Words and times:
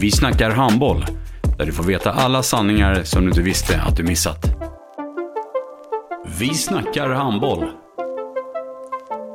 Vi 0.00 0.10
snackar 0.10 0.50
handboll, 0.50 1.04
där 1.58 1.66
du 1.66 1.72
får 1.72 1.84
veta 1.84 2.12
alla 2.12 2.42
sanningar 2.42 3.02
som 3.02 3.22
du 3.22 3.28
inte 3.28 3.42
visste 3.42 3.80
att 3.80 3.96
du 3.96 4.02
missat. 4.02 4.46
Vi 6.38 6.54
snackar 6.54 7.10
handboll. 7.10 7.64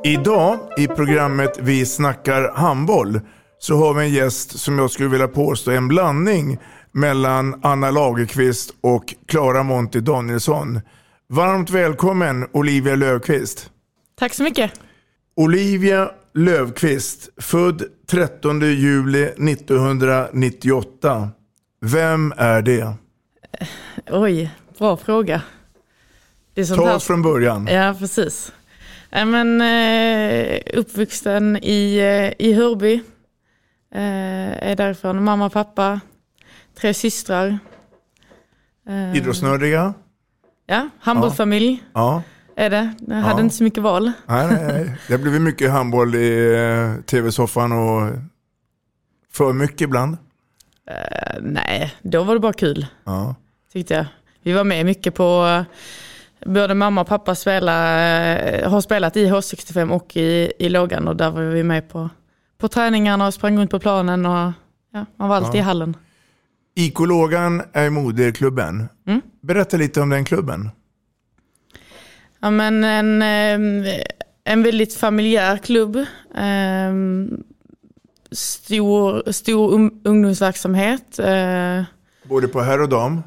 Idag 0.04 0.58
i 0.78 0.86
programmet 0.86 1.58
Vi 1.60 1.86
snackar 1.86 2.52
handboll 2.54 3.20
så 3.58 3.76
har 3.76 3.94
vi 3.94 4.04
en 4.04 4.12
gäst 4.12 4.58
som 4.58 4.78
jag 4.78 4.90
skulle 4.90 5.08
vilja 5.08 5.28
påstå 5.28 5.70
är 5.70 5.76
en 5.76 5.88
blandning 5.88 6.58
mellan 6.92 7.60
Anna 7.62 7.90
Lagerqvist 7.90 8.74
och 8.80 9.14
Klara 9.28 9.62
Monty 9.62 10.00
Danielsson. 10.00 10.80
Varmt 11.28 11.70
välkommen 11.70 12.46
Olivia 12.52 12.94
Löfqvist. 12.94 13.70
Tack 14.18 14.34
så 14.34 14.42
mycket. 14.42 14.72
Olivia 15.36 16.10
Löfqvist, 16.36 17.28
född 17.36 17.82
13 18.06 18.60
juli 18.60 19.24
1998. 19.24 21.28
Vem 21.80 22.32
är 22.36 22.62
det? 22.62 22.92
Oj, 24.10 24.50
bra 24.78 24.96
fråga. 24.96 25.42
Det 26.54 26.60
är 26.60 26.64
sånt 26.64 26.82
Ta 26.82 26.94
oss 26.94 27.04
från 27.04 27.22
början. 27.22 27.66
Ja, 27.70 27.94
precis. 27.98 28.52
Ja, 29.10 29.24
men, 29.24 29.60
eh, 29.60 30.60
uppvuxen 30.74 31.56
i, 31.56 31.96
eh, 31.96 32.32
i 32.46 32.52
Hörby. 32.52 32.94
Eh, 33.94 34.68
är 34.70 34.76
därifrån. 34.76 35.24
Mamma, 35.24 35.50
pappa, 35.50 36.00
tre 36.80 36.94
systrar. 36.94 37.58
Eh, 38.88 39.16
Idrottsnördiga? 39.16 39.94
Ja, 40.66 40.88
handbollsfamilj 41.00 41.82
Ja. 41.92 42.22
Är 42.56 42.70
det. 42.70 42.94
Jag 43.06 43.14
hade 43.16 43.40
Ja. 43.40 43.44
inte 43.44 43.56
så 43.56 43.64
mycket 43.64 43.82
val. 43.82 44.12
Nej, 44.26 44.46
nej, 44.46 44.66
nej. 44.66 44.96
Det 45.08 45.18
blivit 45.18 45.42
mycket 45.42 45.70
handboll 45.70 46.14
i 46.14 46.54
eh, 46.54 47.02
tv-soffan 47.04 47.72
och 47.72 48.10
för 49.32 49.52
mycket 49.52 49.80
ibland. 49.80 50.16
Eh, 50.90 51.38
nej, 51.42 51.94
då 52.02 52.24
var 52.24 52.34
det 52.34 52.40
bara 52.40 52.52
kul. 52.52 52.86
Ja. 53.04 53.34
tyckte 53.72 53.94
jag. 53.94 54.06
Vi 54.42 54.52
var 54.52 54.64
med 54.64 54.86
mycket 54.86 55.14
på, 55.14 55.46
eh, 56.40 56.50
både 56.52 56.74
mamma 56.74 57.00
och 57.00 57.06
pappa 57.06 57.34
spela, 57.34 57.72
har 58.68 58.80
spelat 58.80 59.16
i 59.16 59.26
H65 59.26 59.90
och 59.90 60.16
i, 60.16 60.52
i 60.58 60.68
lågan 60.68 61.08
och 61.08 61.16
där 61.16 61.30
var 61.30 61.42
vi 61.42 61.62
med 61.62 61.88
på, 61.88 62.08
på 62.58 62.68
träningarna 62.68 63.26
och 63.26 63.34
sprang 63.34 63.58
runt 63.58 63.70
på 63.70 63.78
planen 63.78 64.26
och 64.26 64.52
ja, 64.92 65.06
man 65.16 65.28
var 65.28 65.36
alltid 65.36 65.54
Ja. 65.54 65.58
i 65.58 65.62
hallen. 65.62 65.96
IK 66.78 66.98
Lågan 67.00 67.62
är 67.72 67.90
moderklubben. 67.90 68.88
Mm. 69.06 69.20
Berätta 69.42 69.76
lite 69.76 70.00
om 70.00 70.08
den 70.08 70.24
klubben. 70.24 70.70
Ja, 72.46 72.50
men 72.50 72.84
en, 72.84 73.22
eh, 73.22 73.94
en 74.44 74.62
väldigt 74.62 74.94
familjär 74.94 75.56
klubb. 75.56 75.96
Eh, 76.36 76.92
Stor, 78.30 79.32
stor 79.32 79.74
um, 79.74 80.00
ungdomsverksamhet. 80.04 81.18
Eh, 81.18 81.82
Både 82.22 82.48
på 82.48 82.60
herr 82.60 82.82
och 82.82 82.88
dam. 82.88 83.22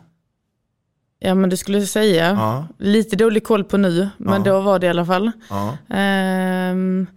Ja 1.19 1.35
men 1.35 1.49
det 1.49 1.57
skulle 1.57 1.79
jag 1.79 1.87
säga. 1.87 2.25
Ja. 2.31 2.67
Lite 2.77 3.15
dålig 3.15 3.43
koll 3.43 3.63
på 3.63 3.77
nu, 3.77 4.09
men 4.17 4.43
Ja. 4.45 4.51
då 4.53 4.61
var 4.61 4.79
det 4.79 4.87
i 4.87 4.89
alla 4.89 5.05
fall. 5.05 5.31
Ja. 5.49 5.77
Ehm, 5.95 7.07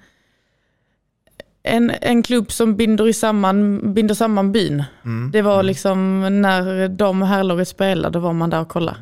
en, 1.63 1.93
en 2.01 2.23
klubb 2.23 2.53
som 2.53 2.77
binder, 2.77 3.09
i 3.09 3.13
samman, 3.13 3.81
binder 3.95 4.15
samman 4.15 4.53
byn. 4.53 4.85
Mm. 5.05 5.31
Det 5.31 5.43
var 5.43 5.63
liksom 5.63 6.21
när 6.43 6.89
de 6.89 7.23
och 7.23 7.29
herrlaget 7.29 7.69
spelade, 7.69 8.13
då 8.13 8.19
var 8.21 8.33
man 8.33 8.51
där 8.51 8.61
och 8.61 8.69
kollade. 8.69 8.99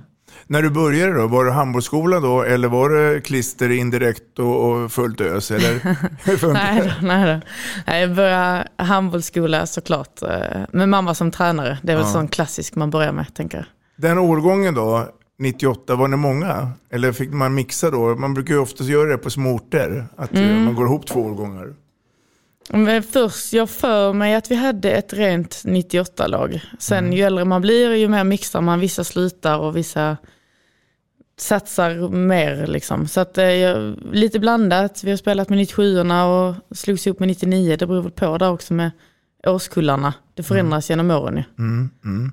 När 0.52 0.62
du 0.62 0.70
började 0.70 1.12
då, 1.14 1.26
var 1.26 1.44
det 1.44 1.52
handbollsskola 1.52 2.20
då 2.20 2.42
eller 2.42 2.68
var 2.68 2.90
det 2.90 3.20
klister 3.20 3.70
indirekt 3.70 4.38
och, 4.38 4.70
och 4.70 4.92
fullt 4.92 5.20
ös? 5.20 5.50
Eller? 5.50 5.80
Nej, 6.52 6.82
då, 7.00 7.06
nej, 7.06 7.34
då. 7.34 7.40
nej, 7.86 8.00
jag 8.00 8.14
började 8.14 8.68
handbollsskola 8.76 9.66
såklart. 9.66 10.22
eh, 10.22 10.60
Med 10.72 10.88
mamma 10.88 11.14
som 11.14 11.30
tränare. 11.30 11.78
Det 11.82 11.92
är 11.92 11.96
väl 11.96 12.04
Ja. 12.06 12.12
sån 12.12 12.28
klassisk 12.28 12.74
man 12.74 12.90
börjar 12.90 13.12
med, 13.12 13.34
tänker 13.34 13.58
jag. 13.58 13.66
Den 13.96 14.18
årgången 14.18 14.74
då, 14.74 15.08
98, 15.38 15.94
var 15.94 16.08
det 16.08 16.16
många? 16.16 16.70
Eller 16.90 17.12
fick 17.12 17.30
man 17.32 17.54
mixa 17.54 17.90
då? 17.90 18.14
Man 18.16 18.34
brukar 18.34 18.54
ju 18.54 18.60
oftast 18.60 18.90
göra 18.90 19.10
det 19.10 19.18
på 19.18 19.30
små 19.30 19.50
orter. 19.54 20.06
Att 20.16 20.34
eh, 20.34 20.42
Mm. 20.50 20.64
man 20.64 20.74
går 20.74 20.86
ihop 20.86 21.06
två 21.06 21.20
årgångar. 21.20 21.74
Men 22.72 23.02
först, 23.02 23.52
jag 23.52 23.70
för 23.70 24.12
mig 24.12 24.34
att 24.34 24.50
vi 24.50 24.54
hade 24.54 24.90
ett 24.90 25.12
rent 25.12 25.50
98-lag. 25.64 26.60
Sen 26.78 26.98
Mm. 26.98 27.12
ju 27.12 27.22
äldre 27.22 27.44
man 27.44 27.60
blir, 27.62 27.94
ju 27.94 28.08
mer 28.08 28.24
mixar 28.24 28.60
man. 28.60 28.80
Vissa 28.80 29.04
slutar 29.04 29.58
och 29.58 29.76
vissa 29.76 30.16
satsar 31.40 32.08
mer. 32.08 32.66
Liksom. 32.66 33.08
Så 33.08 33.20
att, 33.20 33.38
eh, 33.38 33.92
lite 34.12 34.38
blandat. 34.38 35.04
Vi 35.04 35.10
har 35.10 35.16
spelat 35.16 35.48
med 35.48 35.58
97orna 35.58 36.24
och 36.24 36.76
slogs 36.76 37.06
ihop 37.06 37.18
med 37.18 37.28
99. 37.28 37.76
Det 37.76 37.86
beror 37.86 38.02
väl 38.02 38.12
på 38.12 38.38
där 38.38 38.50
också 38.50 38.74
med 38.74 38.90
årskullarna. 39.46 40.14
Det 40.34 40.42
förändras 40.42 40.90
genom 40.90 41.10
åren 41.10 41.36
ju. 41.36 41.44
Mm, 41.58 41.90
mm. 42.04 42.32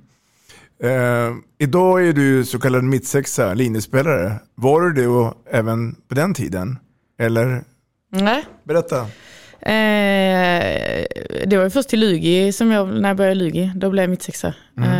Eh, 0.83 1.35
idag 1.57 2.07
är 2.07 2.13
du 2.13 2.45
så 2.45 2.59
kallad 2.59 2.83
mittsexa, 2.83 3.53
linjespelare. 3.53 4.39
Var 4.55 4.81
du 4.81 4.93
det 4.93 5.33
även 5.51 5.95
på 5.95 6.15
den 6.15 6.33
tiden? 6.33 6.79
Eller? 7.19 7.63
Nej. 8.11 8.45
Berätta. 8.63 9.07
Eh, 9.67 11.05
det 11.47 11.57
var 11.57 11.69
först 11.69 11.89
till 11.89 11.99
Lugi 11.99 12.51
som 12.53 12.71
jag, 12.71 12.87
när 13.01 13.09
jag 13.09 13.17
började 13.17 13.35
Lugi. 13.35 13.71
Då 13.75 13.89
blev 13.89 14.03
jag 14.03 14.09
mittsexa. 14.09 14.53
Mm, 14.77 14.91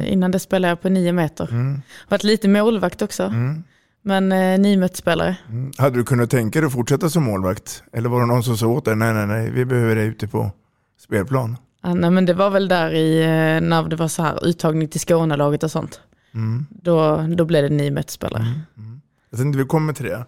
Eh, 0.00 0.12
Innan 0.12 0.30
det 0.30 0.38
spelade 0.38 0.70
jag 0.70 0.80
på 0.80 0.88
nio 0.88 1.12
meter. 1.12 1.48
Varit 2.08 2.24
lite 2.24 2.48
målvakt 2.48 3.02
också. 3.02 3.22
Mm. 3.22 3.64
Men 4.02 4.32
eh, 4.32 4.58
niometersspelare. 4.58 5.36
Hade 5.78 5.96
du 5.98 6.04
kunnat 6.04 6.30
tänka 6.30 6.60
dig 6.60 6.66
att 6.66 6.72
fortsätta 6.72 7.10
som 7.10 7.22
målvakt? 7.24 7.82
Eller 7.92 8.08
var 8.08 8.20
det 8.20 8.26
någon 8.26 8.42
som 8.42 8.56
sa 8.56 8.66
åt 8.66 8.84
dig, 8.84 8.96
nej, 8.96 9.14
nej, 9.14 9.26
nej, 9.26 9.50
vi 9.50 9.64
behöver 9.64 9.96
dig 9.96 10.06
ute 10.06 10.28
på 10.28 10.50
spelplan? 11.00 11.56
Ja, 11.82 11.94
nej, 11.94 12.10
men 12.10 12.26
det 12.26 12.34
var 12.34 12.50
väl 12.50 12.68
där 12.68 12.90
i, 12.94 13.22
eh, 13.22 13.68
när 13.68 13.88
det 13.88 13.96
var 13.96 14.08
så 14.08 14.22
här 14.22 14.46
uttagning 14.46 14.88
till 14.88 15.00
Skånelaget 15.00 15.62
och 15.62 15.70
sånt. 15.70 16.00
Mm. 16.34 16.66
Då, 16.70 17.16
då 17.36 17.44
blev 17.44 17.62
det 17.62 17.76
niometersspelare. 17.76 18.46
Jag 19.30 19.38
tänkte 19.40 19.58
vi 19.58 19.64
kommer 19.64 19.92
till 19.92 20.04
det. 20.06 20.24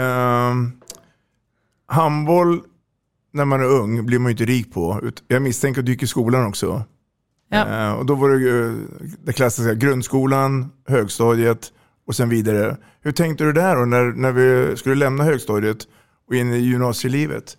Um, 0.00 0.80
handboll 1.86 2.60
när 3.32 3.44
man 3.44 3.60
är 3.60 3.64
ung 3.64 4.06
blir 4.06 4.18
man 4.18 4.28
ju 4.28 4.32
inte 4.32 4.44
rik 4.44 4.72
på. 4.74 5.10
Jag 5.28 5.42
misstänker 5.42 5.80
att 5.80 5.86
du 5.86 5.92
gick 5.92 6.02
i 6.02 6.06
skolan 6.06 6.46
också. 6.46 6.84
Ja. 7.50 7.86
Eh, 7.88 7.92
och 7.92 8.06
då 8.06 8.14
var 8.14 8.30
det 8.30 8.36
ju 8.36 8.74
det 9.24 9.32
klassiska 9.32 9.74
grundskolan, 9.74 10.72
högstadiet 10.88 11.72
och 12.06 12.14
sen 12.16 12.28
vidare. 12.28 12.76
Hur 13.02 13.12
tänkte 13.12 13.44
du 13.44 13.52
där 13.52 13.76
då 13.76 13.84
när, 13.84 14.04
när 14.04 14.32
vi 14.32 14.76
skulle 14.76 14.94
lämna 14.94 15.24
högstadiet 15.24 15.78
och 16.28 16.34
in 16.34 16.52
i 16.52 16.58
gymnasielivet? 16.58 17.56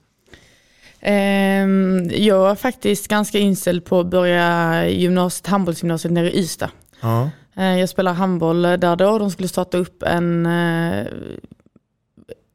Ehm, 0.99 2.09
jag 2.13 2.39
var 2.39 2.55
faktiskt 2.55 3.07
ganska 3.07 3.39
inställd 3.39 3.85
på 3.85 3.99
att 3.99 4.09
börja 4.09 4.87
gymnasiet, 4.89 5.47
handbollsgymnasiet 5.47 6.13
nere 6.13 6.31
i 6.31 6.39
Ystad. 6.39 6.69
Ja. 7.01 7.29
Eh, 7.57 7.79
Jag 7.79 7.89
spelar 7.89 8.13
handboll 8.13 8.61
där 8.61 8.95
då. 8.95 9.17
De 9.19 9.31
skulle 9.31 9.47
starta 9.47 9.77
upp 9.77 10.03
en 10.03 10.45
eh, 10.45 11.05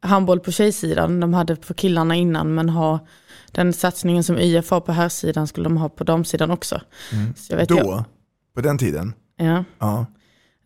handboll 0.07 0.39
på 0.39 0.51
tjejsidan. 0.51 1.19
De 1.19 1.33
hade 1.33 1.55
på 1.55 1.73
killarna 1.73 2.15
innan 2.15 2.53
men 2.55 2.69
ha 2.69 2.99
den 3.51 3.73
satsningen 3.73 4.23
som 4.23 4.37
IF 4.37 4.69
har 4.71 4.79
på 4.81 4.91
här 4.91 5.09
sidan 5.09 5.47
skulle 5.47 5.63
de 5.65 5.77
ha 5.77 5.89
på 5.89 6.03
damsidan 6.03 6.51
också. 6.51 6.81
Vet, 7.49 7.69
Då? 7.69 7.77
jag, 7.77 8.03
På 8.55 8.61
den 8.61 8.77
tiden? 8.77 9.13
ja. 9.37 9.63
Ja. 9.79 10.05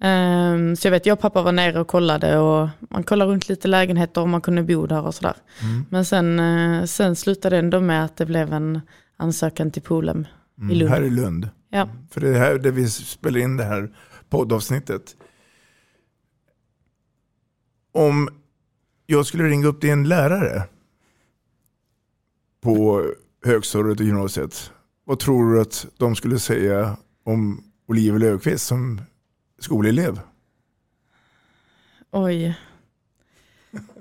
Ehm, 0.02 0.76
så 0.76 0.88
jag 0.88 0.92
vet, 0.92 1.06
jag 1.06 1.14
och 1.14 1.20
pappa 1.20 1.42
var 1.42 1.52
nere 1.52 1.80
och 1.80 1.88
kollade 1.88 2.38
och 2.38 2.70
man 2.90 3.04
kollade 3.04 3.32
runt 3.32 3.50
lite 3.50 3.68
lägenheter 3.68 4.22
om 4.22 4.30
man 4.30 4.42
kunde 4.42 4.64
bo 4.64 4.86
där 4.88 5.06
och 5.06 5.16
sådär. 5.16 5.34
Mm. 5.62 5.86
Men 5.90 6.06
sen, 6.06 6.40
eh, 6.40 6.84
sen 6.86 7.16
slutade 7.16 7.56
det 7.56 7.60
ändå 7.60 7.80
med 7.82 8.06
att 8.06 8.18
det 8.18 8.26
blev 8.26 8.54
en 8.54 8.82
ansökan 9.18 9.72
till 9.72 9.82
Polhem 9.82 10.28
i 10.58 10.62
Mm, 10.62 10.78
Lund. 10.78 10.90
här 10.92 11.02
i 11.02 11.10
Lund. 11.10 11.50
Ja. 11.70 11.90
För 12.12 12.22
det 12.22 12.30
är 12.30 12.34
här 12.40 12.58
där 12.60 12.72
vi 12.72 12.90
spelar 12.90 13.40
in 13.40 13.58
det 13.58 13.64
här 13.64 13.90
poddavsnittet. 14.30 15.16
Om 17.94 18.30
jag 19.10 19.26
skulle 19.26 19.44
ringa 19.44 19.68
upp 19.68 19.82
din 19.82 20.08
lärare 20.08 20.64
på 22.62 23.06
högstadiet 23.46 24.00
och 24.00 24.06
gymnasiet. 24.06 24.72
Vad 25.06 25.20
tror 25.20 25.54
du 25.54 25.62
att 25.62 25.86
de 25.98 26.16
skulle 26.16 26.40
säga 26.40 26.98
om 27.24 27.64
Oliver 27.88 28.20
Löfqvist 28.20 28.68
som 28.68 29.02
skolelev? 29.60 30.20
Oj. 32.12 32.58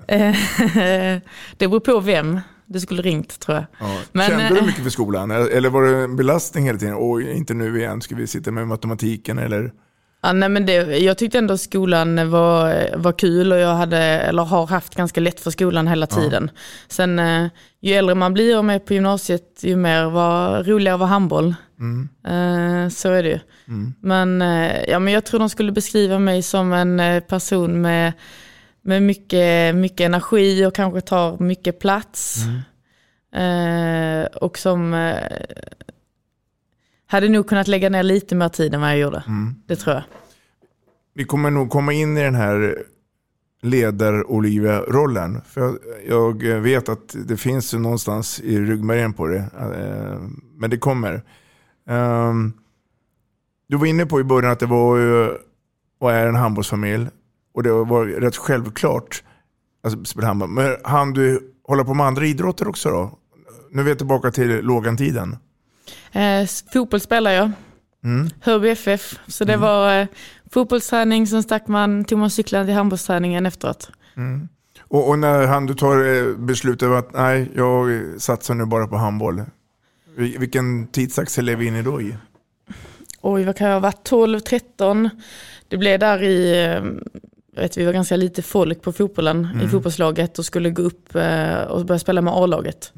Eh, 0.07 0.35
det 1.57 1.67
beror 1.67 1.79
på 1.79 1.99
vem 1.99 2.39
du 2.65 2.79
skulle 2.79 3.01
ringt 3.01 3.39
tror 3.39 3.57
jag. 3.57 3.65
Ja. 3.79 4.01
Men, 4.11 4.29
Kände 4.29 4.49
du 4.49 4.57
eh, 4.57 4.65
mycket 4.65 4.83
för 4.83 4.89
skolan? 4.89 5.31
Eller 5.31 5.69
var 5.69 5.83
det 5.83 5.97
en 5.97 6.15
belastning 6.15 6.65
hela 6.65 6.79
tiden? 6.79 6.95
Oj, 6.97 7.31
inte 7.31 7.53
nu 7.53 7.79
igen, 7.79 8.01
ska 8.01 8.15
vi 8.15 8.27
sitta 8.27 8.51
med 8.51 8.67
matematiken 8.67 9.37
eller? 9.37 9.73
Ja, 10.21 10.33
nej, 10.33 10.49
men 10.49 10.65
det, 10.65 10.97
jag 10.97 11.17
tyckte 11.17 11.37
ändå 11.37 11.57
skolan 11.57 12.29
var, 12.29 12.87
var 12.97 13.11
kul 13.11 13.51
och 13.51 13.57
jag 13.57 13.75
hade, 13.75 13.97
eller 13.97 14.43
har 14.43 14.67
haft 14.67 14.95
ganska 14.95 15.21
lätt 15.21 15.39
för 15.39 15.51
skolan 15.51 15.87
hela 15.87 16.07
tiden. 16.07 16.51
Sen 16.87 17.19
eh, 17.19 17.47
ju 17.81 17.93
äldre 17.93 18.15
man 18.15 18.33
blir 18.33 18.57
och 18.57 18.65
med 18.65 18.85
på 18.85 18.93
gymnasiet, 18.93 19.59
ju 19.61 19.75
mer 19.75 20.05
var 20.05 20.63
roligare 20.63 20.97
var 20.97 21.07
handboll. 21.07 21.55
Mm. 21.79 22.09
Eh, 22.27 22.89
så 22.89 23.09
är 23.09 23.23
det 23.23 23.29
ju. 23.29 23.39
Men, 24.01 24.41
eh, 24.41 24.83
ja, 24.87 24.99
men 24.99 25.13
jag 25.13 25.25
tror 25.25 25.39
de 25.39 25.49
skulle 25.49 25.71
beskriva 25.71 26.19
mig 26.19 26.43
som 26.43 26.73
en 26.73 27.21
person 27.21 27.81
med, 27.81 28.13
med 28.81 29.03
mycket, 29.03 29.75
mycket 29.75 30.05
energi 30.05 30.65
och 30.65 30.75
kanske 30.75 31.01
tar 31.01 31.37
mycket 31.39 31.79
plats. 31.79 32.37
Eh, 33.35 34.25
och 34.25 34.57
som 34.57 34.93
eh, 34.93 35.17
hade 37.07 37.29
nog 37.29 37.47
kunnat 37.47 37.67
lägga 37.67 37.89
ner 37.89 38.03
lite 38.03 38.35
mer 38.35 38.49
tid 38.49 38.73
än 38.73 38.81
vad 38.81 38.89
jag 38.89 38.99
gjorde. 38.99 39.23
Det 39.65 39.75
tror 39.75 39.95
jag. 39.95 40.03
Vi 41.13 41.23
kommer 41.23 41.51
nog 41.51 41.69
komma 41.69 41.93
in 41.93 42.17
i 42.17 42.23
den 42.23 42.35
här 42.35 42.83
ledar-Olivia-rollen. 43.61 45.41
För 45.45 45.79
jag, 46.07 46.43
jag 46.43 46.59
vet 46.61 46.89
att 46.89 47.15
det 47.27 47.37
finns 47.37 47.73
någonstans 47.73 48.39
i 48.39 48.59
ryggmärgen 48.59 49.13
på 49.13 49.27
det. 49.27 49.37
Eh, 49.37 50.19
Men 50.57 50.69
det 50.69 50.77
kommer. 50.77 51.23
Ehm, 51.89 52.53
Du 53.69 53.77
var 53.77 53.85
inne 53.85 54.05
på 54.05 54.19
i 54.19 54.23
början 54.23 54.51
att 54.51 54.59
det 54.59 54.65
var 54.65 54.97
ju, 54.97 55.29
och 55.99 56.11
är 56.11 56.27
en 56.27 56.35
handbollsfamilj. 56.35 57.07
Och 57.53 57.63
det 57.63 57.71
var 57.71 58.05
rätt 58.05 58.37
självklart 58.37 59.23
att 59.83 60.07
spela 60.07 60.27
handboll. 60.27 60.49
Men 60.49 60.75
hann 60.83 61.13
du 61.13 61.53
hålla 61.63 61.83
på 61.83 61.93
med 61.93 62.05
andra 62.05 62.25
idrotter 62.25 62.67
också 62.67 62.89
då? 62.89 63.17
Nu 63.71 63.81
är 63.81 63.85
vi 63.85 63.95
tillbaka 63.95 64.31
till 64.31 64.59
lågantiden. 64.61 65.35
Eh, 66.11 66.47
fotboll 66.73 66.99
spelar 66.99 67.31
jag. 67.31 67.51
Mm. 68.03 68.29
Hörby 68.41 68.69
FF. 68.69 69.19
Så 69.27 69.43
det 69.45 69.57
var 69.57 69.99
eh, 70.01 70.07
fotbollsträning, 70.51 71.27
sen 71.27 71.43
stack 71.43 71.67
man, 71.67 72.05
tog 72.05 72.19
man 72.19 72.29
cyklarna 72.29 72.65
till 72.65 72.73
handbollsträningen 72.73 73.45
efteråt. 73.45 73.89
Och, 74.89 75.09
och 75.09 75.19
när 75.19 75.47
han 75.47 75.65
du 75.65 75.73
tar 75.73 76.15
eh, 76.15 76.35
beslutet 76.37 76.89
att 76.89 77.13
nej, 77.13 77.51
jag 77.55 78.01
satsar 78.21 78.53
nu 78.53 78.65
bara 78.65 78.87
på 78.87 78.97
handboll. 78.97 79.41
Vil- 80.17 80.39
Vilken 80.39 80.87
tidsaxel 80.87 81.45
lever 81.45 81.59
vi 81.61 81.67
inne 81.67 81.81
då 81.81 82.01
i? 82.01 82.15
Oj, 83.21 83.43
vad 83.43 83.55
kan 83.57 83.67
jag 83.67 83.73
ha 83.73 83.79
varit? 83.79 84.03
12, 84.03 84.39
13. 84.39 85.09
Det 85.67 85.77
blev 85.77 85.99
där 85.99 86.23
i, 86.23 86.51
eh, 86.51 86.83
jag 87.55 87.61
vet 87.61 87.77
vi 87.77 87.85
var 87.85 87.93
ganska 87.93 88.15
lite 88.15 88.41
folk 88.41 88.81
på 88.81 88.91
fotbollen 88.91 89.61
i 89.63 89.67
fotbollslaget 89.67 90.39
och 90.39 90.45
skulle 90.45 90.69
gå 90.69 90.81
upp 90.81 91.15
eh, 91.15 91.61
och 91.61 91.85
börja 91.85 91.99
spela 91.99 92.21
med 92.21 92.33
A-laget. 92.33 92.91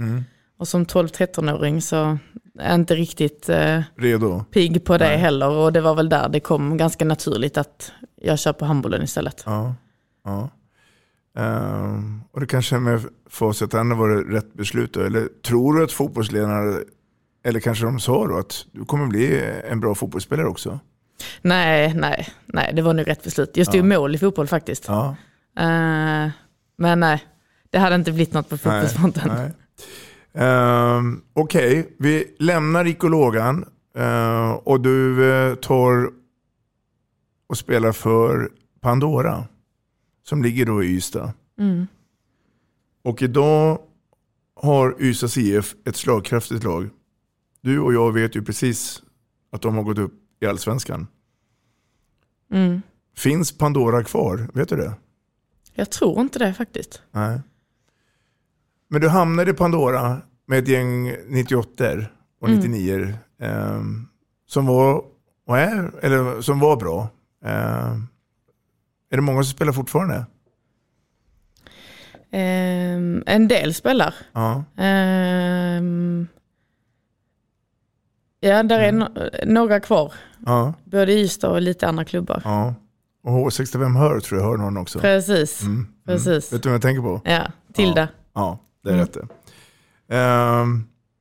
Och 0.58 0.68
som 0.68 0.86
12-13-åring 0.86 1.82
så 1.82 2.18
inte 2.62 2.96
riktigt 2.96 3.50
eh, 3.50 3.82
Redo? 3.96 4.44
pigg 4.52 4.86
på 4.86 4.98
det 4.98 5.06
heller. 5.06 5.50
Och 5.50 5.74
det 5.74 5.82
var 5.82 5.96
väl 5.96 6.10
där 6.10 6.30
det 6.30 6.40
kom 6.40 6.78
ganska 6.78 7.06
naturligt 7.06 7.58
att 7.58 7.92
jag 8.16 8.40
kör 8.40 8.54
på 8.54 8.66
handbollen 8.66 9.04
istället. 9.04 9.44
Ja. 9.46 9.76
ja. 10.26 10.50
Ehm, 11.38 12.22
och 12.32 12.40
det 12.40 12.46
kanske 12.46 12.80
med 12.80 13.06
facit 13.30 13.74
ändå 13.74 13.96
var 13.96 14.10
det 14.10 14.38
rätt 14.38 14.54
beslut 14.54 14.94
då? 14.94 15.00
Eller 15.00 15.28
tror 15.46 15.74
du 15.74 15.84
att 15.84 15.92
fotbollsledarna, 15.92 16.80
eller 17.46 17.60
kanske 17.60 17.86
de 17.86 18.00
sa 18.00 18.28
då 18.28 18.38
att 18.38 18.66
du 18.72 18.86
kommer 18.86 19.08
bli 19.08 19.52
en 19.70 19.80
bra 19.80 19.96
fotbollsspelare 19.96 20.48
också? 20.48 20.80
Nej, 21.42 21.94
nej, 21.94 22.30
nej, 22.46 22.74
det 22.74 22.82
var 22.82 22.94
nog 22.94 23.08
rätt 23.08 23.24
beslut. 23.24 23.58
Jag 23.58 23.68
stod 23.68 23.80
i 23.80 23.84
mål 23.84 24.16
i 24.16 24.18
fotboll 24.18 24.48
faktiskt. 24.48 24.88
Ja. 24.88 25.16
Eh, 25.60 26.30
men 26.78 27.00
nej, 27.00 27.24
det 27.70 27.78
hade 27.78 27.96
inte 27.96 28.12
blivit 28.12 28.34
något 28.34 28.50
på 28.50 28.58
fotbollsfronten. 28.58 29.28
Nej. 29.28 29.52
Ehm, 30.34 31.22
Okej, 31.34 31.96
vi 31.98 32.36
lämnar 32.40 32.88
ikologan 32.88 33.66
uh, 33.98 34.52
och 34.52 34.81
du 34.81 35.31
eh, 35.31 35.56
tar 35.56 36.12
och 37.48 37.58
spelar 37.58 37.92
för 37.92 38.52
Pandora 38.81 39.44
som 40.24 40.44
ligger 40.44 40.66
då 40.66 40.84
i 40.84 40.88
Ystad. 40.88 41.34
Mm. 41.60 41.88
Och 43.04 43.22
idag 43.22 43.80
har 44.56 44.96
Ystads 45.00 45.38
IF 45.38 45.76
ett 45.86 45.96
slagkraftigt 45.96 46.64
lag. 46.64 46.90
Du 47.62 47.80
och 47.80 47.94
jag 47.94 48.14
vet 48.14 48.36
ju 48.36 48.42
precis 48.42 49.04
att 49.52 49.62
de 49.62 49.76
har 49.76 49.84
gått 49.84 49.98
upp 49.98 50.14
i 50.42 50.46
allsvenskan. 50.46 51.08
Mm. 52.52 52.81
Finns 53.16 53.58
Pandora 53.58 54.04
kvar? 54.04 54.50
Vet 54.54 54.70
du 54.70 54.76
det? 54.76 54.94
Jag 55.74 55.90
tror 55.90 56.22
inte 56.22 56.40
det 56.40 56.54
faktiskt. 56.54 57.02
Nej. 57.12 57.40
Men 58.90 59.02
du 59.02 59.08
hamnade 59.10 59.52
i 59.52 59.54
Pandora 59.54 60.18
med 60.48 60.60
ett 60.60 60.68
gäng 60.68 61.16
98 61.28 61.84
och 62.42 62.50
99 62.50 63.14
ehm, 63.42 64.08
som 64.48 64.66
var 64.66 65.04
och 65.48 65.58
är, 65.58 65.92
eller 66.02 66.42
som 66.42 66.60
var 66.60 66.78
bra. 66.78 67.10
Ehm, 67.46 68.08
är 69.12 69.16
det 69.16 69.22
många 69.22 69.44
som 69.44 69.52
spelar 69.52 69.74
fortfarande? 69.74 70.26
Ehm, 72.32 73.24
en 73.26 73.48
del 73.48 73.74
spelar. 73.74 74.16
Ja. 74.34 74.64
Ehm, 74.78 76.28
ja, 78.40 78.64
där 78.64 78.80
är 78.80 78.92
no- 78.92 79.46
några 79.46 79.80
kvar. 79.80 80.14
ja, 80.46 80.74
Både 80.84 81.14
i 81.14 81.22
Ystad 81.22 81.50
och 81.50 81.62
lite 81.62 81.88
andra 81.88 82.06
klubbar. 82.06 82.42
ja. 82.46 82.76
Och 83.24 83.32
H65 83.32 83.98
Hör 83.98 84.20
tror 84.20 84.40
jag 84.42 84.48
hör 84.48 84.58
någon 84.58 84.78
också. 84.78 85.00
Precis, 85.00 85.62
Mm, 85.64 85.88
precis. 86.06 86.54
Vet 86.54 86.64
du 86.64 86.70
vad 86.70 86.74
jag 86.74 86.82
tänker 86.82 87.02
på? 87.02 87.22
Ja, 87.26 87.52
Tilda. 87.74 88.08
Ja, 88.34 88.60
det 88.84 88.92
är 88.92 88.98
rätt 88.98 89.14
det. 89.14 89.28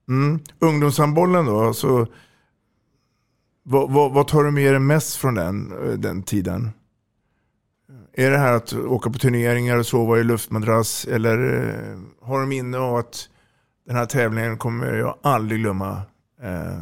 Mm. 0.09 0.41
Ungdomshandbollen 0.59 1.47
då, 1.47 1.75
så 1.75 2.07
vad, 3.63 3.91
vad, 3.91 4.13
vad 4.13 4.29
tar 4.29 4.45
du 4.45 4.51
med 4.51 4.73
dig 4.73 4.81
mest 4.81 5.17
från 5.17 5.35
den, 5.35 5.73
eh, 5.73 5.99
den 5.99 6.23
tiden? 6.23 6.71
Är 8.13 8.31
det 8.31 8.39
här 8.39 8.53
att 8.53 8.73
åka 8.73 9.11
på 9.11 9.19
turneringar 9.19 9.77
och 9.77 9.87
sova 9.87 10.19
i 10.19 10.25
luftmadrass 10.25 11.05
eller 11.05 11.65
eh, 11.69 11.99
har 12.29 12.41
du 12.41 12.47
minne 12.47 12.79
av 12.79 12.97
att 12.97 13.29
den 13.87 13.97
här 13.97 14.07
tävlingen 14.07 14.59
kommer 14.59 14.95
jag 14.95 15.19
aldrig 15.23 15.61
glömma? 15.61 16.03
Eh, 16.43 16.79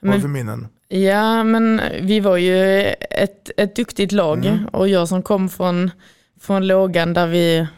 vad 0.00 0.10
Men- 0.10 0.20
för 0.20 0.28
minnen? 0.28 0.68
Ja, 0.88 1.44
men 1.44 1.80
vi 2.02 2.20
var 2.20 2.36
ju 2.36 2.82
ett, 3.10 3.50
ett 3.56 3.76
duktigt 3.76 4.12
lag 4.12 4.58
och 4.72 4.88
jag 4.88 5.08
som 5.08 5.22
kom 5.22 5.48
från, 5.48 5.90
från 6.40 6.66
lågan 6.66 7.12
där 7.12 7.26
vi 7.26 7.68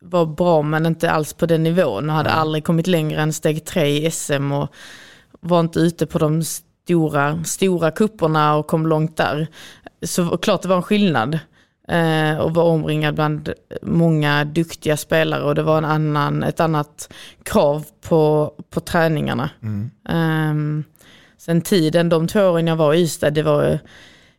var 0.00 0.26
bra 0.26 0.62
men 0.62 0.86
inte 0.86 1.10
alls 1.10 1.32
på 1.32 1.46
den 1.46 1.62
nivån 1.62 2.10
och 2.10 2.16
hade 2.16 2.30
aldrig 2.30 2.64
kommit 2.64 2.86
längre 2.86 3.22
än 3.22 3.32
steg 3.32 3.64
tre 3.64 4.06
i 4.06 4.10
SM 4.10 4.52
och 4.52 4.68
var 5.40 5.60
inte 5.60 5.78
ute 5.80 6.06
på 6.06 6.18
de 6.18 6.42
stora, 6.42 7.44
stora 7.44 7.90
kupperna 7.90 8.56
och 8.56 8.66
kom 8.66 8.86
långt 8.86 9.16
där. 9.16 9.46
Så 10.02 10.36
klart 10.36 10.62
det 10.62 10.68
var 10.68 10.76
en 10.76 10.82
skillnad 10.82 11.38
eh, 11.88 12.38
och 12.38 12.54
var 12.54 12.64
omringad 12.64 13.14
bland 13.14 13.52
många 13.82 14.44
duktiga 14.44 14.96
spelare 14.96 15.42
och 15.42 15.54
det 15.54 15.62
var 15.62 15.78
en 15.78 15.84
annan, 15.84 16.42
ett 16.42 16.60
annat 16.60 17.12
krav 17.42 17.84
på, 18.08 18.52
på 18.70 18.80
träningarna. 18.80 19.50
Ehm, 20.08 20.84
Sen 21.38 21.60
tiden, 21.60 22.08
de 22.08 22.26
två 22.26 22.40
åren 22.40 22.66
jag 22.66 22.76
var 22.76 22.94
i 22.94 23.02
Ystad, 23.02 23.30
det 23.30 23.42
var 23.42 23.78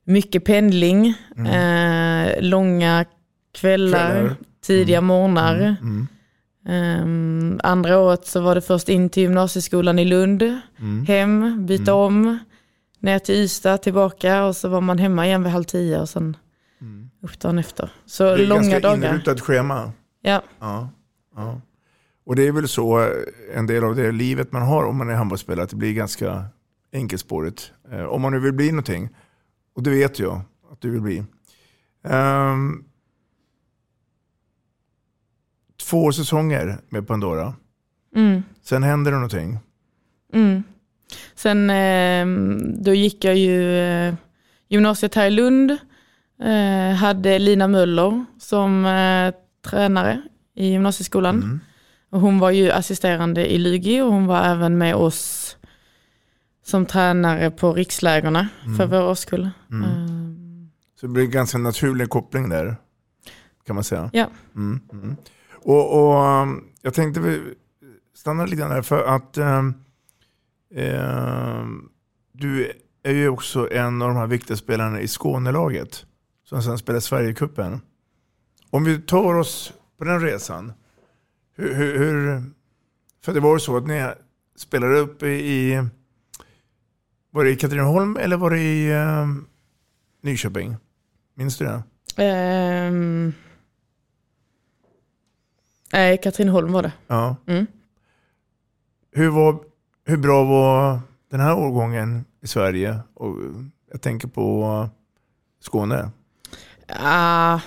mycket 0.03 0.45
pendling, 0.45 1.13
eh, 1.47 2.41
långa 2.41 3.05
kvällar, 3.53 4.11
Kvällar. 4.11 4.35
Tidiga 4.61 5.01
morgnar. 5.01 5.75
Mm. 5.81 6.07
Ehm, 6.65 7.59
andra 7.63 7.99
året 7.99 8.25
så 8.27 8.41
var 8.41 8.55
det 8.55 8.61
först 8.61 8.89
in 8.89 9.09
till 9.09 9.23
gymnasieskolan 9.23 9.99
i 9.99 10.05
Lund, 10.05 10.43
hem, 11.07 11.65
byta 11.65 11.93
om, 11.93 12.39
ner 12.99 13.19
till 13.19 13.35
Ystad, 13.35 13.77
tillbaka 13.77 14.43
och 14.45 14.55
så 14.55 14.69
var 14.69 14.81
man 14.81 14.97
hemma 14.97 15.25
igen 15.27 15.43
vid 15.43 15.51
halv 15.53 15.63
tio 15.63 15.99
och 16.01 16.09
sen 16.09 16.37
upp 17.23 17.39
dagen 17.39 17.59
efter. 17.59 17.89
Så 18.05 18.23
Det 18.23 18.43
är 18.43 18.47
långa 18.47 18.61
ganska 18.61 18.79
dagar. 18.79 19.09
inrutat 19.09 19.39
schema. 19.41 19.91
Ja. 20.21 20.41
Ja, 20.59 20.89
ja. 21.35 21.61
Och 22.25 22.35
det 22.35 22.47
är 22.47 22.51
väl 22.51 22.67
så 22.67 22.99
eh, 23.01 23.07
en 23.55 23.67
del 23.67 23.83
av 23.83 23.95
det 23.95 24.11
livet 24.11 24.51
man 24.51 24.61
har 24.61 24.83
om 24.83 24.97
man 24.97 25.09
är 25.09 25.13
handbollsspelare, 25.13 25.63
att 25.63 25.69
det 25.69 25.75
blir 25.75 25.93
ganska 25.93 26.45
enkelspårigt. 26.93 27.71
Eh, 27.91 28.03
om 28.03 28.21
man 28.21 28.31
nu 28.33 28.39
vill 28.39 28.53
bli 28.53 28.71
någonting. 28.71 29.09
Och 29.75 29.83
det 29.83 29.89
vet 29.89 30.19
jag 30.19 30.41
att 30.71 30.81
du 30.81 30.89
vill 30.91 31.01
bli. 31.01 31.23
Ehm, 32.07 32.83
två 35.89 36.11
säsonger 36.11 36.77
med 36.89 37.07
Pandora. 37.07 37.53
Mm. 38.15 38.43
Sen 38.63 38.83
händer 38.83 39.11
det 39.11 39.17
någonting. 39.17 39.59
Mm. 40.33 40.63
Sen 41.35 41.69
eh, 41.69 42.25
då 42.83 42.93
gick 42.93 43.23
jag 43.25 43.35
ju 43.37 43.77
eh, 43.79 44.13
gymnasiet 44.67 45.15
här 45.15 45.25
i 45.27 45.29
Lund. 45.31 45.71
Eh, 46.43 46.95
hade 46.95 47.39
Lina 47.39 47.67
Möller 47.67 48.25
som 48.39 48.85
eh, 48.85 49.33
tränare 49.69 50.21
i 50.55 50.67
gymnasieskolan. 50.71 51.35
Mm. 51.35 51.59
Och 52.09 52.19
hon 52.21 52.39
var 52.39 52.51
ju 52.51 52.71
assisterande 52.71 53.51
i 53.53 53.57
Lugi 53.57 54.01
och 54.01 54.11
hon 54.13 54.25
var 54.27 54.43
även 54.43 54.77
med 54.77 54.95
oss 54.95 55.57
som 56.65 56.85
tränare 56.85 57.51
på 57.51 57.73
rikslägerna 57.73 58.47
för 58.77 58.83
Mm. 58.83 58.89
vår 58.89 59.09
årskull. 59.09 59.49
Mm. 59.71 59.83
Eh, 59.83 59.89
Så 60.99 61.07
det 61.07 61.13
blir 61.13 61.23
en 61.23 61.31
ganska 61.31 61.57
naturlig 61.57 62.09
koppling 62.09 62.49
där. 62.49 62.75
Kan 63.67 63.75
man 63.75 63.83
säga. 63.83 64.09
Ja. 64.13 64.27
Mm, 64.55 64.79
mm. 64.93 65.15
Och, 65.61 65.93
och 65.93 66.41
um, 66.41 66.63
jag 66.81 66.93
tänkte 66.93 67.19
vi 67.19 67.53
stanna 68.13 68.45
lite 68.45 68.55
grann 68.55 68.69
där 68.69 68.81
för 68.81 69.03
att 69.03 69.37
eh, 69.37 69.63
du 72.31 72.71
är 73.03 73.13
ju 73.13 73.29
också 73.29 73.71
en 73.71 74.01
av 74.01 74.07
de 74.07 74.17
här 74.17 74.27
viktiga 74.27 74.57
spelarna 74.57 75.01
i 75.01 75.07
Skånelaget. 75.07 76.05
Som 76.43 76.63
sen 76.63 76.77
spelar 76.77 76.99
Sverigecupen. 76.99 77.81
Om 78.69 78.83
vi 78.83 79.01
tar 79.01 79.35
oss 79.35 79.73
på 79.97 80.03
den 80.03 80.21
resan. 80.21 80.73
Hur, 81.55 81.73
hur, 81.73 81.97
hur, 81.97 82.43
för 83.25 83.33
det 83.33 83.39
var 83.39 83.55
ju 83.55 83.59
så 83.59 83.77
att 83.77 83.87
ni 83.87 84.07
spelade 84.55 84.99
upp 84.99 85.23
i, 85.23 85.83
var 87.31 87.43
det 87.43 87.51
i 87.51 87.55
Katrineholm 87.55 88.17
eller 88.17 88.37
var 88.37 88.49
det 88.49 88.59
i 88.59 88.93
um, 88.93 89.47
Nyköping? 90.21 90.75
Minns 91.35 91.57
du 91.57 91.65
det? 91.65 91.83
Um... 92.87 93.33
Nej, 95.93 96.17
Katrineholm 96.17 96.71
var 96.71 96.83
det. 96.83 96.91
Ja. 97.07 97.35
Mm. 97.47 97.67
Hur, 99.11 99.29
var, 99.29 99.59
hur 100.05 100.17
bra 100.17 100.43
var 100.43 100.99
den 101.31 101.39
här 101.39 101.55
årgången 101.57 102.25
i 102.43 102.47
Sverige? 102.47 102.99
Och 103.13 103.35
jag 103.91 104.01
tänker 104.01 104.27
på 104.27 104.89
Skåne. 105.61 106.09
Ah, 106.99 107.59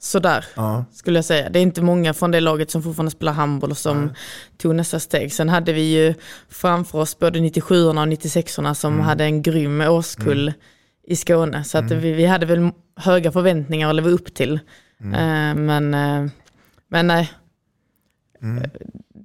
sådär 0.00 0.44
Ja. 0.56 0.84
skulle 0.92 1.18
jag 1.18 1.24
säga. 1.24 1.50
Det 1.50 1.58
är 1.58 1.62
inte 1.62 1.82
många 1.82 2.14
från 2.14 2.30
det 2.30 2.40
laget 2.40 2.70
som 2.70 2.82
fortfarande 2.82 3.10
spelar 3.10 3.32
handboll 3.32 3.70
och 3.70 3.78
som 3.78 4.10
tog 4.56 4.74
nästa 4.74 5.00
steg. 5.00 5.32
Sen 5.32 5.48
hade 5.48 5.72
vi 5.72 5.80
ju 5.96 6.14
framför 6.48 6.98
oss 6.98 7.18
både 7.18 7.38
97orna 7.38 8.00
och 8.02 8.08
96orna 8.08 8.74
som 8.74 8.92
Mm. 8.94 9.06
hade 9.06 9.24
en 9.24 9.42
grym 9.42 9.80
årskull 9.80 10.52
i 11.06 11.16
Skåne. 11.16 11.64
Så 11.64 11.78
att 11.78 11.90
vi, 11.90 12.12
vi 12.12 12.26
hade 12.26 12.46
väl 12.46 12.70
höga 12.96 13.32
förväntningar 13.32 13.88
att 13.88 13.94
leva 13.94 14.08
upp 14.10 14.34
till. 14.34 14.60
Mm. 15.00 15.14
Eh, 15.14 15.64
men, 15.64 15.94
eh, 15.94 16.30
men 16.88 17.06
nej, 17.06 17.30
Mm. 18.42 18.70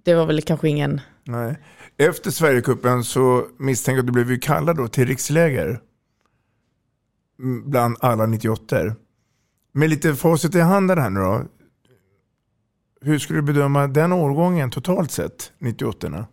det 0.03 0.13
var 0.15 0.25
väl 0.25 0.41
kanske 0.41 0.69
ingen... 0.69 1.01
Nej. 1.23 1.57
Efter 1.97 2.31
Sverigecupen 2.31 3.03
så 3.03 3.47
misstänker 3.57 3.97
jag 3.97 4.09
att 4.09 4.13
du 4.13 4.23
blev 4.23 4.39
kallad 4.39 4.77
då 4.77 4.87
till 4.87 5.07
riksläger. 5.07 5.79
Mm, 7.39 7.69
Bland 7.69 7.97
alla 7.99 8.25
98 8.25 8.95
Med 9.71 9.89
lite 9.89 10.15
facit 10.15 10.55
i 10.55 10.59
handen 10.59 10.97
här 10.97 11.09
nu 11.09 11.19
då. 11.19 11.43
Hur 13.01 13.19
skulle 13.19 13.39
du 13.39 13.43
bedöma 13.43 13.87
den 13.87 14.11
årgången 14.11 14.71
totalt 14.71 15.11
sett, 15.11 15.51
98 15.59 16.27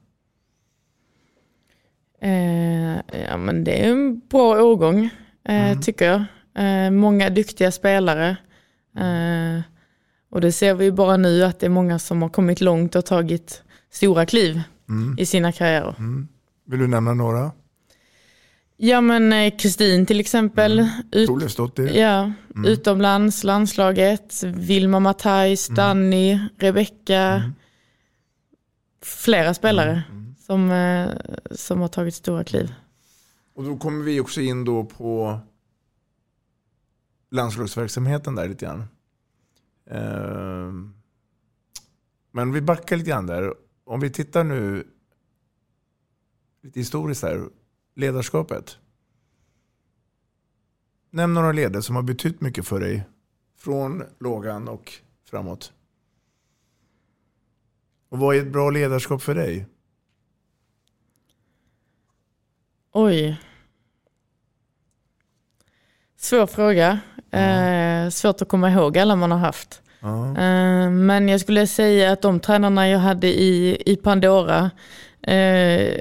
Eh, 2.23 2.97
ja 3.29 3.37
men 3.37 3.65
det 3.65 3.85
är 3.85 3.91
en 3.93 4.19
bra 4.31 4.63
årgång 4.63 5.11
eh, 5.45 5.81
tycker 5.81 6.05
jag. 6.07 6.25
Eh, 6.65 6.91
många 6.91 7.31
duktiga 7.31 7.73
spelare. 7.73 8.37
Eh, 8.97 9.63
och 10.31 10.41
det 10.41 10.53
ser 10.53 10.75
vi 10.75 10.85
ju 10.85 10.93
bara 10.93 11.17
nu 11.17 11.45
att 11.45 11.61
det 11.61 11.67
är 11.67 11.71
många 11.71 11.99
som 11.99 12.23
har 12.23 12.29
kommit 12.29 12.61
långt 12.61 12.95
och 12.97 13.07
tagit 13.07 13.63
stora 13.91 14.27
kliv 14.27 14.63
Mm. 14.89 15.19
i 15.19 15.27
sina 15.27 15.53
karriärer. 15.53 15.95
Vill 16.67 16.81
du 16.81 16.87
nämna 16.87 17.15
några? 17.15 17.53
Ja 18.77 19.01
men 19.01 19.33
eh, 19.33 19.57
Kristin 19.59 20.07
till 20.07 20.21
exempel. 20.21 20.89
Ut, 21.13 21.27
Thorleifsdotter? 21.29 21.83
ja, 21.99 22.33
utomlands, 22.67 23.45
landslaget, 23.45 24.43
Vilma 24.43 25.01
Matthijs, 25.01 25.69
Danny, 25.69 26.39
Rebecka. 26.59 27.53
Flera 29.03 29.55
spelare 29.55 30.03
som, 30.47 30.71
eh, 30.71 31.09
som 31.51 31.81
har 31.81 31.89
tagit 31.89 32.15
stora 32.15 32.45
kliv. 32.45 32.73
Och 33.55 33.65
då 33.65 33.77
kommer 33.77 34.05
vi 34.05 34.21
också 34.21 34.41
in 34.41 34.65
då 34.65 34.85
på 34.85 35.39
landslagsverksamheten 37.31 38.35
där 38.35 38.49
lite 38.49 38.65
grann. 38.65 38.85
Ehm, 39.87 40.95
men 42.31 42.53
vi 42.53 42.61
backar 42.61 42.97
lite 42.97 43.11
grann 43.11 43.27
där. 43.27 43.55
Om 43.85 44.01
vi 44.01 44.11
tittar 44.11 44.45
nu 44.45 44.87
lite 46.63 46.81
historiskt 46.81 47.23
här. 47.23 47.49
Ledarskapet. 47.95 48.79
Nämn 51.11 51.35
några 51.35 51.53
ledare 51.53 51.83
som 51.83 51.97
har 51.97 52.03
betytt 52.03 52.41
mycket 52.41 52.67
för 52.67 52.81
dig. 52.81 53.05
Från 53.57 54.05
lågan 54.19 54.69
och 54.69 54.93
framåt. 55.25 55.73
Och 58.09 58.19
vad 58.19 58.37
är 58.37 58.41
ett 58.41 58.53
bra 58.53 58.71
ledarskap 58.71 59.23
för 59.23 59.35
dig? 59.35 59.67
Oj. 62.93 63.41
Svår 66.17 66.47
fråga. 66.47 67.01
Eh, 67.33 68.11
svårt 68.11 68.43
att 68.43 68.49
komma 68.49 68.71
ihåg 68.71 68.99
alla 68.99 69.17
man 69.17 69.31
har 69.33 69.39
haft. 69.39 69.83
Ja. 70.01 70.27
Eh, 70.27 70.91
men 70.91 71.29
jag 71.29 71.41
skulle 71.41 71.67
säga 71.67 72.13
att 72.13 72.23
de 72.23 72.41
tränarna 72.41 72.89
jag 72.89 72.99
hade 72.99 73.27
i, 73.27 73.83
i 73.87 73.97
Pandora, 73.97 74.71
eh, 75.23 75.99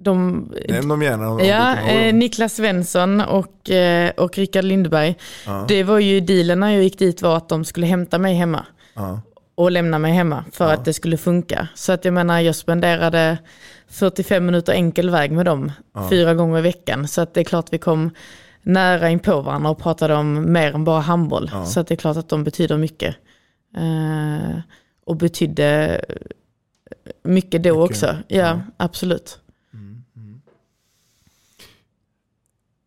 de, 0.00 0.48
Nämn 0.68 0.88
dem 0.88 1.02
gärna. 1.02 1.28
om 1.30 1.38
ja, 1.44 1.76
eh. 1.76 2.14
Niklas 2.14 2.54
Svensson 2.56 3.20
och, 3.20 3.70
eh, 3.70 4.10
och 4.16 4.38
Rickard 4.38 4.64
Lindberg. 4.64 5.16
Ja. 5.46 5.64
Det 5.68 5.82
var 5.82 5.98
ju 5.98 6.20
dealen 6.20 6.60
när 6.60 6.70
jag 6.70 6.82
gick 6.82 6.98
dit 6.98 7.22
var 7.22 7.36
att 7.36 7.48
de 7.48 7.64
skulle 7.64 7.86
hämta 7.86 8.18
mig 8.18 8.34
hemma 8.34 8.64
Ja. 8.94 9.20
och 9.54 9.70
lämna 9.70 9.98
mig 9.98 10.12
hemma 10.12 10.44
för 10.52 10.72
att 10.74 10.84
det 10.84 10.92
skulle 10.92 11.16
funka. 11.16 11.68
Så 11.74 11.92
att 11.92 12.04
jag 12.04 12.14
menar, 12.14 12.40
jag 12.40 12.54
spenderade 12.56 13.38
45 13.90 14.46
minuter 14.46 14.72
enkel 14.72 15.10
väg 15.10 15.32
med 15.32 15.46
dem 15.46 15.72
fyra 16.10 16.34
gånger 16.34 16.58
i 16.58 16.62
veckan. 16.62 17.08
Så 17.08 17.20
att 17.20 17.34
det 17.34 17.40
är 17.40 17.44
klart 17.44 17.66
vi 17.70 17.78
kom 17.78 18.10
nära 18.68 19.10
in 19.10 19.18
på 19.18 19.40
varandra 19.40 19.70
och 19.70 19.78
pratade 19.78 20.14
om 20.14 20.52
mer 20.52 20.74
än 20.74 20.84
bara 20.84 21.00
handboll. 21.00 21.50
Så 21.66 21.80
att 21.80 21.86
det 21.86 21.94
är 21.94 21.96
klart 21.96 22.16
att 22.16 22.28
de 22.28 22.44
betyder 22.44 22.78
mycket. 22.78 23.16
Eh, 23.76 24.60
och 25.04 25.16
betydde 25.16 26.00
mycket 27.22 27.62
då 27.62 27.80
Mycket, 27.80 27.90
också. 27.90 28.06
Ja, 28.06 28.38
ja. 28.38 28.60
absolut. 28.76 29.40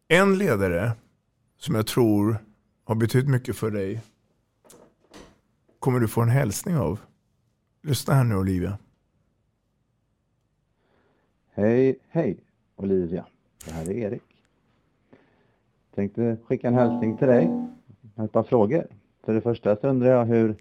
En 0.07 0.37
ledare 0.37 0.91
som 1.57 1.75
jag 1.75 1.87
tror 1.87 2.37
har 2.83 2.95
betytt 2.95 3.27
mycket 3.27 3.55
för 3.55 3.71
dig 3.71 4.01
kommer 5.79 5.99
du 5.99 6.07
få 6.07 6.21
en 6.21 6.29
hälsning 6.29 6.77
av. 6.77 6.99
Lyssna 7.83 8.13
här 8.13 8.23
nu 8.23 8.35
Olivia. 8.35 8.77
Hej, 11.53 11.99
hej 12.09 12.37
Olivia. 12.75 13.25
Det 13.65 13.71
här 13.71 13.83
är 13.83 13.91
Erik. 13.91 14.30
Tänkte 15.95 16.37
skicka 16.45 16.67
en 16.67 16.73
hälsning 16.73 17.17
till 17.17 17.27
dig. 17.27 17.49
Jag 18.15 18.25
Ett 18.25 18.31
par 18.31 18.43
frågor. 18.43 18.87
För 19.25 19.33
det 19.33 19.41
första 19.41 19.75
så 19.75 19.87
undrar 19.87 20.09
jag 20.09 20.25
hur, 20.25 20.55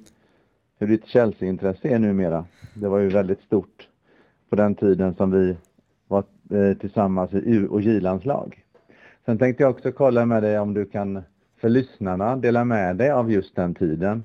hur 0.79 0.87
ditt 0.87 1.07
Chelsea-intresse 1.07 1.89
är 1.89 1.99
numera. 1.99 2.45
Det 2.75 2.89
var 2.89 2.99
ju 2.99 3.09
väldigt 3.09 3.41
stort 3.41 3.89
på 4.49 4.57
den 4.57 4.75
tiden 4.75 5.15
som 5.15 5.31
vi 5.31 5.57
var 6.09 6.25
eh, 6.51 6.77
tillsammans 6.77 7.35
i 7.35 7.37
U 7.37 7.69
och 7.69 7.81
J-landslag. 7.81 8.65
Sen 9.27 9.39
tänkte 9.39 9.63
jag 9.63 9.71
också 9.71 9.93
kolla 9.93 10.27
med 10.27 10.43
dig 10.43 10.59
om 10.59 10.75
du 10.75 10.85
kan 10.85 11.23
för 11.61 11.69
lyssnarna 11.69 12.37
dela 12.37 12.65
med 12.65 12.97
dig 12.97 13.11
av 13.11 13.33
just 13.33 13.57
den 13.57 13.75
tiden. 13.75 14.25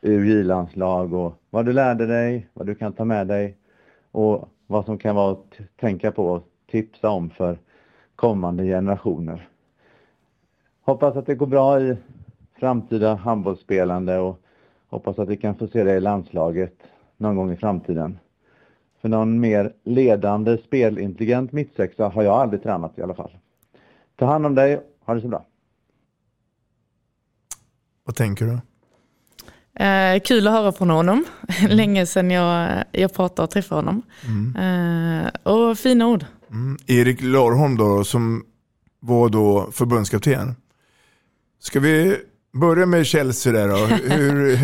U 0.00 0.26
J-landslag 0.26 1.12
och 1.14 1.34
vad 1.50 1.66
du 1.66 1.72
lärde 1.72 2.06
dig, 2.06 2.48
vad 2.54 2.66
du 2.66 2.74
kan 2.74 2.92
ta 2.92 3.04
med 3.04 3.26
dig 3.26 3.56
och 4.10 4.48
vad 4.66 4.84
som 4.84 4.98
kan 4.98 5.16
vara 5.16 5.32
att 5.32 5.58
tänka 5.76 6.12
på 6.12 6.26
och 6.26 6.48
tipsa 6.70 7.10
om 7.10 7.30
för 7.30 7.58
kommande 8.16 8.64
generationer. 8.64 9.48
Hoppas 10.82 11.16
att 11.16 11.26
det 11.26 11.34
går 11.34 11.46
bra 11.46 11.80
i 11.80 11.96
framtida 12.60 13.14
handbollsspelande 13.14 14.18
och 14.18 14.40
hoppas 14.88 15.18
att 15.18 15.28
vi 15.28 15.36
kan 15.36 15.54
få 15.54 15.66
se 15.66 15.84
det 15.84 15.96
i 15.96 16.00
landslaget 16.00 16.74
någon 17.16 17.36
gång 17.36 17.52
i 17.52 17.56
framtiden. 17.56 18.18
För 19.00 19.08
någon 19.08 19.40
mer 19.40 19.72
ledande 19.84 20.58
spelintelligent 20.58 21.52
mittsexa 21.52 22.08
har 22.08 22.22
jag 22.22 22.34
aldrig 22.34 22.62
tränat 22.62 22.98
i 22.98 23.02
alla 23.02 23.14
fall. 23.14 23.30
Ta 24.16 24.26
hand 24.26 24.46
om 24.46 24.54
dig, 24.54 24.80
ha 25.04 25.14
det 25.14 25.20
så 25.20 25.28
bra. 25.28 25.46
Vad 28.04 28.16
tänker 28.16 28.46
du? 28.46 28.58
Eh, 29.84 30.20
kul 30.20 30.46
att 30.46 30.52
höra 30.52 30.72
från 30.72 30.90
honom. 30.90 31.24
Länge 31.68 32.06
sedan 32.06 32.30
jag, 32.30 32.84
jag 32.92 33.14
pratade 33.14 33.44
och 33.44 33.50
träffade 33.50 33.78
honom. 33.78 34.02
Eh, 34.56 35.52
och 35.52 35.78
fina 35.78 36.06
ord. 36.06 36.24
Mm. 36.50 36.76
Erik 36.86 37.22
Larholm 37.22 37.76
då 37.76 38.04
som 38.04 38.44
var 39.00 39.28
då 39.28 39.70
förbundskapten. 39.72 40.54
Ska 41.60 41.80
vi 41.80 42.16
börja 42.52 42.86
med 42.86 43.06
Chelsea 43.06 43.52
där 43.52 43.68
då? 43.68 43.76
Hur, 44.14 44.58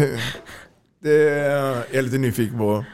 det 1.02 1.28
är 1.28 1.84
jag 1.92 2.04
lite 2.04 2.18
nyfiken 2.18 2.58
på. 2.58 2.84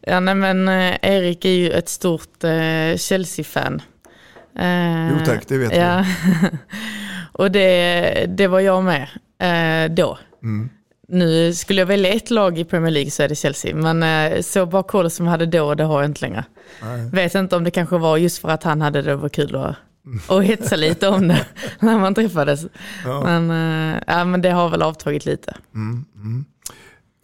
Ja, 0.00 0.20
nej, 0.20 0.34
men 0.34 0.68
eh, 0.68 0.96
Erik 1.02 1.44
är 1.44 1.48
ju 1.48 1.70
ett 1.70 1.88
stort 1.88 2.44
eh, 2.44 2.96
Chelsea-fan. 2.96 3.82
Eh, 4.58 5.10
Jo 5.10 5.24
tack, 5.26 5.48
det 5.48 5.58
vet 5.58 5.76
ja. 5.76 6.04
och 7.32 7.50
det, 7.50 8.26
det 8.28 8.46
var 8.46 8.60
jag 8.60 8.84
med 8.84 9.08
eh, 9.38 9.94
då. 9.94 10.18
Mm. 10.42 10.70
Nu 11.08 11.54
skulle 11.54 11.80
jag 11.80 11.86
välja 11.86 12.12
ett 12.12 12.30
lag 12.30 12.58
i 12.58 12.64
Premier 12.64 12.90
League 12.90 13.10
så 13.10 13.22
är 13.22 13.28
det 13.28 13.34
Chelsea. 13.34 13.74
Men 13.76 14.02
eh, 14.02 14.40
så 14.40 14.66
bra 14.66 14.82
koll 14.82 15.10
som 15.10 15.26
jag 15.26 15.30
hade 15.30 15.46
då, 15.46 15.74
det 15.74 15.84
har 15.84 16.00
jag 16.00 16.10
inte 16.10 16.20
längre. 16.20 16.44
Nej. 16.82 17.10
Vet 17.12 17.34
inte 17.34 17.56
om 17.56 17.64
det 17.64 17.70
kanske 17.70 17.98
var 17.98 18.16
just 18.16 18.38
för 18.38 18.48
att 18.48 18.62
han 18.62 18.80
hade 18.80 19.02
det, 19.02 19.10
det 19.10 19.16
var 19.16 19.28
kul 19.28 19.56
att 19.56 19.76
och 20.28 20.44
hetsa 20.44 20.76
lite 20.76 21.08
om 21.08 21.28
det 21.28 21.46
när 21.80 21.98
man 21.98 22.14
träffades. 22.14 22.66
Ja. 23.04 23.22
Men, 23.24 23.50
ja, 24.06 24.24
men 24.24 24.42
det 24.42 24.50
har 24.50 24.68
väl 24.70 24.82
avtagit 24.82 25.24
lite. 25.24 25.56
Mm, 25.74 26.04
mm. 26.14 26.44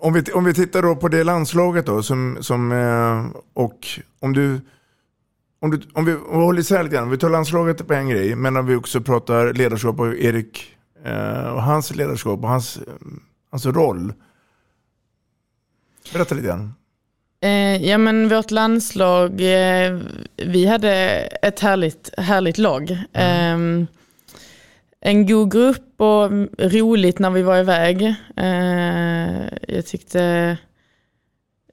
Om, 0.04 0.12
vi, 0.12 0.32
om 0.32 0.44
vi 0.44 0.54
tittar 0.54 0.82
då 0.82 0.96
på 0.96 1.08
det 1.08 1.24
landslaget 1.24 1.86
då, 1.86 2.02
som, 2.02 2.38
som, 2.40 2.72
eh, 2.72 3.40
och 3.54 3.88
om 4.20 4.32
du, 4.32 4.60
om 5.60 5.70
du, 5.70 5.80
om 5.92 6.04
vi 6.04 6.12
håller 6.12 6.60
isär 6.60 6.82
lite 6.82 6.96
grann, 6.96 7.10
vi 7.10 7.18
tar 7.18 7.30
landslaget 7.30 7.86
på 7.86 7.94
en 7.94 8.08
grej, 8.08 8.34
men 8.34 8.56
om 8.56 8.66
vi 8.66 8.76
också 8.76 9.00
pratar 9.00 9.52
ledarskap 9.52 10.00
och 10.00 10.14
Erik 10.16 10.76
eh, 11.04 11.48
och 11.48 11.62
hans 11.62 11.94
ledarskap 11.94 12.42
och 12.42 12.48
hans, 12.48 12.80
hans 13.50 13.66
roll. 13.66 14.12
Berätta 16.12 16.34
lite 16.34 16.46
grann. 16.46 16.74
Eh, 17.44 17.76
ja 17.86 17.98
men 17.98 18.28
vårt 18.28 18.50
landslag, 18.50 19.30
eh, 19.40 19.98
vi 20.36 20.66
hade 20.66 20.90
ett 21.42 21.60
härligt, 21.60 22.10
härligt 22.18 22.58
lag. 22.58 22.90
Eh, 23.12 23.58
en 25.00 25.26
god 25.26 25.52
grupp 25.52 26.00
och 26.00 26.30
roligt 26.58 27.18
när 27.18 27.30
vi 27.30 27.42
var 27.42 27.58
iväg. 27.58 28.02
Eh, 28.36 29.44
jag 29.68 29.86
tyckte 29.86 30.56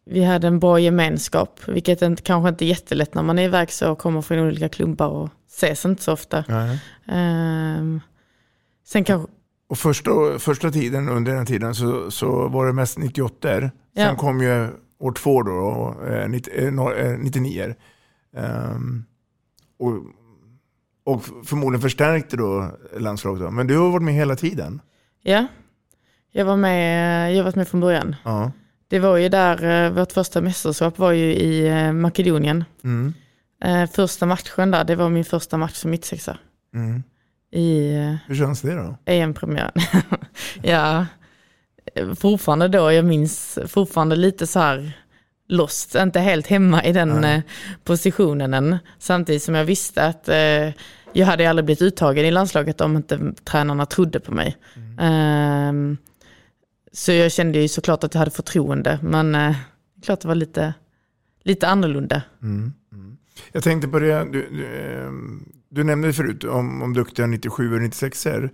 vi 0.05 0.23
hade 0.23 0.47
en 0.47 0.59
bra 0.59 0.79
gemenskap, 0.79 1.59
vilket 1.67 2.01
inte, 2.01 2.21
kanske 2.23 2.49
inte 2.49 2.65
är 2.65 2.67
jättelätt 2.67 3.13
när 3.15 3.23
man 3.23 3.39
är 3.39 3.43
iväg 3.43 3.71
så 3.71 3.91
och 3.91 3.97
kommer 3.99 4.21
från 4.21 4.39
olika 4.39 4.69
klubbar 4.69 5.07
och 5.07 5.29
ses 5.49 5.85
inte 5.85 6.03
så 6.03 6.13
ofta. 6.13 6.37
Eh, 7.07 7.83
sen 8.87 9.03
kanske, 9.03 9.31
Och 9.69 9.77
första, 9.77 10.11
första 10.39 10.71
tiden 10.71 11.09
under 11.09 11.35
den 11.35 11.45
tiden 11.45 11.75
så, 11.75 12.11
så 12.11 12.47
var 12.47 12.65
det 12.67 12.73
mest 12.73 12.97
98 12.97 13.59
Sen 13.59 13.71
Ja. 13.93 14.15
kom 14.15 14.41
ju 14.41 14.67
år 15.01 15.11
två 15.11 15.43
då, 15.43 15.95
eh, 16.07 16.29
90, 16.29 16.53
eh, 16.55 16.71
no- 16.71 16.95
eh, 17.13 17.17
99 17.19 17.75
Ehm, 18.37 19.05
och, 19.79 19.93
och 21.15 21.23
förmodligen 21.45 21.81
förstärkte 21.81 22.37
då 22.37 22.71
landslaget. 22.97 23.41
Då. 23.43 23.51
Men 23.51 23.67
du 23.67 23.77
har 23.77 23.89
varit 23.89 24.03
med 24.03 24.13
hela 24.13 24.35
tiden. 24.35 24.81
ja, 25.21 25.47
jag 26.31 26.45
var 26.45 26.57
med, 26.57 27.31
jag 27.33 27.37
har 27.37 27.43
varit 27.43 27.55
med 27.55 27.67
från 27.67 27.81
början. 27.81 28.15
Ja. 28.23 28.51
Det 28.87 28.99
var 28.99 29.17
ju 29.17 29.29
där, 29.29 29.85
eh, 29.85 29.91
vårt 29.91 30.11
första 30.11 30.41
mästerskap 30.41 30.97
var 30.97 31.11
ju 31.11 31.33
i 31.33 31.67
eh, 31.67 31.93
Makedonien. 31.93 32.63
Mm. 32.83 33.13
Eh, 33.63 33.89
Första 33.89 34.25
matchen 34.25 34.71
där, 34.71 34.83
det 34.83 34.95
var 34.95 35.09
min 35.09 35.25
första 35.25 35.57
match 35.57 35.73
som 35.75 35.91
mittsexa 35.91 36.37
Mm. 36.73 37.03
i 37.51 37.95
eh, 37.95 38.15
Hur 38.27 38.35
känns 38.35 38.61
det 38.61 38.75
då? 38.75 38.97
EM-premiären. 39.05 39.71
ja, 40.63 40.99
eh, 40.99 41.05
fortfarande 42.19 42.67
då, 42.67 42.91
jag 42.91 43.05
minns 43.05 43.59
fortfarande 43.67 44.15
lite 44.15 44.47
så 44.47 44.59
här 44.59 44.97
lost, 45.47 45.95
inte 45.95 46.19
helt 46.19 46.47
hemma 46.47 46.83
i 46.83 46.91
den 46.91 47.23
eh, 47.23 47.41
positionen 47.83 48.53
än. 48.53 48.77
Samtidigt 48.99 49.43
som 49.43 49.55
jag 49.55 49.65
visste 49.65 50.05
att 50.05 50.29
eh, 50.29 50.69
jag 51.13 51.25
hade 51.25 51.49
aldrig 51.49 51.65
blivit 51.65 51.81
uttagen 51.81 52.25
i 52.25 52.31
landslaget 52.31 52.81
om 52.81 52.95
inte 52.95 53.33
tränarna 53.43 53.85
trodde 53.85 54.19
på 54.19 54.31
mig. 54.31 54.57
Ehm, 54.99 55.97
så 56.91 57.11
jag 57.11 57.31
kände 57.31 57.59
ju 57.59 57.67
såklart 57.67 58.03
att 58.03 58.13
jag 58.13 58.19
hade 58.19 58.31
förtroende, 58.31 58.99
men 59.03 59.35
eh, 59.35 59.55
klart 60.03 60.21
det 60.21 60.27
var 60.27 60.35
lite, 60.35 60.73
lite 61.43 61.67
annorlunda. 61.67 62.21
Mm. 62.41 62.73
Mm. 62.91 63.17
Jag 63.51 63.63
tänkte 63.63 63.87
på 63.87 63.99
det, 63.99 64.27
du, 64.31 64.49
du, 64.51 64.65
ehm, 64.65 65.45
du 65.69 65.83
nämnde 65.83 66.13
förut 66.13 66.43
om, 66.43 66.81
om 66.81 66.93
duktiga 66.93 67.27
97 67.27 67.73
och 67.75 67.81
96 67.81 68.25
er 68.25 68.51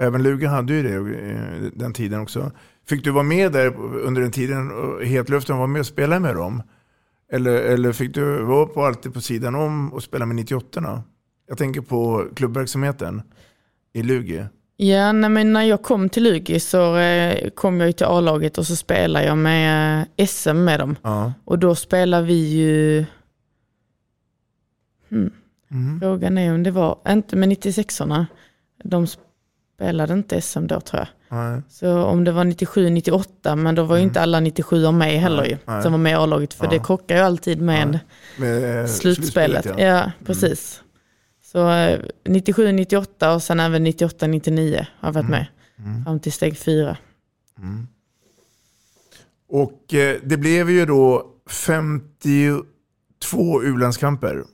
och 0.00 0.06
Även 0.06 0.22
Luga 0.22 0.48
hade 0.48 0.72
ju 0.72 0.82
det 0.82 0.94
eh, 0.94 1.70
den 1.74 1.92
tiden 1.92 2.20
också. 2.20 2.52
Fick 2.88 3.04
du 3.04 3.10
vara 3.10 3.24
med 3.24 3.52
där 3.52 3.76
under 3.80 4.22
den 4.22 4.32
tiden 4.32 4.70
och 4.70 5.04
hetluften 5.04 5.58
var 5.58 5.66
med 5.66 5.80
och 5.80 5.86
spela 5.86 6.20
med 6.20 6.34
dem? 6.34 6.62
Eller, 7.32 7.52
eller 7.52 7.92
fick 7.92 8.14
du 8.14 8.42
vara 8.42 8.66
på 8.66 8.84
alltid 8.84 9.14
på 9.14 9.20
sidan 9.20 9.54
om 9.54 9.92
och 9.92 10.02
spela 10.02 10.26
med 10.26 10.36
98 10.36 11.02
Jag 11.48 11.58
tänker 11.58 11.80
på 11.80 12.26
klubbverksamheten 12.36 13.22
i 13.92 14.02
Lugi. 14.02 14.44
Ja, 14.76 15.12
nej, 15.12 15.30
men 15.30 15.52
när 15.52 15.62
jag 15.62 15.82
kom 15.82 16.08
till 16.08 16.22
Lugi 16.22 16.60
så 16.60 16.96
eh, 16.96 17.50
kom 17.50 17.80
jag 17.80 17.96
till 17.96 18.06
A-laget 18.06 18.58
och 18.58 18.66
så 18.66 18.76
spelade 18.76 19.26
jag 19.26 19.38
med 19.38 20.00
eh, 20.16 20.26
SM 20.26 20.64
med 20.64 20.80
dem. 20.80 20.96
Ja. 21.02 21.32
Och 21.44 21.58
då 21.58 21.74
spelar 21.74 22.22
vi 22.22 22.48
ju... 22.48 23.04
Hmm. 25.10 25.32
Mm. 25.70 26.00
Frågan 26.00 26.38
är 26.38 26.54
om 26.54 26.62
det 26.62 26.70
var, 26.70 26.98
inte 27.08 27.36
med 27.36 27.48
96orna. 27.48 28.26
De 28.84 29.06
spelade 29.80 30.12
inte 30.12 30.40
SM 30.40 30.66
då 30.66 30.80
tror 30.80 31.00
jag. 31.00 31.08
Nej. 31.38 31.62
Så 31.68 32.02
om 32.04 32.24
det 32.24 32.32
var 32.32 32.44
97, 32.44 32.90
98, 32.90 33.56
men 33.56 33.74
då 33.74 33.84
var 33.84 33.96
ju 33.96 34.02
inte 34.02 34.20
alla 34.20 34.40
97 34.40 34.90
med 34.92 35.20
heller 35.20 35.42
Nej, 35.42 35.50
ju. 35.50 35.58
nej. 35.66 35.82
Som 35.82 35.92
var 35.92 35.98
med 35.98 36.12
i 36.12 36.14
A-laget, 36.14 36.54
för 36.54 36.64
Ja. 36.64 36.70
det 36.70 36.78
krockar 36.78 37.16
ju 37.16 37.22
alltid 37.22 37.60
med 37.60 37.98
Med, 38.38 38.80
eh, 38.80 38.86
slutspelet. 38.86 39.64
slutspelet, 39.64 39.66
ja. 39.66 39.74
ja. 39.86 40.12
precis. 40.26 40.82
Så 41.42 41.70
eh, 41.70 42.00
97, 42.28 42.72
98 42.72 43.34
och 43.34 43.42
sen 43.42 43.60
även 43.60 43.84
98, 43.84 44.26
99 44.26 44.86
har 44.98 45.08
jag 45.08 45.12
varit 45.12 45.28
med. 45.28 45.46
Mm. 45.78 46.04
Fram 46.04 46.20
till 46.20 46.32
steg 46.32 46.58
fyra. 46.58 46.96
Mm. 47.58 47.86
Och 49.48 49.94
eh, 49.94 50.16
det 50.24 50.36
blev 50.36 50.70
ju 50.70 50.86
då 50.86 51.26
52 51.50 53.62
u-landskamper. 53.62 54.44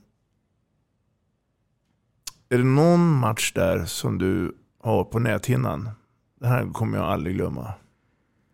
Är 2.49 2.57
det 2.57 2.63
någon 2.63 3.11
match 3.13 3.51
där 3.55 3.85
som 3.85 4.17
du 4.17 4.55
har 4.79 5.03
på 5.03 5.19
näthinnan? 5.19 5.89
Det 6.39 6.47
här 6.47 6.73
kommer 6.73 6.97
jag 6.97 7.07
aldrig 7.07 7.35
glömma. 7.35 7.73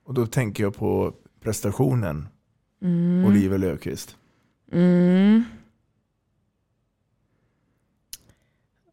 Och 0.06 0.14
då 0.14 0.26
tänker 0.26 0.64
jag 0.64 0.76
på 0.76 1.14
prestationen 1.42 2.28
Mm. 2.82 3.26
Oliver 3.26 3.58
Löfqvist. 3.58 4.16
Mm. 4.72 5.44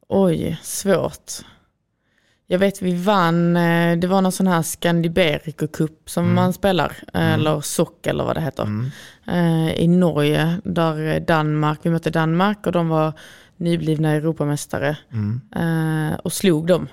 Oj, 0.09 0.59
svårt. 0.63 1.33
Jag 2.47 2.59
vet 2.59 2.83
vi 2.83 2.95
vann, 3.05 3.57
eh, 3.57 3.99
det 3.99 4.07
var 4.07 4.23
någon 4.23 4.33
sån 4.33 4.47
här 4.47 4.63
Scandiberico 4.63 5.67
Cup 5.67 6.11
som 6.11 6.25
Mm. 6.25 6.35
man 6.35 6.53
spelar, 6.53 6.97
eh, 7.15 7.33
eller 7.33 7.61
SOC 7.61 8.07
eller 8.07 8.25
vad 8.25 8.37
det 8.37 8.41
heter. 8.41 8.91
Eh, 9.27 9.71
I 9.73 9.89
Norge, 9.89 10.61
där 10.65 11.21
Danmark, 11.21 11.79
vi 11.83 11.91
mötte 11.91 12.11
Danmark 12.11 12.67
och 12.67 12.73
de 12.73 12.89
var 12.89 13.13
nyblivna 13.57 14.11
Europamästare. 14.11 14.97
Mm. 15.13 15.41
Och 16.25 16.33
slog 16.33 16.67
dem. 16.67 16.89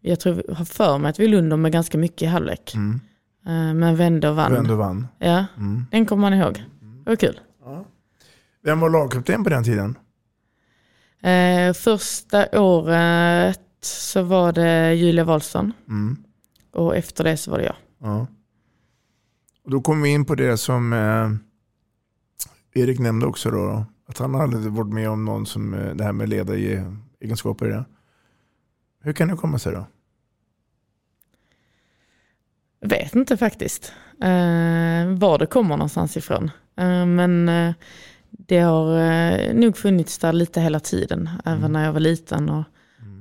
Jag 0.00 0.20
tror, 0.20 0.42
jag 0.48 0.54
har 0.54 0.64
för 0.64 0.98
mig 0.98 1.10
att 1.10 1.20
vi 1.20 1.28
dem 1.50 1.62
med 1.62 1.72
ganska 1.72 1.98
mycket 1.98 2.22
i 2.22 2.26
halvlek. 2.26 2.74
Mm. 2.74 3.00
Eh, 3.46 3.74
men 3.74 3.96
vände 3.96 4.28
och 4.30 4.36
vann. 4.36 4.52
Vände 4.52 4.72
och 4.72 4.78
vann. 4.78 5.06
Ja, 5.18 5.46
Mm. 5.56 5.84
den 5.90 6.06
kommer 6.06 6.20
man 6.20 6.34
ihåg. 6.34 6.64
Det 7.04 7.10
var 7.10 7.16
kul. 7.16 7.40
Vem 8.64 8.80
var 8.80 8.90
lagkapten 8.90 9.44
på 9.44 9.50
den 9.50 9.64
tiden? 9.64 9.98
Eh, 11.22 11.72
första 11.72 12.60
året 12.60 13.60
så 13.80 14.22
var 14.22 14.52
det 14.52 14.94
Julia 14.94 15.24
Wahlström 15.24 15.72
Mm. 15.88 16.16
och 16.72 16.96
efter 16.96 17.24
det 17.24 17.36
så 17.36 17.50
var 17.50 17.58
det 17.58 17.64
jag. 17.64 17.76
Ja. 17.98 18.26
Och 19.64 19.70
då 19.70 19.80
kommer 19.80 20.02
vi 20.02 20.08
in 20.10 20.24
på 20.24 20.34
det 20.34 20.56
som 20.56 20.92
eh, 20.92 21.30
Erik 22.82 22.98
nämnde 22.98 23.26
också 23.26 23.50
då. 23.50 23.84
Att 24.08 24.18
han 24.18 24.34
hade 24.34 24.56
varit 24.56 24.92
med 24.94 25.10
om 25.10 25.24
någon 25.24 25.46
som 25.46 25.74
eh, 25.74 25.94
det 25.94 26.04
här 26.04 26.12
med 26.12 26.28
ledaregenskaper. 26.28 27.84
Hur 29.06 29.12
kan 29.12 29.28
det 29.28 29.36
komma 29.36 29.58
sig 29.58 29.72
då? 29.72 29.86
Vet 32.80 33.14
inte 33.14 33.36
faktiskt 33.36 33.92
eh, 34.22 35.18
var 35.18 35.38
det 35.38 35.46
kommer 35.46 35.76
någonstans 35.76 36.16
ifrån. 36.16 36.50
Eh, 36.76 37.06
men 37.06 37.48
eh, 37.48 37.74
det 38.30 38.58
har 38.58 38.98
eh, 38.98 39.54
nog 39.54 39.76
funnits 39.76 40.18
där 40.18 40.32
lite 40.32 40.60
hela 40.60 40.80
tiden, 40.80 41.30
även 41.44 41.72
när 41.72 41.84
jag 41.84 41.92
var 41.92 42.00
liten 42.00 42.50
och, 42.50 42.64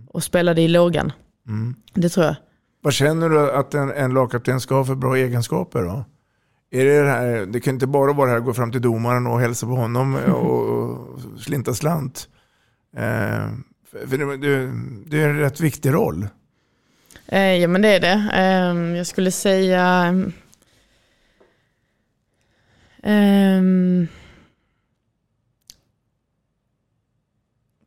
och 0.08 0.24
spelade 0.24 0.62
i 0.62 0.68
lågan. 0.68 1.12
Mm. 1.48 1.76
Det 1.94 2.10
tror 2.10 2.26
jag. 2.26 2.36
Vad 2.82 2.94
känner 2.94 3.30
du 3.30 3.52
att 3.52 3.74
en, 3.74 3.92
en 3.92 4.14
lagkapten 4.14 4.62
ska 4.62 4.76
ha 4.76 4.86
för 4.86 4.96
bra 4.96 5.16
egenskaper 5.16 5.84
då? 5.84 6.06
Är 6.72 6.86
det, 6.86 7.02
det, 7.02 7.10
här, 7.10 7.46
det 7.46 7.60
kan 7.60 7.74
inte 7.74 7.88
bara 7.88 8.14
vara 8.14 8.26
det 8.26 8.32
här 8.32 8.40
att 8.40 8.46
gå 8.46 8.54
fram 8.54 8.72
till 8.72 8.82
domaren 8.82 9.28
och 9.28 9.40
hälsa 9.40 9.66
på 9.66 9.76
honom 9.76 10.16
och, 10.28 10.70
och 10.70 11.20
slinta 11.40 11.74
slant. 11.74 12.30
För 14.10 14.18
det, 14.18 14.38
det, 14.38 14.72
det 15.06 15.24
är 15.24 15.30
en 15.30 15.40
rätt 15.40 15.60
viktig 15.60 15.94
roll. 15.94 16.28
Eh, 17.28 17.56
ja 17.56 17.68
men 17.68 17.82
det 17.82 17.88
är 17.88 18.00
det. 18.00 18.30
Eh, 18.34 18.98
jag 18.98 19.08
skulle 19.08 19.32
säga... 19.32 20.14
ehm, 23.04 24.08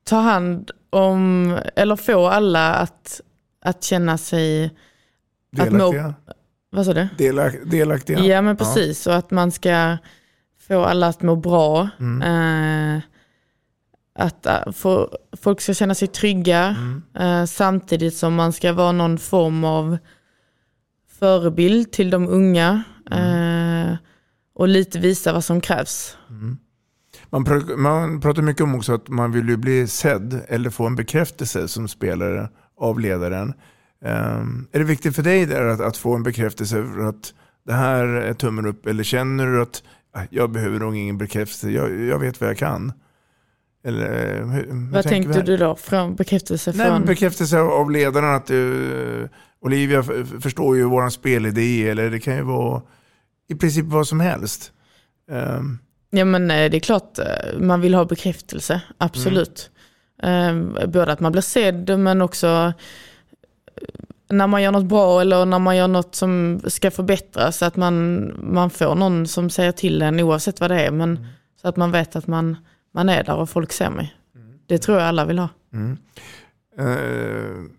ta 0.05 0.16
hand 0.16 0.71
om, 0.90 1.59
eller 1.77 1.97
få 1.97 2.27
alla 2.27 2.75
att, 2.75 3.21
att 3.61 3.85
känna 3.85 4.18
sig... 4.18 4.75
Att 5.59 5.73
må, 5.73 5.92
Delaktiga. 5.92 6.14
vad 6.71 6.87
sa 6.87 6.92
du? 6.92 7.09
Delak, 7.18 7.55
delaktiga. 7.64 8.18
Ja 8.18 8.42
men 8.42 8.57
precis, 8.57 9.07
och 9.07 9.16
att 9.16 9.31
man 9.31 9.53
ska 9.53 9.99
få 10.68 10.85
alla 10.85 11.07
att 11.07 11.23
må 11.23 11.37
bra. 11.37 11.88
Eh, 12.25 12.99
att 14.18 14.46
eh, 14.46 14.72
få, 14.72 15.09
folk 15.42 15.61
ska 15.61 15.74
känna 15.74 15.94
sig 15.94 16.09
trygga 16.09 16.76
eh, 17.18 17.44
samtidigt 17.44 18.14
som 18.16 18.35
man 18.35 18.52
ska 18.52 18.72
vara 18.72 18.92
någon 18.92 19.18
form 19.18 19.64
av 19.64 19.98
förebild 21.18 21.92
till 21.92 22.11
de 22.11 22.28
unga 22.28 22.83
eh, 23.11 23.96
och 24.54 24.68
lite 24.68 24.98
visa 24.98 25.33
vad 25.33 25.44
som 25.44 25.61
krävs. 25.61 26.16
Man, 27.31 27.46
pr- 27.46 27.76
man 27.76 28.20
pratar 28.20 28.42
mycket 28.42 28.62
om 28.62 28.74
också 28.74 28.94
att 28.94 29.09
man 29.09 29.33
vill 29.33 29.48
ju 29.48 29.57
bli 29.57 29.87
sedd 29.87 30.40
eller 30.48 30.70
få 30.70 30.87
en 30.87 30.96
bekräftelse 30.96 31.68
som 31.68 31.88
spelare 31.88 32.48
av 32.81 33.00
ledaren. 33.00 33.54
Ehm, 34.04 34.66
är 34.72 34.78
det 34.78 34.85
viktigt 34.85 35.16
för 35.16 35.22
dig 35.22 35.46
där 35.46 35.64
att, 35.64 35.81
att 35.81 35.96
få 35.96 36.14
en 36.14 36.22
bekräftelse 36.22 36.85
för 36.94 37.09
att 37.09 37.35
det 37.66 37.72
här 37.72 38.04
är 38.07 38.35
tummen 38.35 38.66
upp 38.66 38.87
eller 38.87 39.04
känner 39.04 39.46
du 39.46 39.62
att 39.62 39.83
"Ah, 40.14 40.22
jag 40.31 40.50
behöver 40.50 40.78
nog 40.78 40.96
ingen 40.96 41.18
bekräftelse, 41.18 41.70
jag, 41.70 42.00
jag 42.00 42.18
vet 42.18 42.40
vad 42.40 42.50
jag 42.50 42.59
kan? 42.59 42.92
Eller, 43.88 44.38
eh, 44.40 44.46
hur, 44.46 44.90
Vad 44.92 45.05
tänkte 45.05 45.42
du 45.42 45.57
då? 45.57 45.77
Från 45.77 46.14
bekräftelse 46.16 46.72
från... 46.72 47.05
bekräftelse 47.05 47.59
av- 47.61 47.90
ledaren 47.90 48.35
att 48.35 48.51
uh, 48.51 49.24
Olivia 49.61 50.01
f- 50.01 50.27
förstår 50.40 50.77
ju 50.77 50.85
våran 50.85 51.11
spelidé 51.11 51.88
eller 51.88 52.11
det 52.11 52.18
kan 52.20 52.37
ju 52.37 52.42
vara 52.42 52.83
i 53.48 53.55
princip 53.55 53.85
vad 53.87 54.07
som 54.07 54.20
helst. 54.20 54.72
Ehm, 55.31 55.79
Ja 56.11 56.24
men 56.24 56.51
eh, 56.51 56.70
det 56.70 56.77
är 56.77 56.81
klart 56.81 57.18
eh, 57.18 57.59
man 57.61 57.81
vill 57.81 57.94
ha 57.94 58.05
bekräftelse, 58.05 58.81
absolut. 58.98 59.70
Mm. 60.22 60.77
Eh, 60.79 60.87
Både 60.87 61.12
att 61.12 61.20
man 61.20 61.33
blir 61.33 61.42
sedd 61.42 61.98
men 61.98 62.22
också 62.22 62.46
eh, 62.46 62.72
när 64.31 64.46
man 64.46 64.62
gör 64.62 64.72
något 64.72 64.85
bra 64.85 65.20
eller 65.20 65.44
när 65.46 65.59
man 65.59 65.77
gör 65.77 65.88
något 65.88 66.14
som 66.14 66.61
ska 66.66 66.90
förbättras. 66.90 67.62
Att 67.62 67.77
man, 67.77 68.31
man 68.53 68.70
får 68.70 68.94
någon 68.94 69.27
som 69.27 69.51
säger 69.51 69.72
till 69.72 70.03
en 70.03 70.20
oavsett 70.20 70.61
vad 70.61 70.70
det 70.70 70.81
är. 70.81 70.90
Men, 70.90 71.16
Mm. 71.16 71.27
Så 71.62 71.68
att 71.68 71.77
man 71.77 71.92
vet 71.92 72.16
att 72.16 72.27
man, 72.27 72.57
man 72.92 73.09
är 73.09 73.24
där 73.24 73.37
och 73.37 73.51
folk 73.51 73.72
ser 73.72 73.90
mig. 73.90 74.14
Det 74.66 74.79
tror 74.79 74.98
jag 74.98 75.07
alla 75.07 75.24
vill 75.24 75.38
ha. 75.38 75.48
Mm. 75.72 75.96
Eh, 76.79 77.70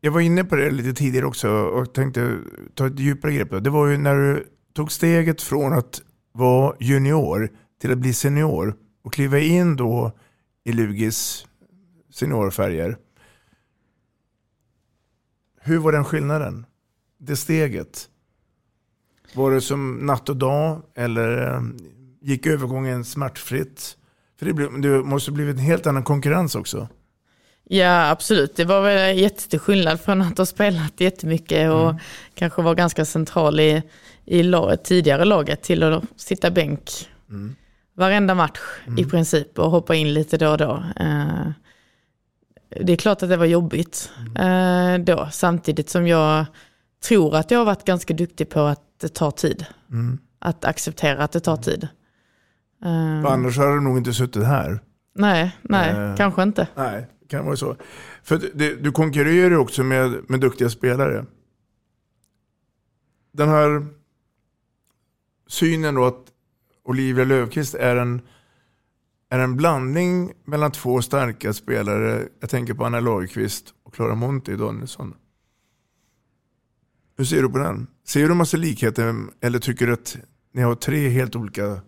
jag 0.00 0.10
var 0.10 0.20
inne 0.20 0.44
på 0.44 0.56
det 0.56 0.70
lite 0.70 0.94
tidigare 0.94 1.26
också 1.26 1.50
och 1.50 1.94
tänkte 1.94 2.38
ta 2.74 2.86
ett 2.86 2.98
djupare 2.98 3.32
grepp. 3.32 3.64
Det 3.64 3.70
var 3.70 3.86
ju 3.86 3.98
när 3.98 4.14
du 4.14 4.46
tog 4.72 4.92
steget 4.92 5.42
från 5.42 5.72
att 5.72 6.02
vara 6.32 6.76
junior 6.80 7.50
till 7.80 7.92
att 7.92 7.98
bli 7.98 8.12
senior 8.12 8.76
och 9.04 9.12
kliva 9.12 9.38
in 9.38 9.76
då 9.76 10.12
i 10.64 10.72
Lugis 10.72 11.46
seniorfärger. 12.10 12.96
Hur 15.60 15.78
var 15.78 15.92
den 15.92 16.04
skillnaden? 16.04 16.66
Det 17.18 17.36
steget? 17.36 18.08
Var 19.34 19.50
det 19.50 19.60
som 19.60 19.94
natt 19.96 20.28
och 20.28 20.36
dag 20.36 20.82
eller 20.94 21.52
eh, 21.52 21.62
gick 22.20 22.46
övergången 22.46 23.04
smärtfritt? 23.04 23.96
För 24.38 24.46
det, 24.46 24.52
blev, 24.52 24.80
det 24.80 24.88
måste 24.88 25.30
blivit 25.30 25.56
en 25.56 25.62
helt 25.62 25.86
annan 25.86 26.02
konkurrens 26.04 26.54
också. 26.54 26.88
Ja 27.68 28.10
absolut, 28.10 28.56
det 28.56 28.64
var 28.64 28.80
väl 28.82 29.18
jättestor 29.18 29.58
skillnad 29.58 30.00
från 30.00 30.22
att 30.22 30.38
ha 30.38 30.46
spelat 30.46 31.00
jättemycket 31.00 31.70
och 31.70 31.82
Mm. 31.90 31.96
kanske 32.34 32.62
vara 32.62 32.74
ganska 32.74 33.04
central 33.04 33.60
i, 33.60 33.82
i 34.24 34.42
la- 34.42 34.76
tidigare 34.76 35.24
laget 35.24 35.62
till 35.62 35.82
att 35.82 36.04
sitta 36.16 36.50
bänk 36.50 36.90
Mm. 37.30 37.56
varenda 37.96 38.34
match 38.34 38.60
i 38.98 39.04
princip 39.04 39.58
och 39.58 39.70
hoppa 39.70 39.94
in 39.94 40.14
lite 40.14 40.36
då 40.38 40.50
och 40.50 40.58
då. 40.58 40.84
Eh, 41.00 41.48
Det 42.80 42.92
är 42.92 42.96
klart 42.96 43.22
att 43.22 43.28
det 43.28 43.36
var 43.36 43.46
jobbigt 43.46 44.10
Mm. 44.36 45.00
eh, 45.00 45.04
då, 45.16 45.28
samtidigt 45.32 45.90
som 45.90 46.06
jag 46.06 46.44
tror 47.08 47.36
att 47.36 47.50
jag 47.50 47.58
har 47.58 47.64
varit 47.64 47.84
ganska 47.84 48.14
duktig 48.14 48.48
på 48.50 48.60
att 48.60 48.80
det 49.00 49.08
tar 49.08 49.30
tid. 49.30 49.66
Mm. 49.90 50.18
Att 50.38 50.64
acceptera 50.64 51.24
att 51.24 51.32
det 51.32 51.40
tar 51.40 51.56
tid. 51.56 51.88
För 53.22 53.32
annars 53.32 53.58
hade 53.58 53.74
du 53.74 53.80
nog 53.80 53.98
inte 53.98 54.12
suttit 54.12 54.44
här. 54.44 54.80
Nej, 55.14 55.56
nej, 55.62 55.90
Eh, 55.90 56.16
kanske 56.16 56.42
inte. 56.42 56.68
Nej, 56.76 57.06
kan 57.28 57.44
vara 57.44 57.56
så. 57.56 57.76
För 58.22 58.50
det, 58.54 58.74
du 58.74 58.92
konkurrerar 58.92 59.50
ju 59.50 59.56
också 59.56 59.82
med, 59.82 60.30
med 60.30 60.40
duktiga 60.40 60.70
spelare. 60.70 61.24
Den 63.32 63.48
här 63.48 63.86
synen 65.46 65.94
då 65.94 66.04
att 66.04 66.24
Olivia 66.84 67.24
Löfqvist 67.24 67.74
är 67.74 67.96
en, 67.96 68.20
är 69.30 69.38
en 69.38 69.56
blandning 69.56 70.32
mellan 70.44 70.72
två 70.72 71.02
starka 71.02 71.52
spelare. 71.52 72.28
Jag 72.40 72.50
tänker 72.50 72.74
på 72.74 72.84
Anna 72.84 73.00
Lagerqvist 73.00 73.74
och 73.82 73.94
Clara 73.94 74.14
Monti 74.14 74.56
Danielsson. 74.56 75.14
Hur 77.16 77.24
ser 77.24 77.42
du 77.42 77.48
på 77.48 77.58
den? 77.58 77.86
Ser 78.06 78.28
du 78.28 78.34
massa 78.34 78.56
likheter 78.56 79.14
eller 79.40 79.58
tycker 79.58 79.86
du 79.86 79.92
att 79.92 80.16
ni 80.52 80.62
har 80.62 80.74
tre 80.74 81.08
helt 81.08 81.36
olika 81.36 81.80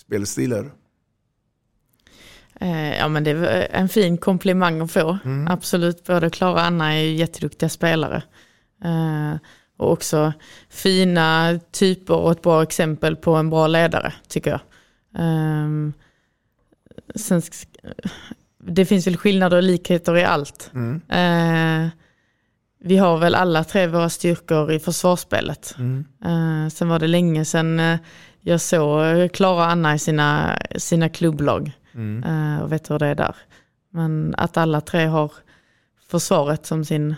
spelstilar? 0.00 0.70
Eh, 2.60 2.98
Ja 2.98 3.08
men 3.08 3.24
det 3.24 3.30
är 3.30 3.68
en 3.70 3.88
fin 3.88 4.16
komplimang 4.18 4.80
att 4.80 4.92
få. 4.92 5.18
Absolut, 5.48 6.06
både 6.06 6.30
Klara 6.30 6.52
och 6.52 6.62
Anna 6.62 6.94
är 6.94 7.02
jätteduktiga 7.02 7.68
spelare. 7.68 8.22
Eh, 8.84 9.36
Och 9.76 9.92
också 9.92 10.32
fina 10.68 11.58
typer 11.72 12.14
och 12.14 12.30
ett 12.32 12.42
bra 12.42 12.62
exempel 12.62 13.16
på 13.16 13.34
en 13.34 13.50
bra 13.50 13.66
ledare, 13.66 14.12
tycker 14.28 14.50
jag. 14.50 14.60
Ehm, 15.18 15.92
Sen, 17.14 17.42
det 18.62 18.86
finns 18.86 19.06
väl 19.06 19.16
skillnader 19.16 19.56
och 19.56 19.62
likheter 19.62 20.16
i 20.16 20.24
allt. 20.24 20.70
Mm. 20.74 21.00
Eh, 21.08 21.90
Vi 22.82 22.96
har 22.96 23.18
väl 23.18 23.34
alla 23.34 23.64
tre 23.64 23.86
våra 23.86 24.08
styrkor 24.10 24.72
i 24.72 24.78
försvarsspelet. 24.78 25.74
Mm. 25.78 26.70
Sen 26.70 26.88
var 26.88 26.98
det 26.98 27.06
länge 27.06 27.44
sedan 27.44 27.98
jag 28.40 28.60
såg 28.60 29.32
Klara 29.32 29.54
och 29.64 29.70
Anna 29.70 29.94
i 29.94 29.98
sina, 29.98 30.58
sina 30.76 31.08
klubblag 31.08 31.72
Mm. 31.94 32.24
eh, 32.24 32.62
och 32.62 32.72
vet 32.72 32.90
hur 32.90 32.98
det 32.98 33.06
är 33.06 33.14
där. 33.14 33.36
Men 33.92 34.34
att 34.38 34.56
alla 34.56 34.80
tre 34.80 35.04
har 35.06 35.32
försvaret 36.10 36.66
som 36.66 36.84
sin 36.84 37.14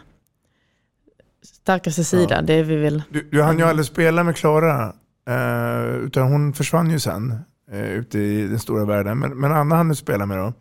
starkaste 1.42 2.04
sida, 2.04 2.34
Ja. 2.34 2.42
det 2.42 2.54
är 2.54 2.62
vi 2.64 2.76
väl. 2.76 3.02
Du, 3.10 3.28
du 3.32 3.42
hann 3.42 3.58
ju 3.58 3.64
aldrig 3.64 3.86
spela 3.86 4.24
med 4.24 4.36
Klara, 4.36 4.92
eh, 5.28 5.94
utan 5.96 6.32
hon 6.32 6.52
försvann 6.52 6.90
ju 6.90 6.98
sen 7.00 7.38
eh, 7.72 7.90
ute 7.92 8.18
i 8.18 8.46
den 8.48 8.58
stora 8.58 8.84
världen. 8.84 9.18
Men, 9.18 9.40
men 9.40 9.52
Anna 9.52 9.76
hann 9.76 9.88
du 9.88 9.94
spela 9.94 10.26
med 10.26 10.38
då. 10.38 10.52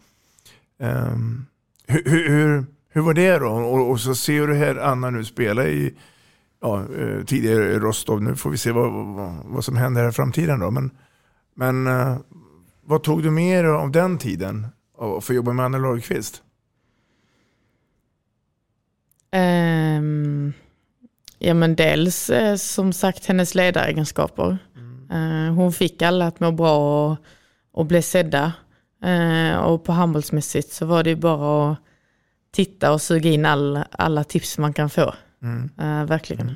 Ehm, 0.86 1.45
hur, 1.88 2.04
hur, 2.06 2.30
hur, 2.30 2.65
hur 2.89 3.02
var 3.02 3.13
det 3.13 3.38
då? 3.38 3.47
Och, 3.50 3.89
och 3.89 4.00
så 4.00 4.15
ser 4.15 4.47
du 4.47 4.56
här 4.56 4.76
Anna 4.76 5.10
nu 5.10 5.26
spela 5.26 5.65
i 5.67 5.93
ja, 6.62 6.86
eh, 6.95 7.24
tidigare 7.26 7.80
Rostov. 7.80 8.21
Nu 8.21 8.36
får 8.36 8.50
vi 8.50 8.58
se 8.58 8.71
vad, 8.71 8.91
vad, 9.15 9.36
vad 9.45 9.65
som 9.65 9.78
händer 9.78 10.02
här 10.02 10.10
i 10.10 10.12
framtiden. 10.12 10.60
Då. 10.60 10.71
Men, 10.71 10.91
men 11.56 11.88
eh, 11.88 12.17
vad 12.82 13.04
tog 13.04 13.24
du 13.24 13.32
med 13.32 13.65
dig 13.65 13.71
av 13.71 13.91
den 13.91 14.17
tiden? 14.17 14.67
Att 14.97 15.24
få 15.24 15.34
jobba 15.34 15.54
med 15.54 15.65
Anna 15.65 15.78
Lagerqvist? 15.78 16.43
Ehm, 19.32 20.54
ja 21.39 21.54
men 21.54 21.76
dels 21.76 22.30
eh, 22.30 22.56
som 22.56 22.93
sagt 22.93 23.26
hennes 23.26 23.56
ledaregenskaper. 23.56 24.58
Eh, 25.12 25.54
hon 25.54 25.74
fick 25.74 26.02
alla 26.02 26.28
att 26.28 26.39
må 26.39 26.52
bra 26.52 27.08
och, 27.12 27.17
och 27.71 27.86
bli 27.86 28.02
sedda. 28.02 28.54
Och 29.63 29.84
på 29.84 29.91
handbollsmässigt 29.91 30.71
så 30.74 30.86
var 30.86 31.04
det 31.04 31.15
bara 31.15 31.71
att 31.71 31.78
titta 32.52 32.91
och 32.91 33.02
suga 33.02 33.30
in 33.30 33.45
all, 33.45 33.80
alla 33.91 34.24
tips 34.24 34.58
man 34.58 34.74
kan 34.74 34.89
få. 34.89 35.13
Mm. 35.41 35.69
Eh, 35.77 36.08
verkligen. 36.08 36.56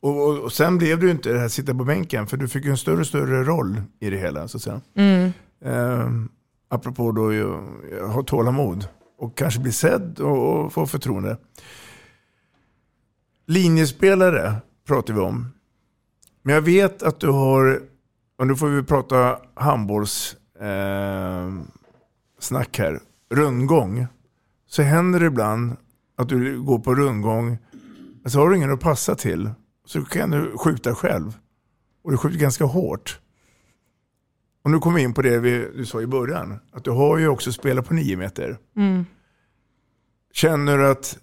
Och, 0.00 0.28
och, 0.28 0.38
och 0.38 0.52
sen 0.52 0.78
blev 0.78 1.00
du 1.00 1.10
inte 1.10 1.32
det 1.32 1.38
här 1.38 1.48
sitta 1.48 1.74
på 1.74 1.84
bänken, 1.84 2.26
för 2.26 2.36
du 2.36 2.48
fick 2.48 2.64
en 2.64 2.76
större 2.76 3.00
och 3.00 3.06
större 3.06 3.44
roll 3.44 3.82
i 4.00 4.10
det 4.10 4.16
hela. 4.16 4.48
Så 4.48 4.56
att 4.56 4.62
säga. 4.62 4.80
Mm. 4.94 5.32
Eh, 5.64 6.10
apropå 6.68 7.12
då 7.12 7.32
ju, 7.32 7.44
ha 8.00 8.22
tålamod 8.22 8.88
och 9.18 9.36
kanske 9.36 9.60
bli 9.60 9.72
sedd 9.72 10.20
och, 10.20 10.64
och 10.64 10.72
få 10.72 10.86
förtroende. 10.86 11.36
Linjespelare 13.46 14.54
pratar 14.86 15.14
vi 15.14 15.20
om. 15.20 15.52
Men 16.42 16.54
jag 16.54 16.62
vet 16.62 17.02
att 17.02 17.20
du 17.20 17.28
har, 17.28 17.80
och 18.38 18.46
nu 18.46 18.56
får 18.56 18.68
vi 18.68 18.82
prata 18.82 19.38
handbolls 19.54 20.36
eh, 20.60 21.52
snack 22.40 22.78
här, 22.78 23.00
rundgång. 23.30 24.06
Så 24.66 24.82
händer 24.82 25.20
det 25.20 25.26
ibland 25.26 25.76
att 26.16 26.28
du 26.28 26.62
går 26.62 26.78
på 26.78 26.94
rundgång, 26.94 27.58
men 28.22 28.30
så 28.30 28.38
har 28.38 28.50
du 28.50 28.56
ingen 28.56 28.72
att 28.72 28.80
passa 28.80 29.14
till. 29.14 29.50
Så 29.84 30.04
kan 30.04 30.30
du 30.30 30.56
skjuta 30.58 30.94
själv. 30.94 31.38
Och 32.02 32.10
du 32.10 32.16
skjuter 32.16 32.38
ganska 32.38 32.64
hårt. 32.64 33.20
Och 34.64 34.70
nu 34.70 34.78
kommer 34.78 34.96
vi 34.96 35.02
in 35.02 35.14
på 35.14 35.22
det 35.22 35.38
vi, 35.38 35.68
du 35.76 35.86
sa 35.86 36.00
i 36.00 36.06
början. 36.06 36.58
Att 36.72 36.84
du 36.84 36.90
har 36.90 37.18
ju 37.18 37.28
också 37.28 37.52
spelat 37.52 37.86
på 37.88 37.94
nio 37.94 38.16
meter. 38.16 38.58
Mm. 38.76 39.04
Känner 40.32 40.78
du 40.78 40.88
att 40.88 41.18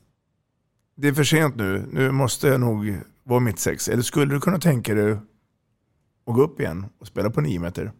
det 0.95 1.07
är 1.07 1.13
för 1.13 1.23
sent 1.23 1.55
nu, 1.55 1.85
nu 1.91 2.11
måste 2.11 2.47
jag 2.47 2.59
nog 2.59 2.97
vara 3.23 3.39
mitt 3.39 3.59
sex. 3.59 3.87
Eller 3.89 4.03
skulle 4.03 4.33
du 4.33 4.39
kunna 4.41 4.59
tänka 4.59 4.93
dig 4.93 5.11
att 5.11 6.35
gå 6.35 6.41
upp 6.43 6.59
igen 6.59 6.85
och 6.99 7.07
spela 7.07 7.29
på 7.29 7.41
nio 7.41 7.59
meter? 7.59 7.91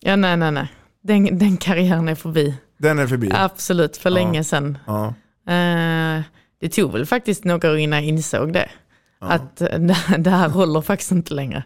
Ja 0.00 0.16
nej 0.16 0.36
nej 0.36 0.52
nej, 0.52 0.72
den, 1.02 1.38
den 1.38 1.56
karriären 1.56 2.08
är 2.08 2.14
förbi. 2.14 2.54
Den 2.78 2.98
är 2.98 3.06
förbi. 3.06 3.30
Absolut, 3.34 3.96
för 3.96 4.10
Ja. 4.10 4.14
länge 4.14 4.44
sedan. 4.44 4.78
Ja. 4.86 5.14
Eh, 5.46 6.22
det 6.60 6.68
tog 6.68 6.92
väl 6.92 7.06
faktiskt 7.06 7.44
några 7.44 7.70
år 7.70 7.76
innan 7.78 7.98
jag 7.98 8.08
insåg 8.08 8.52
det. 8.52 8.68
Att 9.18 9.60
eh, 9.60 9.68
det, 9.78 9.96
det 10.18 10.30
här 10.30 10.48
håller 10.48 10.80
faktiskt 10.80 11.12
inte 11.12 11.34
längre. 11.34 11.62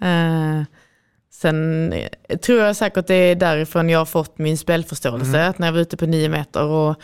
Eh, 0.00 0.62
Sen 1.30 1.92
eh, 1.92 2.38
tror 2.38 2.58
jag 2.60 2.76
säkert 2.76 3.06
det 3.06 3.14
är 3.14 3.34
därifrån 3.34 3.88
jag 3.88 3.98
har 3.98 4.04
fått 4.06 4.38
min 4.38 4.58
spelförståelse, 4.58 5.36
Mm. 5.38 5.50
att 5.50 5.58
när 5.58 5.66
jag 5.66 5.72
var 5.72 5.80
ute 5.80 5.96
på 5.96 6.06
nio 6.06 6.28
meter 6.28 6.62
och 6.64 6.96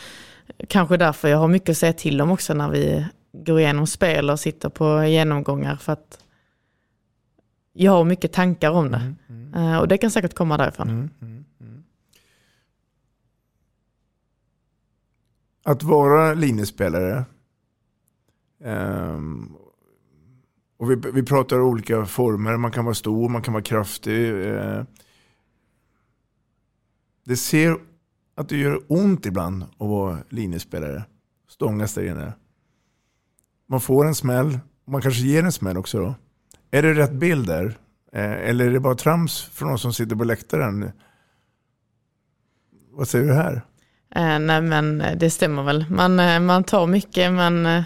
kanske 0.68 0.96
därför 0.96 1.28
jag 1.28 1.38
har 1.38 1.48
mycket 1.48 1.68
att 1.68 1.76
säga 1.76 1.92
till 1.92 2.20
om 2.20 2.30
också 2.30 2.54
när 2.54 2.68
vi 2.68 3.06
går 3.32 3.60
igenom 3.60 3.86
spel 3.86 4.30
och 4.30 4.40
sitter 4.40 4.68
på 4.68 5.04
genomgångar 5.04 5.76
för 5.76 5.92
att 5.92 6.18
jag 7.72 7.92
har 7.92 8.04
mycket 8.04 8.32
tankar 8.32 8.70
om 8.70 8.90
det. 8.90 9.14
Eh, 9.56 9.78
Och 9.78 9.88
det 9.88 9.98
kan 9.98 10.10
säkert 10.10 10.34
komma 10.34 10.56
därifrån. 10.56 10.88
Mm. 10.88 11.10
Att 15.62 15.82
vara 15.82 16.34
linjespelare, 16.34 17.24
um, 18.58 19.56
och 20.76 20.90
vi, 20.90 20.96
vi 21.14 21.22
pratar 21.22 21.60
olika 21.60 22.06
former, 22.06 22.56
man 22.56 22.70
kan 22.70 22.84
vara 22.84 22.94
stor, 22.94 23.28
man 23.28 23.42
kan 23.42 23.54
vara 23.54 23.62
kraftig. 23.62 24.32
Uh, 24.32 24.82
det 27.24 27.36
ser 27.36 27.76
att 28.34 28.48
det 28.48 28.56
gör 28.56 28.82
ont 28.88 29.26
ibland 29.26 29.62
att 29.62 29.88
vara 29.88 30.18
linjespelare, 30.28 31.04
stångas 31.48 31.94
där 31.94 32.06
inne. 32.06 32.32
Man 33.66 33.80
får 33.80 34.06
en 34.06 34.14
smäll, 34.14 34.58
man 34.84 35.02
kanske 35.02 35.22
ger 35.22 35.44
en 35.44 35.52
smäll 35.52 35.76
också 35.76 35.98
då. 35.98 36.14
Är 36.70 36.82
det 36.82 36.94
rätt 36.94 37.12
bild 37.12 37.46
där? 37.46 37.78
Eh, 38.12 38.32
eller 38.32 38.66
är 38.66 38.70
det 38.70 38.80
bara 38.80 38.94
trams 38.94 39.42
från 39.42 39.68
någon 39.68 39.78
som 39.78 39.92
sitter 39.92 40.16
på 40.16 40.24
läktaren? 40.24 40.90
Vad 42.90 43.08
säger 43.08 43.26
du 43.26 43.32
här? 43.32 43.62
Eh, 44.14 44.38
nej 44.38 44.62
men 44.62 45.00
eh, 45.00 45.16
det 45.16 45.30
stämmer 45.30 45.62
väl. 45.62 45.86
Man, 45.90 46.20
eh, 46.20 46.40
man 46.40 46.64
tar 46.64 46.86
mycket 46.86 47.32
men 47.32 47.66
eh, 47.66 47.82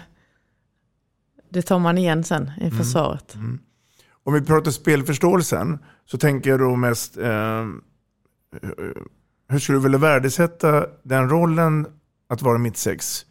det 1.49 1.61
tar 1.61 1.79
man 1.79 1.97
igen 1.97 2.23
sen 2.23 2.51
i 2.61 2.71
försvaret. 2.71 3.35
Om 4.23 4.33
vi 4.33 4.41
pratar 4.41 4.71
spelförståelsen 4.71 5.79
så 6.05 6.17
tänker 6.17 6.49
jag 6.49 6.59
då 6.59 6.75
mest 6.75 7.17
eh, 7.17 7.65
hur 9.49 9.59
skulle 9.59 9.77
du 9.77 9.83
vilja 9.83 9.97
värdesätta 9.97 10.87
den 11.03 11.29
rollen 11.29 11.87
att 12.29 12.41
vara 12.41 12.57
mittsex 12.57 13.25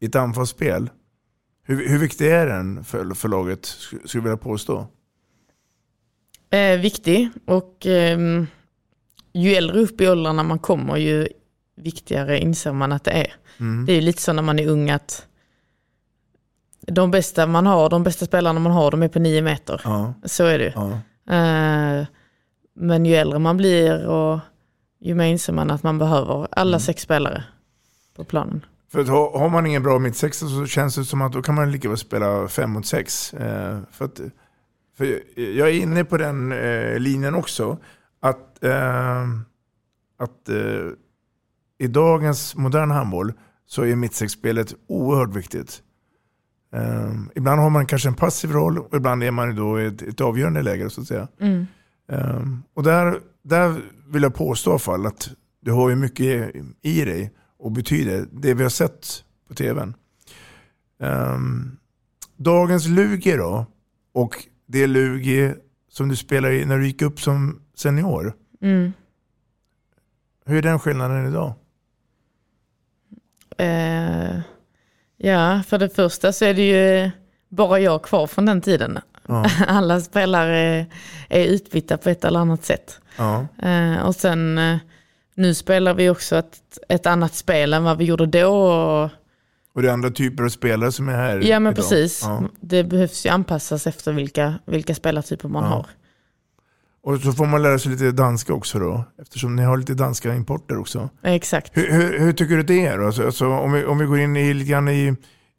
i 0.00 0.06
ett 0.06 0.16
anfallsspel? 0.16 0.90
Hur, 1.62 1.88
hur 1.88 1.98
viktig 1.98 2.26
är 2.26 2.46
den 2.46 2.84
för, 2.84 3.14
för 3.14 3.28
laget, 3.28 3.66
skulle 3.66 4.02
jag 4.12 4.22
vilja 4.22 4.36
påstå? 4.36 4.86
Eh, 6.50 6.80
viktig 6.80 7.28
och 7.46 7.86
ehm, 7.86 8.46
ju 9.32 9.52
äldre 9.52 9.80
upp 9.80 10.00
i 10.00 10.08
åldrarna 10.08 10.42
man 10.42 10.58
kommer 10.58 10.96
ju 10.96 11.28
viktigare 11.82 12.38
inser 12.38 12.72
man 12.72 12.92
att 12.92 13.04
det 13.04 13.10
är. 13.10 13.32
Mm. 13.60 13.86
Det 13.86 13.92
är 13.92 13.94
ju 13.94 14.00
lite 14.00 14.22
så 14.22 14.32
när 14.32 14.42
man 14.42 14.58
är 14.58 14.66
ung 14.68 14.90
att 14.90 15.26
de 16.80 17.10
bästa 17.10 17.46
man 17.46 17.66
har, 17.66 17.90
de 17.90 18.02
bästa 18.02 18.26
spelarna 18.26 18.60
man 18.60 18.72
har, 18.72 18.90
de 18.90 19.02
är 19.02 19.08
på 19.08 19.18
nio 19.18 19.42
meter. 19.42 19.80
Ja, 19.84 20.14
Så 20.24 20.44
är 20.44 20.58
det 20.58 20.64
ju. 20.64 20.72
ja. 20.74 20.90
Eh, 21.34 22.06
men 22.74 23.04
ju 23.06 23.14
äldre 23.14 23.38
man 23.38 23.56
blir 23.56 24.06
och 24.06 24.38
ju 25.00 25.14
mer 25.14 25.26
inser 25.26 25.52
man 25.52 25.70
att 25.70 25.82
man 25.82 25.98
behöver 25.98 26.48
alla 26.50 26.68
Mm. 26.76 26.80
sex 26.80 27.02
spelare 27.02 27.44
på 28.16 28.24
planen. 28.24 28.64
För 28.92 29.00
att 29.00 29.08
ha, 29.08 29.38
har 29.38 29.48
man 29.48 29.66
ingen 29.66 29.82
bra 29.82 29.98
mittsexa 29.98 30.46
så 30.48 30.66
känns 30.66 30.94
det 30.94 31.04
som 31.04 31.22
att 31.22 31.32
då 31.32 31.42
kan 31.42 31.54
man 31.54 31.72
lika 31.72 31.88
väl 31.88 31.98
spela 31.98 32.48
fem 32.48 32.70
mot 32.70 32.86
sex. 32.86 33.34
Eh, 33.34 33.78
för, 33.92 34.04
att, 34.04 34.20
för 34.96 35.04
jag 35.40 35.68
är 35.68 35.72
inne 35.72 36.04
på 36.04 36.16
den 36.16 36.52
eh, 36.52 36.98
linjen 36.98 37.34
också. 37.34 37.78
Att, 38.20 38.64
att 40.18 40.48
i 41.78 41.86
dagens 41.86 42.56
moderna 42.56 42.94
handboll 42.94 43.32
så 43.66 43.82
är 43.82 43.96
mittsexspelet 43.96 44.74
oerhört 44.86 45.36
viktigt. 45.36 45.82
Eh, 46.72 47.12
ibland 47.34 47.60
har 47.60 47.70
man 47.70 47.86
kanske 47.86 48.08
en 48.08 48.14
passiv 48.14 48.52
roll 48.52 48.78
och 48.78 48.96
ibland 48.96 49.22
är 49.22 49.30
man 49.30 49.56
då 49.56 49.80
i 49.80 49.86
ett, 49.86 50.02
ett 50.02 50.20
avgörande 50.20 50.62
läge 50.62 50.90
så 50.90 51.00
att 51.00 51.06
säga. 51.06 51.28
Mm. 51.40 51.66
Eh, 52.12 52.42
och 52.74 52.82
där, 52.82 53.20
där 53.42 53.80
vill 54.08 54.22
jag 54.22 54.34
påstå 54.34 54.70
i 54.70 54.72
alla 54.72 54.78
fall 54.78 55.06
att 55.06 55.30
du 55.60 55.72
har 55.72 55.90
ju 55.90 55.96
mycket 55.96 56.54
i, 56.82 57.04
dig 57.04 57.32
och 57.58 57.72
betyder 57.72 58.26
det 58.32 58.54
vi 58.54 58.62
har 58.62 58.70
sett 58.70 59.24
på 59.48 59.54
tvn. 59.54 59.94
Ehm, 61.00 61.76
dagens 62.36 62.88
Lugi 62.88 63.36
då 63.36 63.66
och 64.12 64.46
det 64.66 64.86
Lugi 64.86 65.54
som 65.88 66.08
du 66.08 66.16
spelar 66.16 66.50
i 66.50 66.64
när 66.64 66.78
du 66.78 66.86
gick 66.86 67.02
upp 67.02 67.20
som 67.20 67.60
senior. 67.74 68.34
Mm. 68.60 68.92
Hur 70.44 70.56
är 70.56 70.62
den 70.62 70.78
skillnaden 70.78 71.26
idag? 71.26 71.54
Eh, 73.58 74.40
ja, 75.16 75.62
för 75.68 75.78
det 75.78 75.88
första 75.88 76.32
så 76.32 76.44
är 76.44 76.54
det 76.54 76.68
ju 76.68 77.10
bara 77.48 77.78
jag 77.80 78.02
kvar 78.02 78.26
från 78.26 78.46
den 78.46 78.60
tiden. 78.60 78.98
Ja. 79.28 79.46
Alla 79.68 80.00
spelare 80.00 80.86
är 81.28 81.44
utbytta 81.44 81.96
på 81.98 82.08
ett 82.10 82.24
eller 82.24 82.40
annat 82.40 82.64
sätt. 82.64 83.00
Ja. 83.16 83.46
Eh, 83.62 84.06
och 84.06 84.14
sen 84.14 84.58
eh, 84.58 84.76
nu 85.34 85.54
spelar 85.54 85.94
vi 85.94 86.10
också 86.10 86.36
ett, 86.36 86.58
ett 86.88 87.06
annat 87.06 87.34
spel 87.34 87.74
än 87.74 87.84
vad 87.84 87.98
vi 87.98 88.04
gjorde 88.04 88.26
då. 88.26 88.48
Och, 88.48 89.10
Och 89.74 89.82
det 89.82 89.88
är 89.88 89.92
andra 89.92 90.10
typer 90.10 90.44
av 90.44 90.48
spelare 90.48 90.92
som 90.92 91.08
är 91.08 91.12
här 91.12 91.40
ja 91.44 91.60
men 91.60 91.72
idag. 91.72 91.76
precis, 91.84 92.22
Ja. 92.24 92.42
det 92.60 92.84
behövs 92.84 93.26
ju 93.26 93.30
anpassas 93.30 93.86
efter 93.86 94.12
vilka, 94.12 94.54
vilka 94.64 94.94
spelartyper 94.94 95.48
man 95.48 95.64
har. 95.64 95.86
Och 97.02 97.20
så 97.20 97.32
får 97.32 97.46
man 97.46 97.62
lära 97.62 97.78
sig 97.78 97.92
lite 97.92 98.12
danska 98.12 98.54
också 98.54 98.78
då. 98.78 99.04
Eftersom 99.22 99.56
ni 99.56 99.62
har 99.62 99.76
lite 99.76 99.94
danska 99.94 100.34
importer 100.34 100.78
också. 100.78 101.08
Exakt. 101.22 101.76
Hur, 101.76 101.92
hur, 101.92 102.18
hur 102.18 102.32
tycker 102.32 102.56
du 102.56 102.62
det 102.62 102.86
är? 102.86 102.98
Då? 102.98 103.06
Alltså, 103.06 103.26
alltså, 103.26 103.46
om, 103.46 103.72
vi, 103.72 103.84
om 103.84 103.98
vi 103.98 104.06
går 104.06 104.18
in 104.18 104.36
i, 104.36 104.54
lite 104.54 104.70
grann 104.70 104.88
i, 104.88 105.16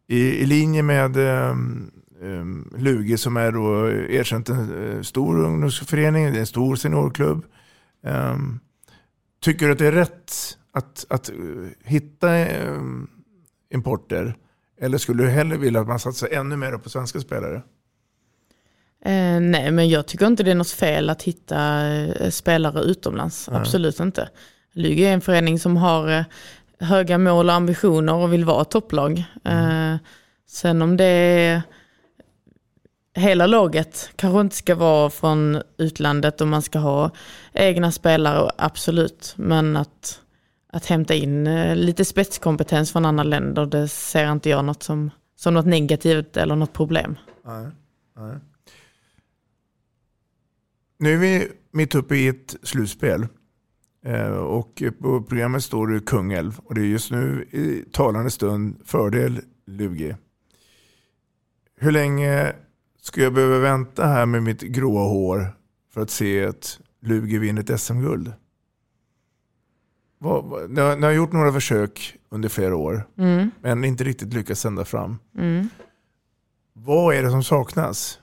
i, 0.08 0.18
i 0.18 0.46
linje 0.46 0.84
med 0.84 1.18
um, 1.18 1.92
um, 2.22 2.74
Lugi 2.78 3.18
som 3.18 3.38
är 3.38 3.52
då 3.52 3.90
erkänt 3.90 4.50
en 4.50 4.96
eh, 4.96 5.02
stor 5.02 5.40
ungdomsförening, 5.40 6.32
det 6.32 6.38
är 6.38 6.40
en 6.40 6.48
stor 6.48 6.76
seniorklubb. 6.76 7.46
Um, 8.04 8.60
tycker 9.42 9.66
du 9.66 9.72
att 9.72 9.80
det 9.80 9.88
är 9.88 9.92
rätt 9.92 10.34
att, 10.74 11.06
att 11.10 11.30
eh, 11.30 11.36
hitta 11.84 12.30
importer? 13.74 14.36
Eller 14.82 14.98
skulle 14.98 15.24
du 15.24 15.30
hellre 15.30 15.58
vilja 15.58 15.82
att 15.82 15.88
man 15.88 16.00
satsar 16.00 16.28
ännu 16.28 16.56
mer 16.56 16.78
på 16.78 16.90
svenska 16.90 17.20
spelare? 17.20 17.62
Eh, 19.06 19.40
nej, 19.40 19.72
men 19.72 19.90
jag 19.90 20.06
tycker 20.06 20.28
inte 20.28 20.44
det 20.44 20.52
är 20.52 20.56
något 20.56 20.72
fel 20.72 21.10
att 21.10 21.24
hitta 21.24 21.88
eh, 21.88 22.30
spelare 22.30 22.82
utomlands. 22.82 23.50
Nej. 23.52 23.60
Absolut 23.60 24.00
inte. 24.00 24.30
Lugi 24.74 25.06
är 25.06 25.14
en 25.14 25.22
förening 25.22 25.60
som 25.60 25.78
har 25.78 26.12
eh, 26.12 26.24
höga 26.80 27.18
mål 27.18 27.50
och 27.50 27.56
ambitioner 27.56 28.14
och 28.14 28.34
vill 28.34 28.46
vara 28.46 28.66
topplag. 28.66 29.24
Eh, 29.44 29.96
sen 30.48 30.82
om 30.82 30.98
det 30.98 31.06
är 31.06 31.62
hela 33.16 33.48
laget 33.48 34.12
kanske 34.16 34.42
inte 34.42 34.56
ska 34.56 34.76
vara 34.76 35.10
från 35.10 35.62
utlandet 35.78 36.42
och 36.42 36.48
man 36.48 36.62
ska 36.62 36.80
ha 36.80 37.12
egna 37.54 37.92
spelare, 37.92 38.52
absolut. 38.58 39.34
Men 39.36 39.78
att, 39.78 40.22
att 40.74 40.86
hämta 40.86 41.14
in 41.14 41.44
lite 41.76 42.06
spetskompetens 42.06 42.92
från 42.92 43.06
andra 43.06 43.24
länder, 43.24 43.66
det 43.66 43.88
ser 43.88 44.32
inte 44.32 44.50
jag 44.50 44.66
något 44.66 44.84
som, 44.84 45.12
som 45.36 45.54
något 45.54 45.66
negativt 45.66 46.38
eller 46.38 46.56
något 46.56 46.74
problem. 46.74 47.16
Nej, 47.46 47.68
nej. 48.18 48.36
Nu 51.00 51.14
är 51.14 51.18
vi 51.18 51.52
mitt 51.72 51.96
uppe 51.96 52.16
i 52.16 52.28
ett 52.28 52.56
slutspel. 52.64 53.28
Eh, 54.06 54.28
Och 54.32 54.84
på 55.02 55.22
programmet 55.24 55.64
står 55.64 55.88
det 55.88 56.00
Kungälv. 56.06 56.60
Och 56.64 56.76
det 56.76 56.82
är 56.82 56.86
just 56.86 57.12
nu 57.12 57.48
i 57.52 57.84
talande 57.92 58.30
stund 58.32 58.76
fördel 58.86 59.42
Lugi. 59.68 60.16
Hur 61.78 61.92
länge 61.92 62.54
ska 63.02 63.22
jag 63.22 63.34
behöva 63.34 63.60
vänta 63.60 64.06
här 64.08 64.26
med 64.26 64.44
mitt 64.44 64.62
gråa 64.62 65.04
hår 65.10 65.48
för 65.94 66.02
att 66.02 66.10
se 66.10 66.46
att 66.46 66.80
Lugi 67.02 67.38
vinner 67.38 67.62
ett 67.74 67.82
SM-guld? 67.82 68.34
Ni 70.70 70.82
har, 70.82 70.96
ni 70.96 71.06
har 71.06 71.12
gjort 71.14 71.32
några 71.32 71.54
försök 71.54 72.16
under 72.30 72.50
flera 72.50 72.76
år, 72.76 73.08
Mm. 73.18 73.52
men 73.62 73.84
inte 73.84 74.04
riktigt 74.04 74.34
lyckats 74.34 74.66
ända 74.66 74.86
fram. 74.86 75.18
Mm. 75.38 75.70
Vad 76.74 77.16
är 77.16 77.24
det 77.24 77.30
som 77.30 77.44
saknas? 77.44 78.20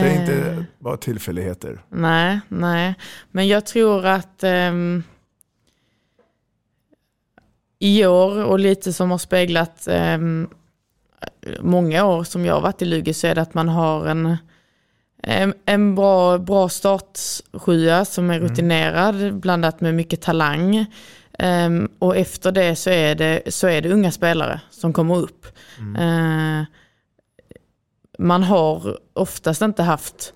Säg 0.00 0.14
Eh. 0.14 0.20
inte 0.20 0.64
bara 0.78 0.96
tillfälligheter. 0.96 1.82
Nej, 1.88 2.40
nej. 2.48 2.94
Men 3.30 3.48
jag 3.48 3.66
tror 3.66 4.06
att 4.06 4.44
ehm, 4.44 5.02
i 7.78 8.06
år 8.06 8.44
och 8.44 8.58
lite 8.58 8.92
som 8.92 9.10
har 9.10 9.18
speglat 9.18 9.88
ehm, 9.90 10.48
många 11.60 12.04
år 12.04 12.24
som 12.24 12.44
jag 12.44 12.54
har 12.54 12.60
varit 12.60 12.82
i 12.82 12.84
Lugi 12.84 13.14
så 13.14 13.26
är 13.26 13.34
det 13.34 13.42
att 13.42 13.54
man 13.54 13.68
har 13.68 14.06
en, 14.06 14.36
en, 15.22 15.54
en 15.64 15.94
bra, 15.94 16.38
bra 16.38 16.68
startsjua 16.68 18.04
som 18.04 18.30
är 18.30 18.40
rutinerad 18.40 19.34
blandat 19.40 19.80
med 19.80 19.94
mycket 19.94 20.20
talang. 20.22 20.86
Ehm, 21.38 21.88
och 21.98 22.16
efter 22.16 22.52
det 22.52 22.76
så 22.76 22.90
är 22.90 23.14
det, 23.14 23.54
så 23.54 23.66
är 23.66 23.80
det 23.82 23.92
unga 23.92 24.12
spelare 24.12 24.60
som 24.70 24.92
kommer 24.92 25.16
upp. 25.16 25.46
Eh, 25.98 26.62
man 28.18 28.42
har 28.42 28.98
oftast 29.12 29.62
inte 29.62 29.82
haft 29.82 30.34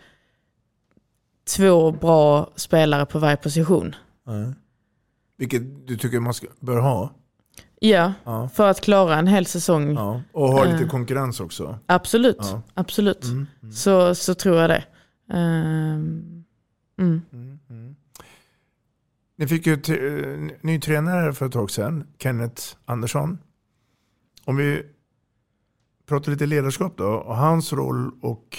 två 1.57 1.93
bra 1.93 2.51
spelare 2.57 3.07
på 3.07 3.19
varje 3.19 3.37
position. 3.37 3.95
Vilket 5.37 5.87
du 5.89 5.97
tycker 5.97 6.21
man 6.21 6.35
ska, 6.35 6.47
bör 6.61 6.77
ha. 6.81 7.11
Ja, 7.81 8.13
Ja. 8.25 8.49
för 8.49 8.69
att 8.71 8.81
klara 8.81 9.17
en 9.17 9.27
hel 9.27 9.47
säsong. 9.47 9.95
Ja. 9.95 10.23
Och 10.33 10.49
ha 10.49 10.65
lite 10.65 10.85
Eh, 10.85 10.91
konkurrens 10.91 11.41
också. 11.41 11.79
Absolut, 11.87 12.37
Ja. 12.41 12.63
absolut. 12.75 13.25
Mm, 13.25 13.47
Så, 13.73 14.15
så 14.15 14.35
tror 14.35 14.57
jag 14.57 14.71
det. 14.71 14.85
Mm. 15.33 16.45
Ni 19.37 19.47
fick 19.49 19.67
ju 19.67 19.77
t- 19.77 20.07
eh, 20.07 20.39
ny 20.61 20.81
tränare 20.81 21.33
för 21.33 21.47
ett 21.47 21.53
tag 21.53 21.71
sedan, 21.71 22.07
Kenneth 22.19 22.63
Andersson. 22.85 23.39
Om 24.45 24.57
vi 24.57 24.83
pratar 26.09 26.33
lite 26.33 26.47
ledarskap 26.47 26.97
då, 26.97 27.05
och 27.07 27.37
hans 27.37 27.73
roll 27.73 28.11
och 28.21 28.59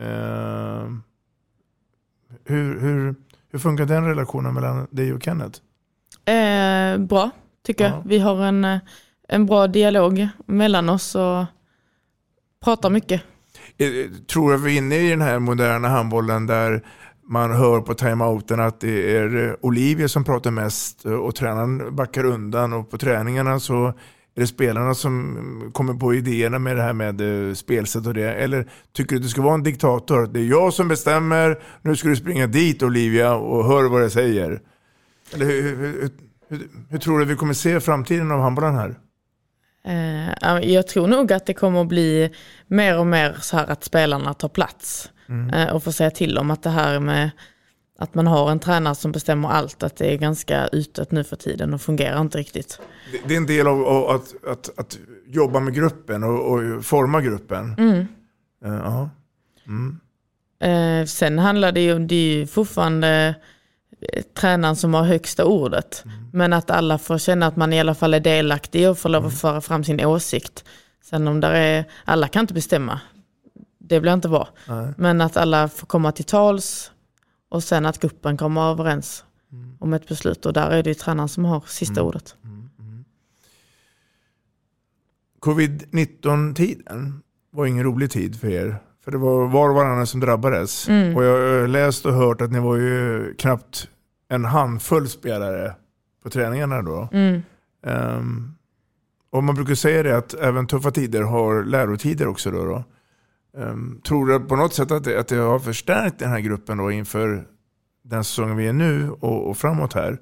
eh, 0.00 0.88
hur, 2.44 2.80
hur, 2.80 3.14
hur 3.50 3.58
funkar 3.58 3.86
den 3.86 4.04
relationen 4.06 4.54
mellan 4.54 4.86
dig 4.90 5.12
och 5.12 5.22
Kenneth? 5.22 5.60
Eh, 6.24 6.98
bra, 6.98 7.30
tycker 7.66 7.84
Ja. 7.84 7.90
jag. 7.90 8.02
Vi 8.08 8.18
har 8.18 8.42
en, 8.44 8.64
eh, 8.64 8.78
en 9.28 9.46
bra 9.46 9.66
dialog 9.66 10.28
mellan 10.46 10.88
oss 10.88 11.14
och 11.14 11.44
pratar 12.64 12.90
mycket. 12.90 13.22
Eh, 13.76 14.10
Tror 14.32 14.48
du 14.50 14.54
att 14.56 14.62
vi 14.62 14.74
är 14.74 14.78
inne 14.78 14.96
i 14.96 15.10
den 15.10 15.20
här 15.20 15.38
moderna 15.38 15.88
handbollen 15.88 16.46
där 16.46 16.86
man 17.26 17.52
hör 17.52 17.80
på 17.80 17.94
timeouten 17.94 18.60
att 18.60 18.80
det 18.80 19.16
är 19.16 19.48
eh, 19.48 19.54
Olivia 19.60 20.08
som 20.08 20.24
pratar 20.24 20.50
mest 20.50 21.04
eh, 21.04 21.12
och 21.12 21.34
tränaren 21.34 21.96
backar 21.96 22.24
undan 22.24 22.72
och 22.72 22.90
på 22.90 22.98
träningarna 22.98 23.60
så 23.60 23.92
är 24.36 24.40
det 24.40 24.46
spelarna 24.46 24.94
som 24.94 25.70
kommer 25.74 25.94
på 25.94 26.14
idéerna 26.14 26.58
med 26.58 26.76
det 26.76 26.82
här 26.82 26.92
med 26.92 27.48
eh, 27.48 27.54
spelsätt 27.54 28.06
och 28.06 28.14
det? 28.14 28.32
Eller 28.32 28.68
tycker 28.92 29.10
du 29.10 29.16
att 29.16 29.22
du 29.22 29.28
ska 29.28 29.42
vara 29.42 29.54
en 29.54 29.62
diktator? 29.62 30.26
Det 30.26 30.40
är 30.40 30.44
jag 30.44 30.72
som 30.72 30.88
bestämmer, 30.88 31.62
nu 31.82 31.96
ska 31.96 32.08
du 32.08 32.16
springa 32.16 32.46
dit 32.46 32.82
Olivia 32.82 33.34
och 33.34 33.64
hör 33.64 33.88
vad 33.88 34.02
jag 34.02 34.12
säger. 34.12 34.60
Eller 35.34 35.46
hur, 35.46 35.62
hur, 35.62 36.10
hur, 36.48 36.68
hur, 36.90 36.98
tror 36.98 37.18
du 37.18 37.24
vi 37.24 37.36
kommer 37.36 37.54
se 37.54 37.80
framtiden 37.80 38.30
av 38.30 38.40
handbollen 38.40 38.74
här? 38.74 38.94
Eh, 39.86 40.34
ja, 40.40 40.60
jag 40.60 40.86
tror 40.86 41.06
nog 41.06 41.32
att 41.32 41.46
det 41.46 41.54
kommer 41.54 41.80
att 41.80 41.88
bli 41.88 42.30
mer 42.66 42.98
och 42.98 43.06
mer 43.06 43.36
så 43.40 43.56
här 43.56 43.70
att 43.70 43.84
spelarna 43.84 44.34
tar 44.34 44.48
plats. 44.48 45.10
Eh, 45.52 45.74
och 45.74 45.84
får 45.84 45.90
säga 45.90 46.10
till 46.10 46.38
om 46.38 46.50
att 46.50 46.62
det 46.62 46.70
här 46.70 47.00
med 47.00 47.30
att 47.98 48.14
man 48.14 48.26
har 48.26 48.50
en 48.50 48.58
tränare 48.58 48.94
som 48.94 49.12
bestämmer 49.12 49.48
allt, 49.48 49.82
att 49.82 49.96
det 49.96 50.12
är 50.12 50.16
ganska 50.16 50.66
utdött 50.66 51.10
nu 51.10 51.24
för 51.24 51.36
tiden 51.36 51.74
och 51.74 51.80
fungerar 51.80 52.20
inte 52.20 52.38
riktigt. 52.38 52.80
Det, 53.26 53.34
är 53.34 53.36
en 53.36 53.46
del 53.46 53.66
av, 53.66 53.84
av 53.84 54.10
att, 54.10 54.34
att, 54.46 54.78
att 54.78 54.98
jobba 55.26 55.60
med 55.60 55.74
gruppen 55.74 56.22
och, 56.24 56.52
och 56.52 56.84
forma 56.84 57.20
gruppen. 57.20 57.74
Mm. 57.78 58.06
Ja. 58.64 59.10
Mm. 59.66 60.00
Eh, 60.60 61.06
sen 61.06 61.38
handlar 61.38 61.72
det 61.72 61.80
ju 61.80 61.94
om, 61.94 62.06
det 62.06 62.14
är 62.14 62.36
ju 62.36 62.46
fortfarande 62.46 63.34
eh, 64.00 64.22
tränaren 64.22 64.76
som 64.76 64.94
har 64.94 65.04
högsta 65.04 65.44
ordet. 65.44 66.04
Men 66.32 66.52
att 66.52 66.70
alla 66.70 66.98
får 66.98 67.18
känna 67.18 67.46
att 67.46 67.56
man 67.56 67.72
i 67.72 67.80
alla 67.80 67.94
fall 67.94 68.14
är 68.14 68.20
delaktig 68.20 68.90
och 68.90 68.98
får 68.98 69.08
lov 69.08 69.26
att 69.26 69.40
föra 69.40 69.60
fram 69.60 69.84
sin 69.84 70.04
åsikt. 70.04 70.64
Sen 71.04 71.28
om 71.28 71.40
där 71.40 71.52
är, 71.52 71.84
alla 72.04 72.28
kan 72.28 72.40
inte 72.40 72.54
bestämma. 72.54 73.00
Det 73.78 74.00
blir 74.00 74.12
inte 74.12 74.28
bra. 74.28 74.48
Nej. 74.68 74.92
Men 74.96 75.20
att 75.20 75.36
alla 75.36 75.68
får 75.68 75.86
komma 75.86 76.12
till 76.12 76.24
tals 76.24 76.90
och 77.54 77.62
sen 77.62 77.86
att 77.86 77.98
gruppen 77.98 78.36
kommer 78.36 78.60
överens 78.60 79.24
om 79.78 79.92
ett 79.92 80.08
beslut. 80.08 80.46
Och 80.46 80.52
där 80.52 80.70
är 80.70 80.82
det 80.82 80.90
ju 80.90 80.94
tränaren 80.94 81.28
som 81.28 81.44
har 81.44 81.64
sista 81.66 82.02
ordet. 82.02 82.36
Covid-19-tiden 85.40 87.22
var 87.50 87.66
ingen 87.66 87.84
rolig 87.84 88.10
tid 88.10 88.40
för 88.40 88.48
er. 88.48 88.76
För 89.04 89.10
det 89.10 89.18
var 89.18 89.48
var 89.48 89.68
och 89.68 89.74
varannan 89.74 90.06
som 90.06 90.20
drabbades. 90.20 90.88
Mm. 90.88 91.16
Och 91.16 91.24
jag 91.24 91.60
har 91.60 91.66
läst 91.66 92.06
och 92.06 92.12
hört 92.12 92.40
att 92.40 92.52
ni 92.52 92.60
var 92.60 92.76
ju 92.76 93.34
knappt 93.38 93.88
en 94.28 94.44
handfull 94.44 95.08
spelare 95.08 95.74
på 96.22 96.30
träningarna 96.30 96.82
då. 96.82 97.08
Mm. 97.12 97.42
Ehm, 97.86 98.54
och 99.30 99.44
man 99.44 99.54
brukar 99.54 99.74
säga 99.74 100.02
det 100.02 100.16
att 100.16 100.34
även 100.34 100.66
tuffa 100.66 100.90
tider 100.90 101.22
har 101.22 101.64
lärotider 101.64 102.26
också. 102.28 102.50
Då, 102.50 102.64
då. 102.64 102.84
Ehm, 103.58 104.00
tror 104.04 104.26
du 104.26 104.40
på 104.40 104.56
något 104.56 104.74
sätt 104.74 104.90
att 104.90 105.04
det, 105.04 105.20
att 105.20 105.28
det 105.28 105.36
har 105.36 105.58
förstärkt 105.58 106.18
den 106.18 106.30
här 106.30 106.40
gruppen 106.40 106.78
då 106.78 106.90
inför 106.90 107.46
den 108.02 108.24
säsongen 108.24 108.56
vi 108.56 108.66
är 108.66 108.72
nu 108.72 109.10
och, 109.10 109.50
och 109.50 109.56
framåt 109.56 109.92
här? 109.92 110.18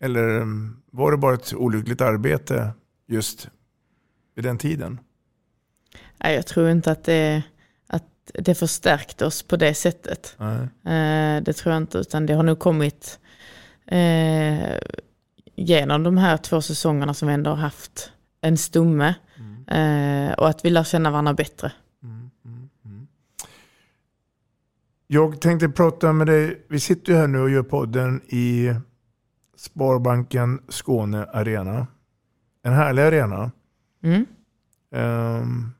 Eller 0.00 0.40
ehm, 0.40 0.76
var 0.90 1.12
det 1.12 1.18
bara 1.18 1.34
ett 1.34 1.54
olyckligt 1.54 2.00
arbete 2.00 2.70
just 3.06 3.48
vid 4.34 4.44
den 4.44 4.58
tiden? 4.58 5.00
Nej, 6.18 6.34
jag 6.34 6.46
tror 6.46 6.70
inte 6.70 6.92
att 6.92 7.04
det, 7.04 7.42
att 7.86 8.30
det 8.34 8.54
förstärkte 8.54 9.26
oss 9.26 9.42
på 9.42 9.56
det 9.56 9.74
sättet. 9.74 10.36
Nej. 10.38 10.62
Eh, 10.96 11.42
det 11.42 11.52
tror 11.52 11.72
jag 11.72 11.82
inte, 11.82 11.98
utan 11.98 12.26
det 12.26 12.34
har 12.34 12.42
nog 12.42 12.58
kommit 12.58 13.18
eh, 13.86 14.78
genom 15.54 16.02
de 16.02 16.16
här 16.16 16.36
två 16.36 16.62
säsongerna 16.62 17.14
som 17.14 17.28
vi 17.28 17.34
ändå 17.34 17.50
har 17.50 17.56
haft 17.56 18.12
en 18.40 18.56
stomme. 18.56 19.14
Eh, 19.68 20.32
och 20.32 20.48
att 20.48 20.64
vi 20.64 20.70
lär 20.70 20.84
känna 20.84 21.10
varandra 21.10 21.34
bättre. 21.34 21.72
Jag 25.06 25.40
tänkte 25.40 25.68
prata 25.68 26.12
med 26.12 26.26
dig. 26.26 26.66
Vi 26.68 26.80
sitter 26.80 27.12
ju 27.12 27.18
här 27.18 27.26
nu 27.26 27.40
och 27.40 27.50
gör 27.50 27.62
podden 27.62 28.20
i 28.26 28.74
Sparbanken 29.56 30.62
Skåne 30.68 31.24
Arena. 31.24 31.86
En 32.62 32.72
härlig 32.72 33.02
arena. 33.02 33.50
Mm. 34.02 34.26
Ehm, 34.92 35.70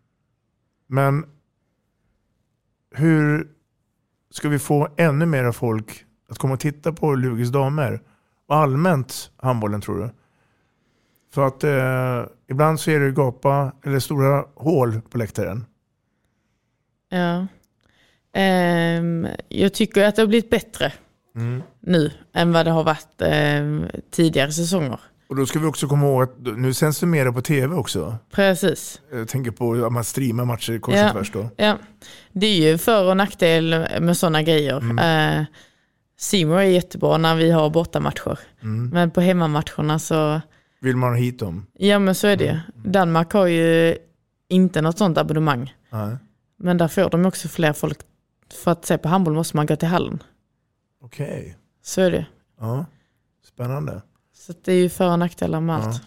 men 0.86 1.24
hur 2.90 3.48
ska 4.30 4.48
vi 4.48 4.58
få 4.58 4.88
ännu 4.96 5.26
mer 5.26 5.52
folk 5.52 6.04
att 6.28 6.38
komma 6.38 6.54
och 6.54 6.60
titta 6.60 6.92
på 6.92 7.14
Lugis 7.14 7.48
damer? 7.48 8.02
Och 8.46 8.56
allmänt 8.56 9.30
handbollen 9.36 9.80
tror 9.80 9.98
du? 9.98 10.10
För 11.32 11.46
att 11.46 11.64
eh, 11.64 12.32
ibland 12.48 12.80
så 12.80 12.90
är 12.90 13.00
det 13.00 13.10
gapa 13.10 13.72
eller 13.82 13.98
stora 13.98 14.44
hål 14.54 15.00
på 15.00 15.18
läktaren. 15.18 15.64
Ja. 17.08 17.46
Ehm, 18.40 19.26
jag 19.48 19.74
tycker 19.74 20.04
att 20.04 20.16
det 20.16 20.22
har 20.22 20.26
blivit 20.26 20.50
bättre 20.50 20.92
Mm. 21.36 21.62
nu 21.80 22.10
än 22.34 22.52
vad 22.52 22.66
det 22.66 22.70
har 22.70 22.84
varit 22.84 23.22
ehm, 23.22 23.86
tidigare 24.10 24.52
säsonger. 24.52 25.00
Och 25.28 25.36
då 25.36 25.46
ska 25.46 25.58
vi 25.58 25.66
också 25.66 25.88
komma 25.88 26.06
ihåg 26.06 26.22
att 26.22 26.36
nu 26.58 26.74
sänds 26.74 27.00
det 27.00 27.06
mera 27.06 27.32
på 27.32 27.40
tv 27.42 27.74
också. 27.76 28.16
Precis. 28.30 29.00
Jag 29.12 29.28
tänker 29.28 29.50
på 29.50 29.72
att 29.86 29.92
man 29.92 30.04
streamar 30.04 30.44
matcher 30.44 30.78
kors 30.78 30.94
och 30.94 31.00
Ja, 31.00 31.12
tvärs 31.12 31.32
då. 31.32 31.50
ja. 31.56 31.78
Det 32.32 32.46
är 32.46 32.70
ju 32.70 32.78
för 32.78 33.04
och 33.10 33.16
nackdel 33.16 33.86
med 34.00 34.16
sådana 34.16 34.42
grejer. 34.42 34.78
Mm. 34.78 35.44
Simor 36.18 36.58
är 36.58 36.62
jättebra 36.62 37.18
när 37.18 37.36
vi 37.36 37.50
har 37.50 37.70
bortamatcher. 37.70 38.38
Mm. 38.62 38.88
Men 38.88 39.10
på 39.10 39.20
hemmamatcherna 39.20 39.98
så, 39.98 40.40
Vill 40.80 40.96
man 40.96 41.10
ha 41.10 41.16
hit 41.16 41.38
dem? 41.38 41.66
ja 41.78 41.98
men 41.98 42.14
så 42.14 42.26
är 42.26 42.36
det 42.36 42.44
ju. 42.44 42.58
Danmark 42.90 43.32
har 43.32 43.46
ju 43.46 43.96
inte 44.48 44.80
något 44.82 44.98
sånt 44.98 45.18
abonnemang. 45.18 45.74
Nej. 45.90 46.16
Men 46.58 46.78
där 46.78 46.88
får 46.88 47.10
de 47.10 47.26
också 47.26 47.48
fler 47.48 47.72
folk. 47.72 47.98
För 48.54 48.70
att 48.70 48.84
se 48.84 48.98
på 48.98 49.08
handboll 49.08 49.34
måste 49.34 49.56
man 49.56 49.66
gå 49.66 49.76
till 49.76 49.88
hallen. 49.88 50.22
Okej. 51.00 51.56
Så 51.82 52.00
är 52.00 52.10
det. 52.10 52.26
Ja. 52.60 52.86
Spännande. 53.44 54.02
Så 54.34 54.52
det 54.64 54.72
är 54.72 54.76
ju 54.76 54.88
för 54.88 55.12
och 55.12 55.18
nackdelar 55.18 55.60
med 55.60 55.76
allt. 55.76 56.02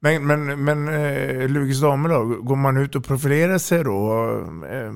Men, 0.00 0.26
men, 0.26 0.64
men 0.64 0.88
eh, 0.88 1.48
Lugis 1.48 1.80
damer 1.80 2.08
då? 2.08 2.24
Går 2.24 2.56
man 2.56 2.76
ut 2.76 2.94
och 2.94 3.04
profilerar 3.04 3.58
sig 3.58 3.84
då? 3.84 4.24
Eh, 4.70 4.92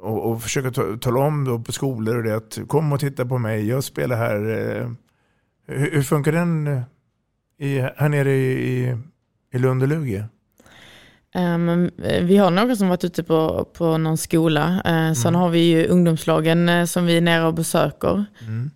och, 0.00 0.30
och 0.30 0.42
försöker 0.42 0.70
ta, 0.70 0.96
tala 0.96 1.20
om 1.20 1.44
då 1.44 1.58
på 1.58 1.72
skolor 1.72 2.16
och 2.16 2.22
det 2.22 2.36
att 2.36 2.58
kom 2.68 2.92
och 2.92 3.00
titta 3.00 3.26
på 3.26 3.38
mig, 3.38 3.68
jag 3.68 3.84
spelar 3.84 4.16
här. 4.16 4.50
Eh, 4.50 4.90
hur, 5.66 5.90
hur 5.90 6.02
funkar 6.02 6.32
den 6.32 6.66
eh, 6.66 6.82
i, 7.58 7.78
här 7.78 8.08
nere 8.08 8.32
i, 8.32 8.78
i, 8.78 8.98
i 9.52 9.58
Lund 9.58 9.82
och 9.82 9.88
Lugi? 9.88 10.24
Eh, 11.34 11.56
vi 12.22 12.36
har 12.36 12.50
några 12.50 12.76
som 12.76 12.88
varit 12.88 13.04
ute 13.04 13.22
på, 13.24 13.64
på 13.72 13.98
någon 13.98 14.16
skola. 14.18 14.82
Eh, 14.84 15.12
Sen 15.12 15.34
har 15.34 15.48
vi 15.48 15.58
ju 15.58 15.86
ungdomslagen 15.86 16.68
eh, 16.68 16.84
som 16.84 17.06
vi 17.06 17.16
är 17.16 17.20
nere 17.20 17.46
och 17.46 17.54
besöker. 17.54 18.24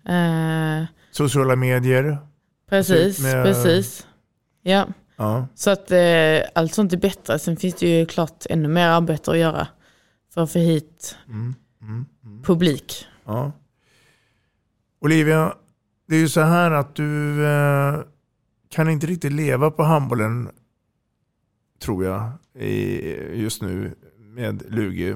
Eh, 0.05 0.85
Sociala 1.11 1.55
medier? 1.55 2.17
Precis, 2.69 3.19
Med- 3.19 3.45
precis. 3.45 4.07
Ja, 4.63 4.85
Ja. 5.17 5.47
så 5.55 5.69
att 5.69 5.91
eh, 5.91 6.39
allt 6.55 6.73
sånt 6.73 6.93
är 6.93 6.97
bättre. 6.97 7.39
Sen 7.39 7.57
finns 7.57 7.75
det 7.75 7.99
ju 7.99 8.05
klart 8.05 8.45
ännu 8.49 8.67
mer 8.67 8.87
arbete 8.87 9.31
att 9.31 9.37
göra 9.37 9.67
för 10.33 10.43
att 10.43 10.51
få 10.51 10.59
hit 10.59 11.15
Mm. 11.27 11.55
publik. 12.43 13.05
Ja. 13.25 13.51
Olivia, 15.01 15.53
det 16.07 16.15
är 16.15 16.19
ju 16.19 16.29
så 16.29 16.41
här 16.41 16.71
att 16.71 16.95
du 16.95 17.45
eh, 17.47 17.99
kan 18.69 18.89
inte 18.89 19.07
riktigt 19.07 19.31
leva 19.31 19.71
på 19.71 19.83
handbollen, 19.83 20.49
tror 21.83 22.05
jag, 22.05 22.31
i, 22.59 23.41
just 23.41 23.61
nu 23.61 23.95
med 24.19 24.63
Lugi. 24.67 25.15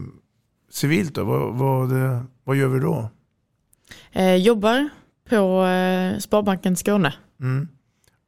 Civilt 0.70 1.16
då, 1.16 1.24
vad, 1.24 1.56
vad, 1.56 2.04
eh, 2.04 2.22
vad 2.44 2.56
gör 2.56 2.68
vi 2.68 2.80
då? 2.80 3.10
Eh, 4.12 4.36
jobbar 4.36 4.90
på 5.30 5.66
eh, 5.66 6.18
Sparbanken 6.20 6.76
Skåne. 6.76 7.14
Mm. 7.40 7.68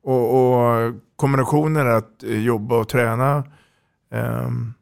Och, 0.04 0.36
och 0.36 0.94
kombinationen 1.16 1.88
att 1.88 2.24
eh, 2.24 2.40
jobba 2.40 2.80
och 2.80 2.90
träna, 2.90 3.44
ehm, 4.12 4.74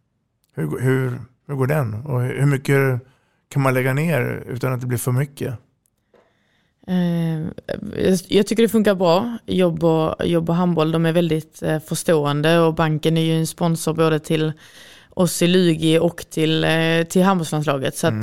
hur, 0.55 0.79
hur, 0.79 1.19
hur 1.47 1.55
går 1.55 1.67
den? 1.67 1.93
Och 1.93 2.21
hur 2.21 2.45
mycket 2.45 3.01
kan 3.49 3.61
man 3.61 3.73
lägga 3.73 3.93
ner 3.93 4.43
utan 4.47 4.73
att 4.73 4.81
det 4.81 4.87
blir 4.87 4.97
för 4.97 5.11
mycket? 5.11 5.59
Eh, 6.91 7.39
jag- 8.29 8.47
tycker 8.47 8.63
det 8.63 8.69
funkar 8.69 8.95
bra, 8.95 9.37
jobb 9.45 9.83
och, 9.83 10.25
jobb 10.25 10.49
och 10.49 10.55
handboll. 10.55 10.91
De 10.91 11.05
är 11.05 11.11
väldigt 11.11 11.61
eh, 11.63 11.79
förstående 11.79 12.59
och 12.59 12.73
banken 12.73 13.17
är 13.17 13.21
ju 13.21 13.39
en 13.39 13.47
sponsor 13.47 13.93
både 13.93 14.19
till 14.19 14.51
oss 15.09 15.41
i 15.41 15.47
Lugi 15.47 15.99
och 15.99 16.25
till, 16.29 16.63
eh, 16.63 17.03
till 17.09 17.23
handbollslandslaget. 17.23 17.97
Så 17.97 18.07
att, 18.07 18.13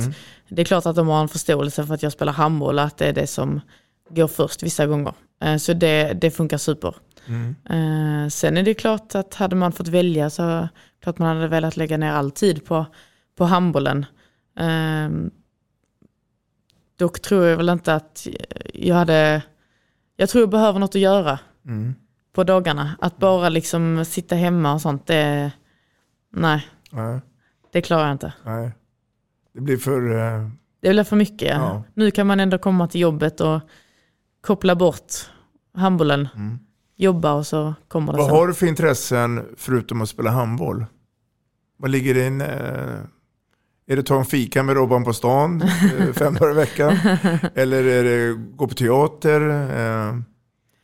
det 0.49 0.61
är 0.61 0.65
klart 0.65 0.85
att 0.85 0.95
de 0.95 1.07
har 1.07 1.21
en 1.21 1.27
förståelse 1.29 1.85
för 1.85 1.93
att 1.93 2.03
jag 2.03 2.11
spelar 2.11 2.33
handboll, 2.33 2.79
att 2.79 2.97
det 2.97 3.05
är 3.05 3.13
det 3.13 3.27
som 3.27 3.61
går 4.09 4.27
först 4.27 4.63
vissa 4.63 4.85
gånger. 4.87 5.13
Så 5.59 5.73
det, 5.73 6.13
det 6.21 6.31
funkar 6.31 6.57
super. 6.57 6.95
Mm. 7.27 8.29
Sen 8.29 8.57
är 8.57 8.63
det 8.63 8.73
klart 8.73 9.15
att 9.15 9.33
hade 9.35 9.55
man 9.55 9.71
fått 9.71 9.87
välja 9.87 10.29
så 10.29 10.67
klart 11.03 11.17
man 11.17 11.35
hade 11.35 11.47
velat 11.47 11.77
lägga 11.77 11.97
ner 11.97 12.11
all 12.11 12.31
tid 12.31 12.65
på, 12.65 12.85
på 13.37 13.45
handbollen. 13.45 14.05
Dock 16.99 17.19
tror 17.21 17.45
jag 17.45 17.57
väl 17.57 17.69
inte 17.69 17.93
att 17.95 18.27
jag 18.73 18.95
hade, 18.95 19.41
jag 20.15 20.29
tror 20.29 20.41
jag 20.41 20.49
behöver 20.49 20.79
något 20.79 20.95
att 20.95 21.01
göra 21.01 21.39
Mm. 21.65 21.95
på 22.33 22.43
dagarna. 22.43 22.91
Att 23.01 23.17
bara 23.17 23.49
liksom 23.49 24.05
sitta 24.05 24.35
hemma 24.35 24.73
och 24.73 24.81
sånt, 24.81 25.07
det, 25.07 25.51
nej, 26.33 26.67
Nej, 26.91 27.19
det 27.71 27.81
klarar 27.81 28.03
jag 28.03 28.11
inte. 28.11 28.33
nej. 28.45 28.71
Det 29.53 29.61
blir 29.61 29.77
för... 29.77 30.11
eh, 30.17 30.49
Det 30.81 30.89
blir 30.89 31.03
för 31.03 31.15
mycket. 31.15 31.49
Ja. 31.49 31.83
Nu 31.93 32.11
kan 32.11 32.27
man 32.27 32.39
ändå 32.39 32.57
komma 32.57 32.87
till 32.87 33.01
jobbet 33.01 33.41
och 33.41 33.59
koppla 34.41 34.75
bort 34.75 35.13
handbollen, 35.73 36.27
Mm. 36.35 36.59
jobba 36.95 37.33
och 37.33 37.47
så 37.47 37.73
kommer 37.87 38.11
det 38.13 38.17
Vad 38.17 38.27
sen. 38.27 38.35
har 38.35 38.47
du 38.47 38.53
för 38.53 38.67
intressen 38.67 39.45
förutom 39.57 40.01
att 40.01 40.09
spela 40.09 40.29
handboll? 40.31 40.85
Vad 41.77 41.91
ligger 41.91 42.13
din... 42.13 42.41
Eh, 42.41 42.99
är 43.89 43.95
det 43.95 44.03
ta 44.03 44.17
en 44.19 44.25
fika 44.25 44.63
med 44.63 44.75
Robban 44.75 45.03
på 45.03 45.13
stan 45.13 45.61
eh, 45.61 46.13
fem 46.13 46.33
dagar 46.33 46.51
i 46.51 46.55
veckan? 46.55 46.97
Eller 47.55 47.83
är 47.83 48.03
det 48.03 48.33
gå 48.55 48.67
på 48.67 48.73
teater? 48.73 49.41
Eh, 49.49 50.15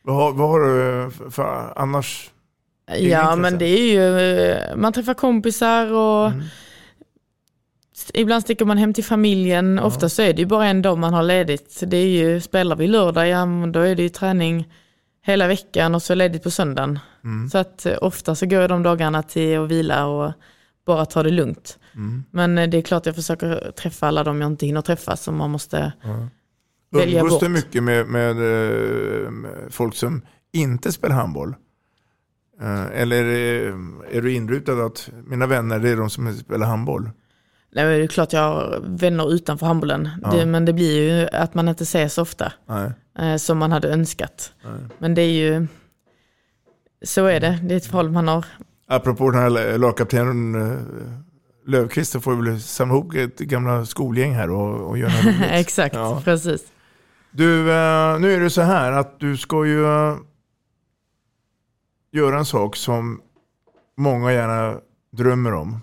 vad, 0.04 0.16
har, 0.16 0.32
vad 0.34 0.50
har 0.50 0.60
du 0.60 1.12
för, 1.12 1.30
för 1.30 1.74
annars? 1.76 2.32
Ja, 3.00 3.36
men 3.36 3.58
det 3.58 3.66
är 3.66 3.92
ju, 3.94 4.20
eh, 4.20 4.76
man 4.76 4.94
träffar 4.94 5.14
kompisar 5.14 5.94
och 5.94 6.28
Mm. 6.28 6.44
ibland 8.14 8.44
sticker 8.44 8.66
man 8.66 8.78
hem 8.78 8.94
till 8.94 9.04
familjen. 9.04 9.80
Ofta 9.80 10.10
så 10.10 10.22
är 10.22 10.34
det 10.34 10.40
ju 10.40 10.46
bara 10.46 10.66
en 10.66 10.82
dag 10.82 10.98
man 10.98 11.14
har 11.14 11.24
ledigt. 11.24 11.84
Det 11.88 11.98
är 11.98 12.08
ju, 12.08 12.42
spelar 12.42 12.76
vi 12.76 12.88
lördag, 12.88 13.28
ja 13.28 13.46
då 13.74 13.80
är 13.80 13.96
det 13.96 14.04
ju 14.04 14.10
träning 14.10 14.68
hela 15.26 15.48
veckan 15.48 15.96
och 15.96 16.02
så 16.02 16.16
ledigt 16.16 16.44
på 16.44 16.52
söndagen. 16.52 17.00
Mm. 17.24 17.50
Så 17.50 17.58
att 17.58 17.86
eh, 17.86 17.98
ofta 18.02 18.36
så 18.36 18.46
går 18.46 18.62
jag 18.62 18.70
de 18.70 18.84
dagarna 18.84 19.24
till 19.24 19.60
att 19.60 19.70
vila 19.70 20.06
och 20.06 20.32
bara 20.86 21.06
ta 21.06 21.24
det 21.24 21.32
lugnt. 21.32 21.78
Mm. 21.96 22.24
Men 22.32 22.58
eh, 22.58 22.70
det 22.70 22.78
är 22.78 22.82
klart 22.82 23.06
jag 23.06 23.16
försöker 23.16 23.72
träffa 23.72 24.08
alla 24.08 24.24
de 24.24 24.42
jag 24.42 24.52
inte 24.52 24.66
hinner 24.66 24.82
träffa 24.82 25.16
som 25.16 25.36
man 25.38 25.50
måste 25.52 25.94
Ja. 26.04 26.28
välja 26.92 27.20
Umgås 27.20 27.34
bort. 27.34 27.42
du 27.44 27.50
mycket 27.50 27.84
med, 27.84 28.08
med, 28.08 28.30
eh, 28.32 29.30
med 29.32 29.52
folk 29.70 29.96
som 29.96 30.22
inte 30.54 30.92
spelar 30.92 31.16
handboll? 31.16 31.56
Eh, 32.62 33.02
Eller 33.02 33.24
är, 34.12 34.22
du 34.22 34.34
inrutad 34.34 34.86
att 34.86 35.10
mina 35.28 35.48
vänner 35.48 35.80
det 35.80 35.90
är 35.90 35.98
de 35.98 36.10
som 36.10 36.34
spelar 36.34 36.68
handboll? 36.68 37.10
Nej, 37.72 37.86
men 37.86 37.94
det 38.00 38.04
är 38.04 38.08
klart 38.08 38.34
jag 38.34 38.42
har 38.42 38.82
vänner 38.86 39.34
utanför 39.34 39.66
handbollen. 39.66 40.10
Ja. 40.24 40.32
Det, 40.32 40.46
men 40.46 40.66
det 40.66 40.74
blir 40.74 41.20
ju 41.20 41.28
att 41.28 41.54
man 41.54 41.68
inte 41.68 41.84
ses 41.84 42.14
så 42.14 42.22
ofta 42.22 42.54
Nej. 43.18 43.40
som 43.40 43.58
man 43.58 43.72
hade 43.72 43.90
önskat. 43.90 44.54
Nej. 44.64 44.74
Men 45.00 45.16
det 45.16 45.22
är 45.22 45.32
ju, 45.32 45.68
så 47.06 47.26
är 47.26 47.40
det. 47.40 47.60
Det 47.64 47.74
är 47.74 47.78
ett 47.78 47.94
val 47.94 48.10
man 48.12 48.28
har. 48.28 48.46
Apropå 48.88 49.32
den 49.32 49.42
här 49.42 49.78
lagkaptenen 49.78 50.56
Löfqvist 51.66 52.12
så 52.12 52.22
får 52.22 52.36
vi 52.36 52.50
väl 52.50 52.62
samla 52.62 52.94
ihop 52.96 53.14
ett 53.14 53.40
gamla 53.40 53.86
skolgäng 53.86 54.34
här 54.34 54.50
och, 54.50 54.90
och 54.90 54.98
göra 54.98 55.12
något 55.14 55.26
roligt. 55.26 55.42
Exakt, 55.52 55.96
Ja. 55.96 56.22
precis. 56.26 56.64
Du, 57.32 57.60
eh, 57.72 58.20
nu 58.20 58.32
är 58.34 58.40
det 58.40 58.50
så 58.50 58.62
här 58.62 58.92
att 58.92 59.20
du 59.20 59.38
ska 59.38 59.66
ju 59.66 59.86
eh, 59.86 60.18
göra 62.12 62.38
en 62.40 62.46
sak 62.46 62.76
som 62.76 63.22
många 63.98 64.34
gärna 64.34 64.80
drömmer 65.12 65.54
om 65.54 65.80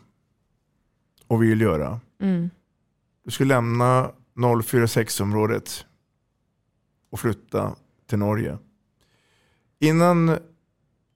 och 1.26 1.42
vill 1.42 1.60
göra. 1.60 2.00
Mm. 2.20 2.50
Du 3.24 3.30
ska 3.30 3.44
lämna 3.44 4.10
046-området 4.36 5.84
och 7.10 7.20
flytta 7.20 7.74
till 8.08 8.18
Norge. 8.18 8.58
Innan 9.80 10.36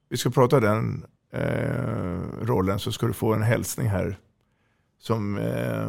vi 0.09 0.17
ska 0.17 0.31
prata 0.31 0.61
den 0.61 1.05
eh, 1.33 2.19
rollen 2.43 2.79
så 2.79 2.93
ska 2.93 3.07
du 3.07 3.13
få 3.13 3.35
en 3.35 3.43
hälsning 3.43 3.89
här. 3.89 4.19
Som 4.99 5.39
eh, 5.39 5.89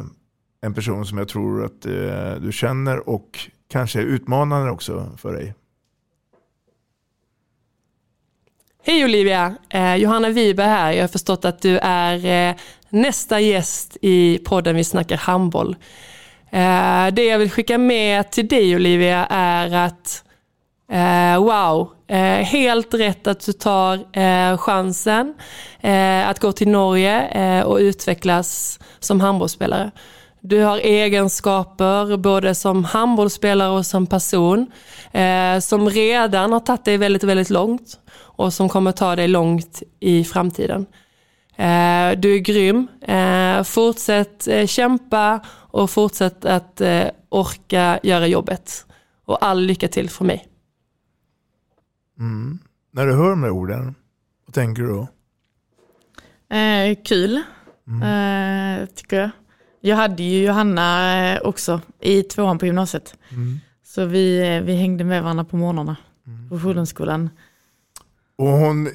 en 0.60 0.74
person 0.74 1.06
som 1.06 1.18
jag 1.18 1.28
tror 1.28 1.64
att 1.64 1.86
eh, 1.86 2.34
du 2.40 2.52
känner 2.52 3.08
och 3.08 3.38
kanske 3.68 4.00
är 4.00 4.04
utmanande 4.04 4.70
också 4.70 5.12
för 5.16 5.32
dig. 5.32 5.54
Hej 8.84 9.04
Olivia! 9.04 9.54
Eh, 9.68 9.96
Johanna 9.96 10.28
Wibe 10.28 10.62
här. 10.62 10.92
Jag 10.92 11.02
har 11.02 11.08
förstått 11.08 11.44
att 11.44 11.62
du 11.62 11.78
är 11.78 12.48
eh, 12.50 12.56
nästa 12.88 13.40
gäst 13.40 13.96
i 14.02 14.38
podden 14.38 14.76
Vi 14.76 14.84
snackar 14.84 15.16
handboll. 15.16 15.76
Eh, 16.50 17.06
det 17.12 17.24
jag 17.24 17.38
vill 17.38 17.50
skicka 17.50 17.78
med 17.78 18.30
till 18.30 18.48
dig 18.48 18.76
Olivia 18.76 19.26
är 19.30 19.74
att 19.74 20.24
eh, 20.90 21.38
wow, 21.38 21.92
eh, 22.08 22.44
helt 22.44 22.94
rätt 22.94 23.26
att 23.26 23.46
du 23.46 23.52
tar 23.52 24.18
eh, 24.18 24.58
chansen 24.58 25.34
eh, 25.80 26.28
att 26.28 26.38
gå 26.38 26.52
till 26.52 26.68
Norge 26.68 27.28
eh, 27.28 27.62
och 27.62 27.78
utvecklas 27.78 28.80
som 28.98 29.20
handbollsspelare. 29.20 29.90
Du 30.40 30.62
har 30.62 30.78
egenskaper 30.78 32.16
både 32.16 32.54
som 32.54 32.84
handbollsspelare 32.84 33.70
och 33.70 33.86
som 33.86 34.06
person 34.06 34.66
eh, 35.12 35.58
som 35.58 35.90
redan 35.90 36.52
har 36.52 36.60
tagit 36.60 36.84
dig 36.84 36.96
väldigt, 36.96 37.24
väldigt 37.24 37.50
långt 37.50 37.98
och 38.20 38.52
som 38.52 38.68
kommer 38.68 38.92
ta 38.92 39.16
dig 39.16 39.28
långt 39.28 39.82
i 40.00 40.24
framtiden. 40.24 40.86
Eh, 41.56 42.18
du 42.18 42.34
är 42.34 42.38
grym. 42.38 42.88
Eh, 43.02 43.62
fortsätt 43.62 44.48
eh, 44.48 44.66
kämpa 44.66 45.40
och 45.48 45.90
fortsätt 45.90 46.44
att 46.44 46.80
eh, 46.80 47.04
orka 47.28 47.98
göra 48.02 48.26
jobbet. 48.26 48.86
Och 49.26 49.44
all 49.44 49.60
lycka 49.60 49.88
till 49.88 50.10
från 50.10 50.26
mig. 50.26 50.47
Mm. 52.18 52.58
När 52.90 53.06
du 53.06 53.12
hör 53.12 53.30
de 53.30 53.42
här 53.42 53.50
orden, 53.50 53.94
vad 54.46 54.54
tänker 54.54 54.82
du 54.82 54.88
då? 54.88 55.08
Eh, 56.56 56.96
kul, 57.04 57.42
Mm. 57.88 58.02
eh, 58.82 58.86
tycker 58.86 59.20
jag. 59.20 59.30
Jag 59.80 59.96
hade 59.96 60.22
ju 60.22 60.46
Johanna 60.46 61.16
eh, 61.34 61.40
också 61.44 61.80
i 62.00 62.22
tvåan 62.22 62.58
på 62.58 62.66
gymnasiet. 62.66 63.18
Mm. 63.30 63.58
Så 63.82 64.04
vi, 64.04 64.56
eh, 64.56 64.62
vi 64.62 64.74
hängde 64.76 65.04
med 65.04 65.22
varandra 65.22 65.44
på 65.44 65.56
morgnarna 65.56 65.96
på 66.48 66.58
Fordonsskolan. 66.58 67.30
Och 68.36 68.46
hon 68.48 68.88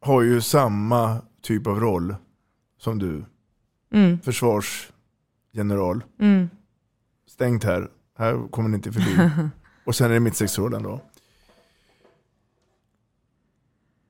har 0.00 0.22
ju 0.22 0.40
samma 0.40 1.20
typ 1.42 1.66
av 1.66 1.80
roll 1.80 2.14
som 2.78 2.98
du. 2.98 3.24
Mm. 3.92 4.20
Försvarsgeneral. 4.20 6.04
Mm. 6.20 6.50
Stängt 7.28 7.64
här. 7.64 7.88
Här 8.18 8.48
kommer 8.50 8.68
ni 8.68 8.74
inte 8.76 8.92
förbi. 8.92 9.30
Och 9.84 9.94
sen 9.96 10.10
är 10.10 10.14
det 10.14 10.20
mittsexrollen 10.20 10.82
då. 10.82 11.00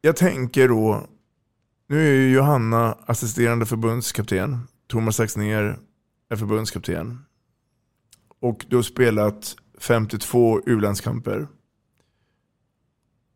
Jag 0.06 0.16
tänker 0.16 0.68
då, 0.68 1.06
nu 1.86 2.08
är 2.08 2.12
ju 2.12 2.34
Johanna 2.34 2.98
assisterande 3.06 3.66
förbundskapten. 3.66 4.58
Thomas 4.86 5.20
Axnér 5.20 5.78
är 6.28 6.36
förbundskapten. 6.36 7.18
Och 8.40 8.66
du 8.68 8.76
har 8.76 8.82
spelat 8.82 9.56
52 9.78 10.60
u-landskamper. 10.66 11.46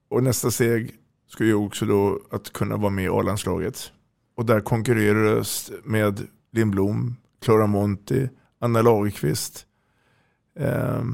Och 0.08 0.22
nästa 0.22 0.50
steg 0.50 0.94
ska 1.26 1.44
ju 1.44 1.54
också 1.54 1.84
då 1.84 2.20
att 2.30 2.52
kunna 2.52 2.76
vara 2.76 2.90
med 2.90 3.04
i 3.04 3.08
A-landslaget. 3.08 3.92
Och 4.34 4.46
där 4.46 4.60
konkurrerar 4.60 5.34
du 5.34 5.42
med 5.84 6.26
Lindblom, 6.52 7.16
Clara 7.40 7.66
Monti, 7.66 8.28
Anna 8.58 8.82
Lagerqvist. 8.82 9.66
Eh, 10.58 11.04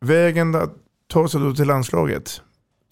vägen 0.00 0.54
att 0.54 0.74
ta 1.06 1.28
sig 1.28 1.40
då 1.40 1.54
till 1.54 1.66
landslaget, 1.66 2.42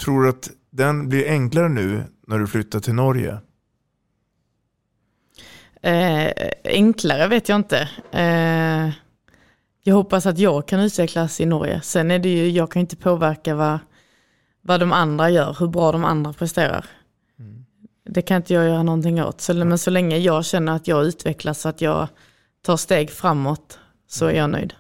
tror 0.01 0.23
du 0.23 0.29
att 0.29 0.51
den 0.71 1.09
blir 1.09 1.29
enklare 1.29 1.69
nu 1.69 2.05
när 2.27 2.39
du 2.39 2.47
flyttar 2.47 2.81
till 2.81 2.95
Norge? 2.95 3.39
Eh, 5.83 6.33
enklare 6.65 7.29
vet 7.29 7.49
jag 7.49 7.57
inte. 7.57 7.89
Eh, 8.13 8.91
jag 9.83 9.95
hoppas 9.95 10.27
att 10.27 10.39
jag 10.39 10.69
kan 10.69 10.81
utvecklas 10.81 11.41
i 11.41 11.47
Norge. 11.47 11.81
Sen 11.81 12.11
är 12.11 12.19
det 12.19 12.29
ju, 12.29 12.51
jag 12.51 12.71
kan 12.71 12.81
inte 12.81 12.97
påverka 12.97 13.55
vad, 13.55 13.79
vad 14.63 14.81
de 14.81 14.93
andra 14.93 15.31
gör, 15.31 15.57
hur 15.61 15.67
bra 15.67 15.93
de 15.93 16.05
andra 16.05 16.33
presterar. 16.33 16.87
Det 18.09 18.23
kan 18.23 18.37
inte 18.37 18.55
jag 18.55 18.65
göra 18.65 18.83
någonting 18.83 19.23
åt. 19.23 19.41
Så, 19.41 19.55
men 19.55 19.79
så 19.79 19.91
länge 19.91 20.19
jag 20.19 20.45
känner 20.45 20.77
att 20.77 20.89
jag 20.89 21.05
utvecklas 21.05 21.61
så 21.61 21.69
att 21.69 21.81
jag 21.81 22.09
tar 22.63 22.77
steg 22.77 23.11
framåt 23.11 23.79
så 24.09 24.27
är 24.27 24.33
jag 24.33 24.51
nöjd. 24.51 24.75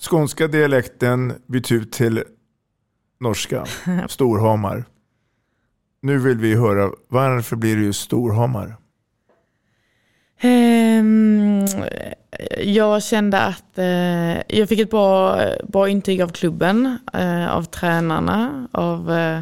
Skånska 0.00 0.46
dialekten 0.46 1.34
byts 1.46 1.72
ut 1.72 1.92
till 1.92 2.24
norska, 3.20 3.66
Storhamar. 4.08 4.84
Nu 6.02 6.18
vill 6.18 6.38
vi 6.38 6.54
höra, 6.54 6.90
varför 7.08 7.56
blir 7.56 7.76
det 7.76 7.82
just 7.82 8.00
Storhamar? 8.00 8.76
Ehm, 10.40 11.66
jag 12.58 13.02
kände 13.02 13.40
att 13.40 13.78
eh, 13.78 14.56
jag 14.58 14.68
fick 14.68 14.80
ett 14.80 14.90
bra, 14.90 15.40
bra 15.68 15.88
intyg 15.88 16.22
av 16.22 16.28
klubben, 16.28 16.98
eh, 17.12 17.56
av 17.56 17.62
tränarna, 17.62 18.68
av, 18.72 19.12
eh, 19.12 19.40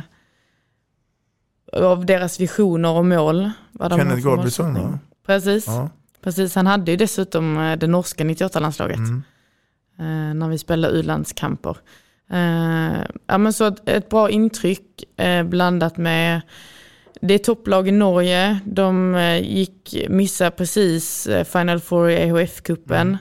av 1.72 2.06
deras 2.06 2.40
visioner 2.40 2.90
och 2.90 3.04
mål. 3.06 3.50
Vad 3.72 3.90
de 3.90 3.98
Kenneth 3.98 4.26
Gabrielsson 4.26 4.74
va? 4.74 4.98
Precis, 5.26 5.66
Ja. 5.66 5.90
Precis, 6.22 6.54
han 6.54 6.66
hade 6.66 6.90
ju 6.90 6.96
dessutom 6.96 7.76
det 7.80 7.86
norska 7.86 8.24
98-landslaget. 8.24 8.98
Mm. 8.98 10.38
När 10.38 10.48
vi 10.48 10.58
spelade 10.58 10.94
u-landskamper. 10.94 11.76
Eh, 12.30 13.04
ja, 13.26 13.38
men 13.38 13.52
så 13.52 13.64
ett, 13.64 13.88
ett 13.88 14.08
bra 14.08 14.30
intryck 14.30 15.04
eh, 15.16 15.42
blandat 15.42 15.96
med 15.96 16.40
det 17.20 17.34
är 17.34 17.38
topplag 17.38 17.88
i 17.88 17.92
Norge. 17.92 18.60
De 18.64 19.14
eh, 19.14 19.38
gick, 19.42 20.06
missa 20.08 20.50
precis 20.50 21.28
Final 21.46 21.80
Four 21.80 22.10
i 22.10 22.16
EHF-cupen. 22.16 23.18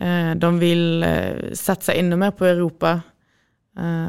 Eh, 0.00 0.34
de 0.36 0.58
vill 0.58 1.06
satsa 1.52 1.92
ännu 1.92 2.16
mer 2.16 2.30
på 2.30 2.44
Europa. 2.44 3.00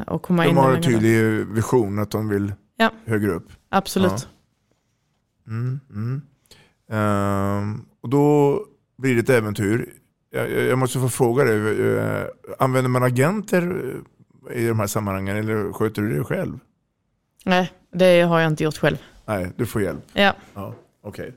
och 0.06 0.22
komma 0.22 0.46
in 0.46 0.54
De 0.54 0.60
har 0.60 0.68
ännu 0.68 0.76
en 0.76 0.82
tydlig 0.82 1.46
vision 1.46 1.98
att 1.98 2.10
de 2.10 2.28
vill 2.28 2.52
Ja. 2.76 2.90
högre 3.04 3.30
upp. 3.30 3.52
Absolut. 3.68 4.10
Ja. 4.10 5.52
Mm, 5.52 5.80
mm. 5.90 6.22
Ehm, 6.92 7.84
och 8.00 8.08
då 8.08 8.58
blir 8.98 9.14
det 9.14 9.20
ett 9.20 9.30
äventyr. 9.30 9.92
Jag, 10.30 10.50
jag 10.50 10.78
måste 10.78 10.98
få 10.98 11.08
fråga 11.08 11.44
dig, 11.44 11.56
använder 12.58 12.88
man 12.88 13.02
agenter 13.02 13.94
i 14.54 14.66
de 14.66 14.80
här 14.80 14.86
sammanhangen 14.86 15.36
eller 15.36 15.72
sköter 15.72 16.02
du 16.02 16.18
det 16.18 16.24
själv? 16.24 16.58
Nej, 17.44 17.72
det 17.92 18.20
har 18.20 18.40
jag 18.40 18.50
inte 18.50 18.64
gjort 18.64 18.78
själv. 18.78 18.96
Nej, 19.26 19.52
du 19.56 19.66
får 19.66 19.82
hjälp. 19.82 20.04
Ja. 20.12 20.34
ja 20.54 20.74
Okej. 21.02 21.34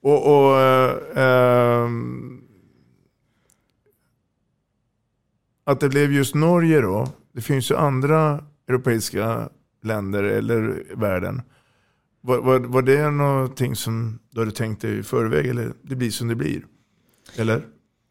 Och, 0.00 0.26
och 0.26 0.60
eh, 0.60 0.96
ehm, 1.14 2.40
att 5.64 5.80
det 5.80 5.88
blev 5.88 6.12
just 6.12 6.34
Norge 6.34 6.80
då. 6.80 7.08
Det 7.32 7.40
finns 7.40 7.70
ju 7.70 7.76
andra 7.76 8.44
europeiska 8.68 9.48
länder 9.82 10.22
eller 10.22 10.82
världen. 10.96 11.42
Var, 12.20 12.38
var, 12.38 12.58
var 12.58 12.82
det 12.82 13.10
någonting 13.10 13.76
som 13.76 14.18
du 14.30 14.40
hade 14.40 14.52
tänkt 14.52 14.82
dig 14.82 14.98
i 14.98 15.02
förväg 15.02 15.46
eller 15.46 15.72
det 15.82 15.96
blir 15.96 16.10
som 16.10 16.28
det 16.28 16.34
blir? 16.34 16.62
Eller? 17.36 17.62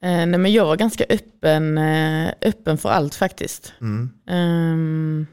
Eh, 0.03 0.25
nej, 0.25 0.37
men 0.37 0.51
jag 0.53 0.65
var 0.65 0.75
ganska 0.75 1.03
öppen, 1.09 1.77
eh, 1.77 2.31
öppen 2.41 2.77
för 2.77 2.89
allt 2.89 3.15
faktiskt. 3.15 3.73
Mm. 3.81 4.09
Ehm, 4.29 5.27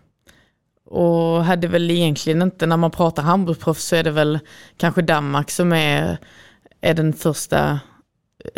och 0.85 1.45
hade 1.45 1.69
väl 1.69 1.91
egentligen 1.91 2.43
inte, 2.43 2.67
när 2.67 2.77
man 2.77 2.91
pratar 2.91 3.23
handbollsproffs 3.23 3.85
så 3.85 3.97
är 3.97 4.03
det 4.03 4.11
väl 4.11 4.39
kanske 4.77 5.03
Danmark 5.03 5.51
som 5.51 5.73
är, 5.73 6.19
är 6.81 6.95
den 6.95 7.13
första 7.13 7.81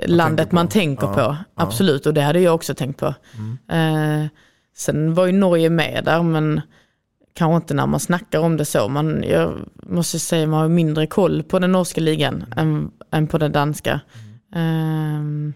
landet 0.07 0.48
på. 0.50 0.55
man 0.55 0.68
tänker 0.68 1.07
Ja, 1.07 1.14
på. 1.14 1.20
ja. 1.20 1.36
Absolut, 1.55 2.07
och 2.07 2.14
det 2.14 2.22
hade 2.22 2.40
jag 2.40 2.55
också 2.55 2.74
tänkt 2.74 3.00
på. 3.00 3.07
Eh, 3.72 4.26
sen 4.76 5.14
var 5.14 5.26
ju 5.26 5.32
Norge 5.32 5.70
med 5.70 6.02
där, 6.05 6.22
men 6.22 6.61
kanske 7.34 7.57
inte 7.57 7.74
när 7.74 7.86
man 7.86 8.00
snackar 8.00 8.38
om 8.38 8.57
det 8.57 8.64
så. 8.64 8.88
Man, 8.88 9.24
jag 9.28 9.59
måste 9.82 10.18
säga 10.18 10.46
man 10.46 10.61
har 10.61 10.68
mindre 10.68 11.07
koll 11.07 11.42
på 11.42 11.59
den 11.59 11.72
norska 11.72 12.00
ligan 12.00 12.44
än, 12.57 12.90
än 13.12 13.26
på 13.26 13.38
den 13.38 13.52
danska. 13.52 14.00
Ehm, 14.55 15.55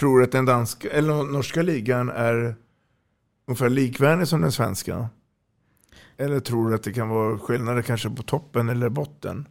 Tror 0.00 0.22
att 0.22 0.32
den 0.32 0.44
danska 0.44 0.90
eller 0.90 1.32
norska 1.32 1.62
ligan 1.62 2.08
är 2.08 2.54
ungefär 3.46 3.68
likvärdig 3.68 4.28
som 4.28 4.40
den 4.40 4.52
svenska? 4.52 5.08
Eller 6.16 6.40
tror 6.40 6.68
du 6.68 6.74
att 6.74 6.82
det 6.82 6.92
kan 6.92 7.08
vara 7.08 7.38
skillnader 7.38 7.82
kanske 7.82 8.10
på 8.10 8.22
toppen 8.22 8.68
eller 8.68 8.88
botten? 8.88 9.48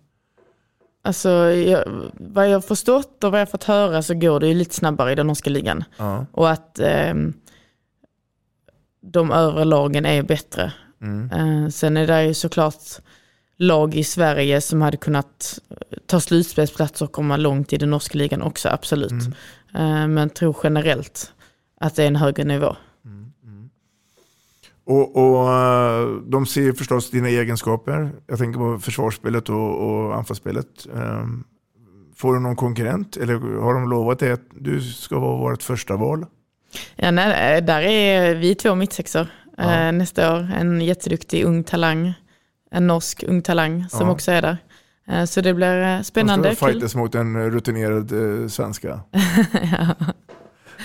Alltså, 1.02 1.30
jag, 1.52 1.84
vad 2.14 2.50
jag 2.50 2.54
har 2.54 2.62
förstått 2.62 3.24
och 3.24 3.32
vad 3.32 3.42
jag 3.42 3.52
fått 3.52 3.64
höra 3.64 4.02
så 4.02 4.14
går 4.14 4.40
det 4.40 4.48
ju 4.48 4.54
lite 4.54 4.76
snabbare 4.76 5.12
i 5.12 5.16
den 5.16 5.28
norska 5.28 5.50
ligan. 5.50 5.84
Ja. 5.98 6.26
Och 6.32 6.50
att 6.50 6.80
ehm, 6.80 7.34
de 9.02 9.32
övre 9.32 9.66
lagen 9.66 10.06
är 10.06 10.24
bättre. 10.24 10.74
Mm. 11.02 11.32
Eh, 11.32 11.70
sen 11.70 11.98
är 11.98 12.08
det 12.08 12.26
ju 12.26 12.34
såklart 12.34 12.84
lag 13.60 13.96
i 13.96 14.04
Sverige 14.04 14.62
som 14.62 14.82
hade 14.82 14.98
kunnat 14.98 15.60
ta 16.06 16.20
slutspelsplatser 16.20 17.06
och 17.06 17.12
komma 17.12 17.38
långt 17.38 17.74
i 17.74 17.78
den 17.78 17.90
norska 17.90 18.18
ligan 18.18 18.42
också, 18.42 18.70
absolut. 18.70 19.12
Mm. 19.12 19.34
Eh, 19.76 20.08
men 20.08 20.30
tror 20.30 20.56
generellt 20.64 21.34
att 21.82 21.96
det 21.96 22.04
är 22.04 22.08
en 22.08 22.16
högre 22.16 22.44
nivå. 22.44 22.76
Och, 24.86 25.16
och 25.16 25.54
eh, 25.54 26.08
de 26.28 26.46
ser 26.46 26.72
förstås 26.74 27.10
dina 27.12 27.30
egenskaper. 27.30 28.12
Jag 28.28 28.38
tänker 28.40 28.60
på 28.60 28.80
försvarsspelet 28.80 29.50
och, 29.50 29.90
och 29.90 30.16
anfallsspelet. 30.16 30.88
Ehm, 30.96 31.44
Får 32.16 32.34
du 32.34 32.40
någon 32.40 32.56
konkurrent 32.56 33.18
eller 33.18 33.60
har 33.62 33.74
de 33.74 33.90
lovat 33.90 34.20
dig 34.20 34.32
att 34.32 34.42
du 34.60 34.82
ska 34.82 35.20
vara 35.20 35.38
vårt 35.38 35.64
första 35.64 35.96
val? 35.96 36.26
Ja, 36.96 37.12
nej, 37.12 37.62
där 37.62 37.82
är 37.82 38.36
vi 38.36 38.56
två 38.56 38.76
mittsexor 38.76 39.28
Ja. 39.58 39.64
eh, 39.88 39.92
nästa 39.92 40.34
år. 40.36 40.50
En 40.56 40.82
jätteduktig 40.82 41.44
ung 41.46 41.64
talang, 41.64 42.14
en 42.72 42.88
norsk 42.88 43.24
ung 43.24 43.42
talang 43.42 43.90
som 43.90 44.08
Ja. 44.08 44.14
också 44.14 44.32
är 44.32 44.42
där. 44.42 44.58
Eh, 45.08 45.26
så 45.26 45.42
det 45.42 45.54
blir 45.54 45.82
eh, 45.82 46.02
spännande. 46.02 46.50
De 46.50 46.56
ska 46.56 46.66
fightas 46.68 46.96
mot 46.96 47.16
en 47.16 47.52
rutinerad 47.52 48.12
eh, 48.42 48.48
svenska. 48.48 49.00
ja. 49.78 49.96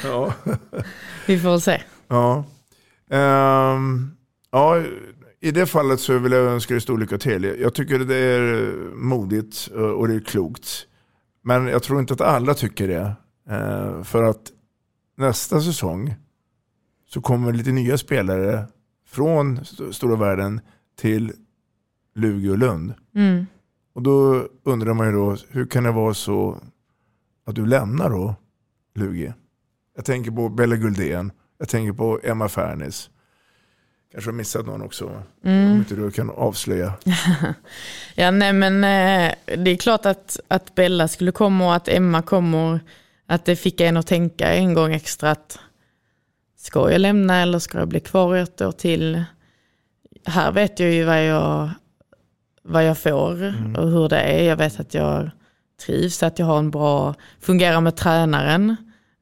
Ja. 0.05 0.33
Vi 1.27 1.39
får 1.39 1.59
se. 1.59 1.83
Ja. 2.09 2.45
Ehm, 3.11 4.11
ja, 4.51 4.83
i 5.41 5.51
det 5.51 5.67
fallet 5.67 6.01
så 6.01 6.19
vill 6.19 6.33
jag 6.33 6.43
önska 6.45 6.75
dig 6.75 6.81
stor 6.81 6.99
lycka 6.99 7.19
till. 7.19 7.45
Jag 7.61 7.75
tycker 7.75 7.99
det 7.99 8.17
är 8.17 8.73
modigt 8.95 9.69
eh, 9.75 9.81
och 9.81 10.09
det 10.09 10.15
är 10.15 10.21
klokt. 10.21 10.87
Men 11.43 11.67
jag 11.67 11.83
tror 11.83 12.01
inte 12.01 12.15
att 12.15 12.21
alla 12.21 12.55
tycker 12.55 12.89
det. 12.89 13.13
Eh, 13.51 14.03
för 14.03 14.23
att 14.23 14.43
nästa 15.17 15.61
säsong 15.61 16.15
så 17.09 17.21
kommer 17.21 17.53
lite 17.53 17.71
nya 17.73 17.99
spelare 17.99 18.65
från 19.09 19.59
st- 19.59 19.93
stora 19.93 20.17
världen 20.17 20.61
till 21.01 21.33
Lugi 22.15 22.49
och 22.49 22.59
Lund. 22.59 22.95
Mm. 23.15 23.47
Och 23.95 24.03
då 24.03 24.49
undrar 24.65 24.95
man 24.95 25.07
ju 25.07 25.13
då, 25.13 25.37
hur 25.51 25.67
kan 25.67 25.85
det 25.85 25.91
vara 25.93 26.15
så 26.15 26.59
att 27.47 27.55
du 27.55 27.67
lämnar 27.67 28.11
då 28.11 28.35
Lugi? 28.95 29.33
Jag 29.97 30.05
tänker 30.05 30.31
på 30.31 30.49
Bella 30.49 30.77
Guldén, 30.77 31.33
jag 31.59 31.69
tänker 31.69 31.93
på 31.93 32.21
Emma 32.23 32.49
Fernis. 32.49 33.11
Kanske 34.13 34.31
har 34.31 34.35
missat 34.37 34.67
någon 34.67 34.83
också, 34.83 35.23
Mm. 35.45 35.73
om 35.73 35.79
inte 35.79 35.95
du 35.95 36.11
kan 36.11 36.31
avslöja. 36.31 36.93
Ja, 38.15 38.31
nej 38.31 38.53
men 38.53 38.75
eh, 38.85 39.35
det 39.65 39.71
är 39.71 39.77
klart 39.77 40.07
att, 40.07 40.41
att 40.49 40.75
Bella 40.75 41.09
skulle 41.09 41.33
komma 41.33 41.67
och 41.67 41.75
att 41.75 41.89
Emma 41.89 42.23
kommer. 42.23 42.81
Att 43.27 43.45
det 43.45 43.57
fick 43.57 43.81
en 43.81 43.97
att 43.97 44.07
tänka 44.07 44.53
en 44.55 44.75
gång 44.75 44.93
extra 44.93 45.31
att 45.31 45.59
ska 46.57 46.91
jag 46.91 47.01
lämna 47.01 47.43
eller 47.43 47.59
ska 47.59 47.79
jag 47.79 47.89
bli 47.89 48.01
kvar 48.01 48.37
ett 48.37 48.61
år 48.61 48.73
till? 48.73 49.25
Här 50.27 50.53
vet 50.53 50.81
jag 50.81 50.93
ju 50.93 51.05
vad 51.05 51.25
jag, 51.27 51.71
vad 52.65 52.85
jag 52.85 52.99
får 52.99 53.55
och 53.77 53.91
hur 53.91 54.09
det 54.09 54.21
är. 54.21 54.43
Jag 54.43 54.57
vet 54.57 54.81
att 54.81 54.95
jag 54.95 55.31
trivs, 55.87 56.23
att 56.23 56.39
jag 56.39 56.47
har 56.47 56.59
en 56.59 56.71
bra, 56.71 57.15
fungerar 57.41 57.81
med 57.81 57.97
tränaren. 57.97 58.71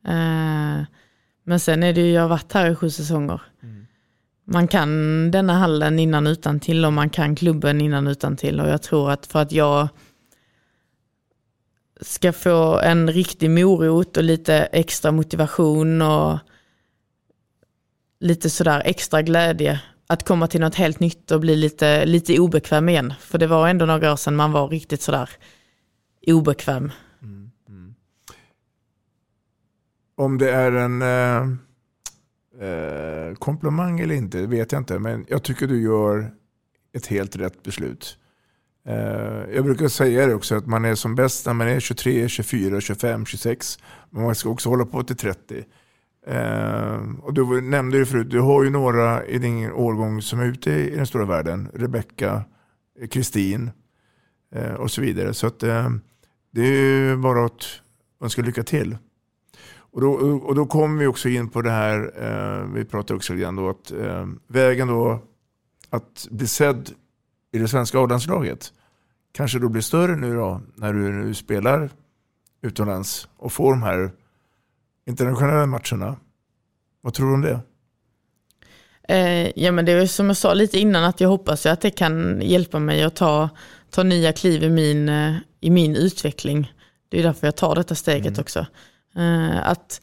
Eh, 0.07 0.85
men 1.45 1.61
sen 1.61 1.83
är 1.83 1.93
det 1.93 2.01
ju, 2.01 2.13
jag 2.13 2.23
har 2.23 2.29
varit 2.29 2.53
här 2.53 2.71
i 2.71 2.75
sju 2.75 2.91
säsonger. 2.91 3.41
Man 4.45 4.69
kan 4.69 5.31
denna 5.31 5.53
hallen 5.53 5.99
innan 5.99 6.27
utan 6.27 6.61
till 6.61 6.85
och 6.85 6.93
man 6.93 7.11
kan 7.11 7.37
klubben 7.37 7.81
innan 7.81 8.07
utan 8.07 8.37
till 8.37 8.61
och 8.61 8.69
jag 8.69 8.83
tror 8.83 9.11
att 9.11 9.27
för 9.27 9.43
att 9.43 9.53
jag 9.53 9.89
ska 12.01 12.33
få 12.33 12.79
en 12.79 13.11
riktig 13.11 13.51
morot 13.51 14.17
och 14.17 14.23
lite 14.23 14.55
extra 14.55 15.13
motivation 15.13 16.03
och 16.03 16.39
lite 18.21 18.51
sådär 18.51 18.83
extra 18.85 19.23
glädje 19.23 19.81
att 20.13 20.25
komma 20.25 20.47
till 20.47 20.61
något 20.61 20.75
helt 20.75 21.01
nytt 21.01 21.31
och 21.31 21.41
bli 21.41 21.57
lite, 21.57 22.07
lite 22.07 22.39
obekväm 22.39 22.89
igen. 22.89 23.15
För 23.21 23.39
det 23.39 23.47
var 23.47 23.69
ändå 23.69 23.87
några 23.87 24.13
år 24.13 24.17
sedan 24.17 24.37
man 24.37 24.53
var 24.53 24.69
riktigt 24.69 25.03
sådär 25.03 25.31
obekväm. 26.27 26.93
Mm, 27.23 27.51
mm. 27.69 27.95
Om 30.17 30.39
det 30.39 30.51
är 30.51 30.73
en 30.73 31.03
eh, 31.03 31.43
eh, 32.69 33.35
komplimang 33.35 34.01
eller 34.01 34.15
inte 34.15 34.47
vet 34.47 34.73
jag 34.73 34.81
inte. 34.81 34.99
Men 34.99 35.27
jag 35.29 35.43
tycker 35.43 35.67
du 35.67 35.83
gör 35.83 36.31
ett 36.93 37.07
helt 37.07 37.37
rätt 37.37 37.63
beslut. 37.63 38.19
Eh, 38.87 39.55
jag 39.55 39.65
brukar 39.65 39.89
säga 39.89 40.27
det 40.27 40.35
också 40.35 40.57
att 40.57 40.67
man 40.67 40.85
är 40.85 40.95
som 40.95 41.15
bäst 41.15 41.47
när 41.47 41.53
man 41.53 41.69
är 41.69 41.81
23, 41.81 42.29
24, 42.29 42.81
25, 42.81 43.27
26. 43.27 43.79
Men 44.11 44.23
man 44.23 44.35
ska 44.35 44.49
också 44.49 44.69
hålla 44.69 44.85
på 44.85 45.03
till 45.03 45.17
30. 45.17 45.65
Eh, 46.27 47.01
och 47.23 47.35
du 47.35 47.61
nämnde 47.61 47.97
ju 47.97 48.07
förut, 48.07 48.31
du 48.31 48.41
har 48.41 48.65
ju 48.65 48.71
några 48.71 49.27
i 49.27 49.39
din 49.39 49.73
årgång 49.73 50.23
som 50.23 50.41
är 50.41 50.47
ute 50.47 50.71
i 50.71 50.97
den 50.97 51.07
stora 51.07 51.25
världen. 51.25 51.69
Rebecka, 51.75 52.45
eh, 53.01 53.09
Kristin 53.09 53.71
eh, 54.55 54.73
och 54.73 54.91
så 54.91 55.01
vidare. 55.01 55.35
Så 55.35 55.47
att, 55.47 55.63
eh, 55.63 55.91
det 56.51 56.63
är 56.63 56.73
ju 56.73 57.17
bara 57.17 57.47
att 57.47 57.81
önska 58.21 58.43
lycka 58.43 58.63
till. 58.63 58.97
Och 59.75 60.01
då, 60.01 60.13
och 60.39 60.55
då 60.55 60.67
kommer 60.67 61.01
vi 61.01 61.07
också 61.07 61.29
in 61.29 61.49
på 61.49 61.63
det 61.63 61.71
här, 61.71 62.13
eh, 62.17 62.75
vi 62.75 62.85
pratar 62.85 63.15
också 63.15 63.33
lite 63.33 63.43
grann 63.43 63.57
då, 63.57 63.69
att 63.69 63.93
eh, 63.93 64.27
vägen 64.47 64.89
då 64.89 65.23
att 65.91 66.29
bli 66.31 66.47
sedd 66.47 66.91
i 67.53 67.59
det 67.59 67.69
svenska 67.69 67.99
A-landslaget 67.99 68.73
kanske 69.33 69.59
då 69.59 69.69
blir 69.69 69.83
större 69.83 70.17
nu 70.17 70.35
då 70.35 70.61
när 70.75 70.93
du 70.93 71.13
nu 71.13 71.35
spelar 71.35 71.91
utomlands 72.63 73.29
och 73.37 73.53
får 73.53 73.71
de 73.71 73.83
här 73.83 74.11
internationella 75.07 75.67
matcherna. 75.67 76.17
Vad 77.01 77.15
tror 77.15 77.27
du 77.27 77.35
om 77.35 77.43
det? 77.43 77.61
Eh, 79.09 79.51
ja 79.57 79.73
men 79.73 79.85
det 79.85 79.93
är 79.93 80.07
som 80.07 80.27
jag 80.27 80.37
sa 80.37 80.55
lite 80.55 80.79
innan 80.79 81.05
att 81.05 81.21
jag 81.21 81.29
hoppas 81.29 81.67
att 81.67 81.81
det 81.81 81.91
kan 81.91 82.43
hjälpa 82.43 82.79
mig 82.79 83.03
att 83.03 83.17
ta, 83.17 83.49
ta 83.91 84.03
nya 84.03 84.33
kliv 84.33 84.63
i 84.63 84.71
min, 84.71 85.09
eh, 85.09 85.37
i 85.61 85.71
min 85.71 85.97
utveckling. 85.97 86.73
det 87.09 87.19
är 87.19 87.23
därför 87.23 87.47
jag 87.47 87.57
tar 87.57 87.75
detta 87.75 87.95
steget 87.95 88.39
också. 88.39 88.67
Eh, 89.17 89.69
att 89.69 90.01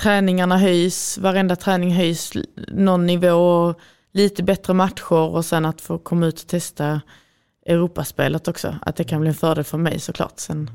träningarna 0.00 0.58
höjs, 0.58 1.18
varenda 1.18 1.56
träning 1.56 1.94
höjs 1.94 2.32
någon 2.68 3.06
nivå, 3.06 3.74
lite 4.12 4.42
bättre 4.42 4.74
matcher 4.74 5.12
och 5.12 5.44
sen 5.44 5.64
att 5.64 5.80
få 5.80 5.98
komma 5.98 6.26
ut 6.26 6.40
och 6.40 6.46
testa 6.46 7.00
Europaspelet 7.66 8.48
också. 8.48 8.74
Att 8.82 8.96
det 8.96 9.04
kan 9.04 9.20
bli 9.20 9.28
en 9.28 9.34
fördel 9.34 9.64
för 9.64 9.78
mig 9.78 9.98
såklart. 9.98 10.38
Sen 10.40 10.70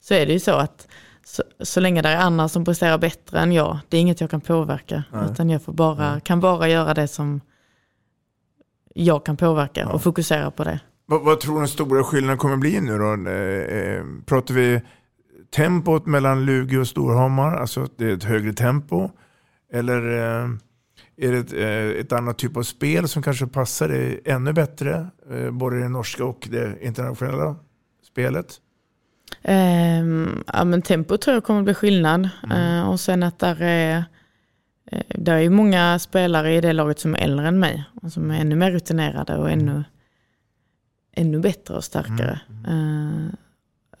så 0.00 0.14
är 0.14 0.26
det 0.26 0.32
ju 0.32 0.40
så 0.40 0.52
att 0.52 0.88
så, 1.30 1.42
så 1.60 1.80
länge 1.80 2.02
det 2.02 2.08
är 2.08 2.16
andra 2.16 2.48
som 2.48 2.64
presterar 2.64 2.98
bättre 2.98 3.40
än 3.40 3.52
jag, 3.52 3.78
det 3.88 3.96
är 3.96 4.00
inget 4.00 4.20
jag 4.20 4.30
kan 4.30 4.40
påverka. 4.40 5.04
Nej. 5.12 5.24
Utan 5.32 5.50
jag 5.50 5.62
får 5.62 5.72
bara, 5.72 6.20
kan 6.20 6.40
bara 6.40 6.68
göra 6.68 6.94
det 6.94 7.08
som 7.08 7.40
jag 8.94 9.24
kan 9.26 9.36
påverka 9.36 9.88
och 9.88 10.02
fokusera 10.02 10.50
på 10.50 10.64
det. 10.64 10.80
Vad, 11.06 11.24
vad 11.24 11.40
tror 11.40 11.54
du 11.54 11.60
den 11.60 11.68
stora 11.68 12.04
skillnaden 12.04 12.38
kommer 12.38 12.56
bli 12.56 12.80
nu 12.80 12.98
då? 12.98 13.30
Eh, 13.30 13.78
eh, 13.78 14.04
pratar 14.26 14.54
vi 14.54 14.80
tempot 15.56 16.06
mellan 16.06 16.44
Lugi 16.44 16.76
och 16.76 16.88
Storhammar, 16.88 17.56
alltså 17.56 17.88
det 17.96 18.04
är 18.04 18.14
ett 18.14 18.24
högre 18.24 18.52
tempo? 18.52 19.10
Eller 19.72 20.08
eh, 20.08 20.48
är 21.16 21.32
det 21.32 21.38
ett, 21.38 21.52
eh, 21.52 22.00
ett 22.00 22.12
annat 22.12 22.38
typ 22.38 22.56
av 22.56 22.62
spel 22.62 23.08
som 23.08 23.22
kanske 23.22 23.46
passar 23.46 23.88
dig 23.88 24.20
ännu 24.24 24.52
bättre? 24.52 25.10
Eh, 25.30 25.50
både 25.50 25.78
det 25.78 25.88
norska 25.88 26.24
och 26.24 26.48
det 26.50 26.78
internationella 26.82 27.56
spelet? 28.12 28.46
Ehm, 29.42 30.44
ja, 30.46 30.64
men 30.64 30.82
tempo 30.82 31.16
tror 31.16 31.34
jag 31.34 31.44
kommer 31.44 31.62
bli 31.62 31.74
skillnad. 31.74 32.28
Eh, 32.52 32.90
och 32.90 33.00
sen 33.00 33.22
att 33.22 33.38
där 33.38 33.62
är, 33.62 34.04
eh, 34.90 35.02
där 35.08 35.36
är 35.36 35.50
många 35.50 35.98
spelare 35.98 36.54
i 36.54 36.60
det 36.60 36.72
laget 36.72 36.98
som 36.98 37.14
är 37.14 37.18
äldre 37.18 37.48
än 37.48 37.58
mig. 37.58 37.84
Och 38.02 38.12
som 38.12 38.30
är 38.30 38.40
ännu 38.40 38.56
mer 38.56 38.70
rutinerade 38.70 39.36
och 39.36 39.50
ännu, 39.50 39.84
ännu 41.16 41.38
bättre 41.38 41.74
och 41.74 41.84
starkare. 41.84 42.40
Eh, 42.68 43.34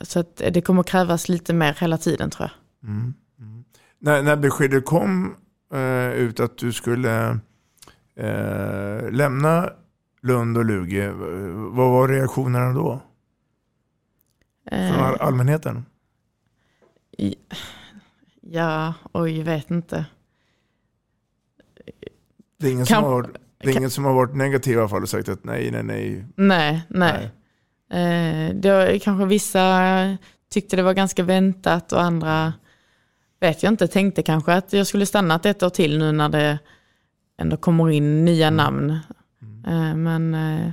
så 0.00 0.20
att 0.20 0.42
det 0.50 0.60
kommer 0.60 0.82
krävas 0.82 1.28
lite 1.28 1.54
mer 1.54 1.76
hela 1.80 1.98
tiden 1.98 2.30
tror 2.30 2.48
jag. 2.48 2.88
Mm. 2.90 3.14
Mm. 3.38 3.64
När, 3.98 4.22
när 4.22 4.36
beskedet 4.36 4.84
kom 4.84 5.36
eh, 5.74 6.12
ut 6.12 6.40
att 6.40 6.58
du 6.58 6.72
skulle 6.72 7.38
eh, 8.16 9.10
lämna 9.10 9.70
Lund 10.22 10.58
och 10.58 10.64
Lugi, 10.64 11.08
vad 11.54 11.90
var 11.90 12.08
reaktionerna 12.08 12.72
då? 12.72 13.02
Från 14.68 14.78
Eh, 14.80 15.02
all- 15.02 15.20
allmänheten? 15.20 15.84
ja, 18.40 18.94
oj, 19.12 19.42
vet 19.42 19.70
inte. 19.70 20.04
Det 22.58 22.66
är 22.68 22.72
ingen, 22.72 22.86
Kan- 22.86 23.02
som, 23.02 23.12
har, 23.12 23.30
det 23.58 23.70
är 23.70 23.76
ingen 23.76 23.90
som 23.90 24.04
har 24.04 24.12
varit 24.14 24.34
negativ 24.36 24.74
i 24.76 24.78
alla 24.80 24.88
fall 24.88 25.02
och 25.02 25.08
sagt 25.08 25.28
att 25.28 25.44
nej, 25.44 25.70
nej, 25.70 25.82
nej. 25.82 26.24
Nej, 26.36 26.82
nej. 26.88 27.24
Eh, 27.90 28.54
det 28.54 28.70
var, 28.72 28.98
kanske 28.98 29.26
vissa 29.26 30.16
tyckte 30.50 30.76
det 30.76 30.82
var 30.82 30.94
ganska 30.94 31.22
väntat 31.22 31.92
och 31.92 32.02
andra 32.02 32.52
vet 33.40 33.62
jag 33.62 33.72
inte, 33.72 33.86
tänkte 33.88 34.22
kanske 34.22 34.52
att 34.54 34.72
jag 34.72 34.86
skulle 34.86 35.06
stannat 35.06 35.46
ett 35.46 35.62
år 35.62 35.70
till 35.70 35.98
nu 35.98 36.12
när 36.12 36.28
det 36.28 36.58
ändå 37.38 37.56
kommer 37.56 37.90
in 37.90 38.24
nya 38.24 38.50
namn. 38.50 38.90
Eh, 39.66 39.94
men 39.96 40.34
eh, 40.34 40.70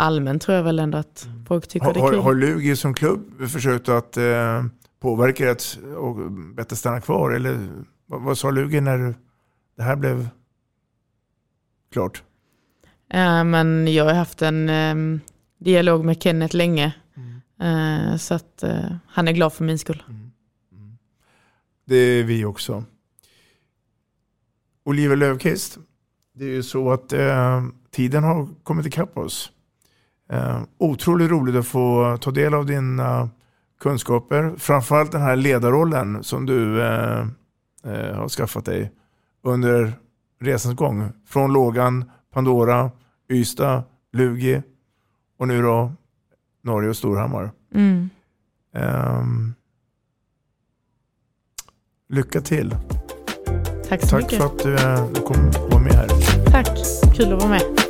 allmänt 0.00 0.42
tror 0.42 0.56
jag 0.56 0.64
väl 0.64 0.78
ändå 0.78 0.98
att 0.98 1.28
folk 1.48 1.68
tycker 1.68 1.86
Har, 1.86 1.94
det 1.94 2.00
är 2.00 2.10
kul. 2.10 2.18
har 2.20 2.34
Lugi 2.34 2.76
som 2.76 2.94
klubb 2.94 3.48
försökt 3.48 3.88
att 3.88 4.16
eh, 4.16 4.64
påverka 5.00 5.44
dig 5.44 5.52
att 5.52 5.78
och 5.96 6.32
bättre 6.32 6.76
stanna 6.76 7.00
kvar? 7.00 7.30
Eller 7.30 7.68
vad, 8.06 8.22
vad 8.22 8.38
sa 8.38 8.50
Lugi 8.50 8.80
när 8.80 9.14
det 9.76 9.82
här 9.82 9.96
blev 9.96 10.28
klart? 11.92 12.22
Eh, 13.12 13.44
men 13.44 13.94
jag 13.94 14.04
har 14.04 14.14
haft 14.14 14.42
en 14.42 14.68
eh, 14.68 15.20
dialog 15.58 16.04
med 16.04 16.22
Kenneth 16.22 16.56
länge. 16.56 16.94
Eh, 17.60 18.16
så 18.16 18.34
att 18.34 18.62
eh, 18.62 18.92
han 19.06 19.28
är 19.28 19.32
glad 19.32 19.52
för 19.52 19.64
min 19.64 19.78
skull. 19.78 20.02
Det 21.86 21.96
är 21.96 22.24
vi 22.24 22.44
också. 22.44 22.84
Oliver 24.84 25.16
Löfqvist, 25.16 25.78
det 26.34 26.44
är 26.44 26.48
ju 26.48 26.62
så 26.62 26.92
att 26.92 27.12
eh, 27.12 27.64
tiden 27.90 28.24
har 28.24 28.48
kommit 28.62 28.86
ikapp 28.86 29.16
oss. 29.16 29.52
Eh, 30.30 30.60
otroligt 30.78 31.30
roligt 31.30 31.56
att 31.56 31.66
få 31.66 32.16
ta 32.20 32.30
del 32.30 32.54
av 32.54 32.66
dina 32.66 33.28
kunskaper. 33.80 34.54
Framförallt 34.58 35.12
den 35.12 35.22
här 35.22 35.36
ledarrollen 35.36 36.24
som 36.24 36.46
du 36.46 36.82
eh, 36.82 37.20
eh, 37.84 38.14
har 38.16 38.28
skaffat 38.28 38.64
dig 38.64 38.92
under 39.42 39.92
resans 40.40 40.76
gång. 40.76 41.08
Från 41.26 41.52
Lågan, 41.52 42.10
Pandora, 42.32 42.90
Ystad, 43.32 43.82
Lugi 44.12 44.62
och 45.38 45.48
nu 45.48 45.62
då 45.62 45.92
Norge 46.62 46.88
och 46.90 46.96
Storhammar. 46.96 47.50
Mm. 47.74 48.10
Ehm, 48.74 49.54
lycka 52.08 52.40
till. 52.40 52.76
Tack 53.88 54.00
så 54.00 54.08
Tack 54.08 54.22
mycket. 54.22 54.38
för 54.38 54.46
att 54.46 54.58
du, 54.58 54.74
eh, 54.74 55.06
du 55.14 55.20
kom 55.20 55.50
vara 55.70 55.82
med 55.82 55.92
här. 55.92 56.08
Tack, 56.50 56.68
kul 57.16 57.32
att 57.32 57.38
vara 57.42 57.50
med. 57.50 57.89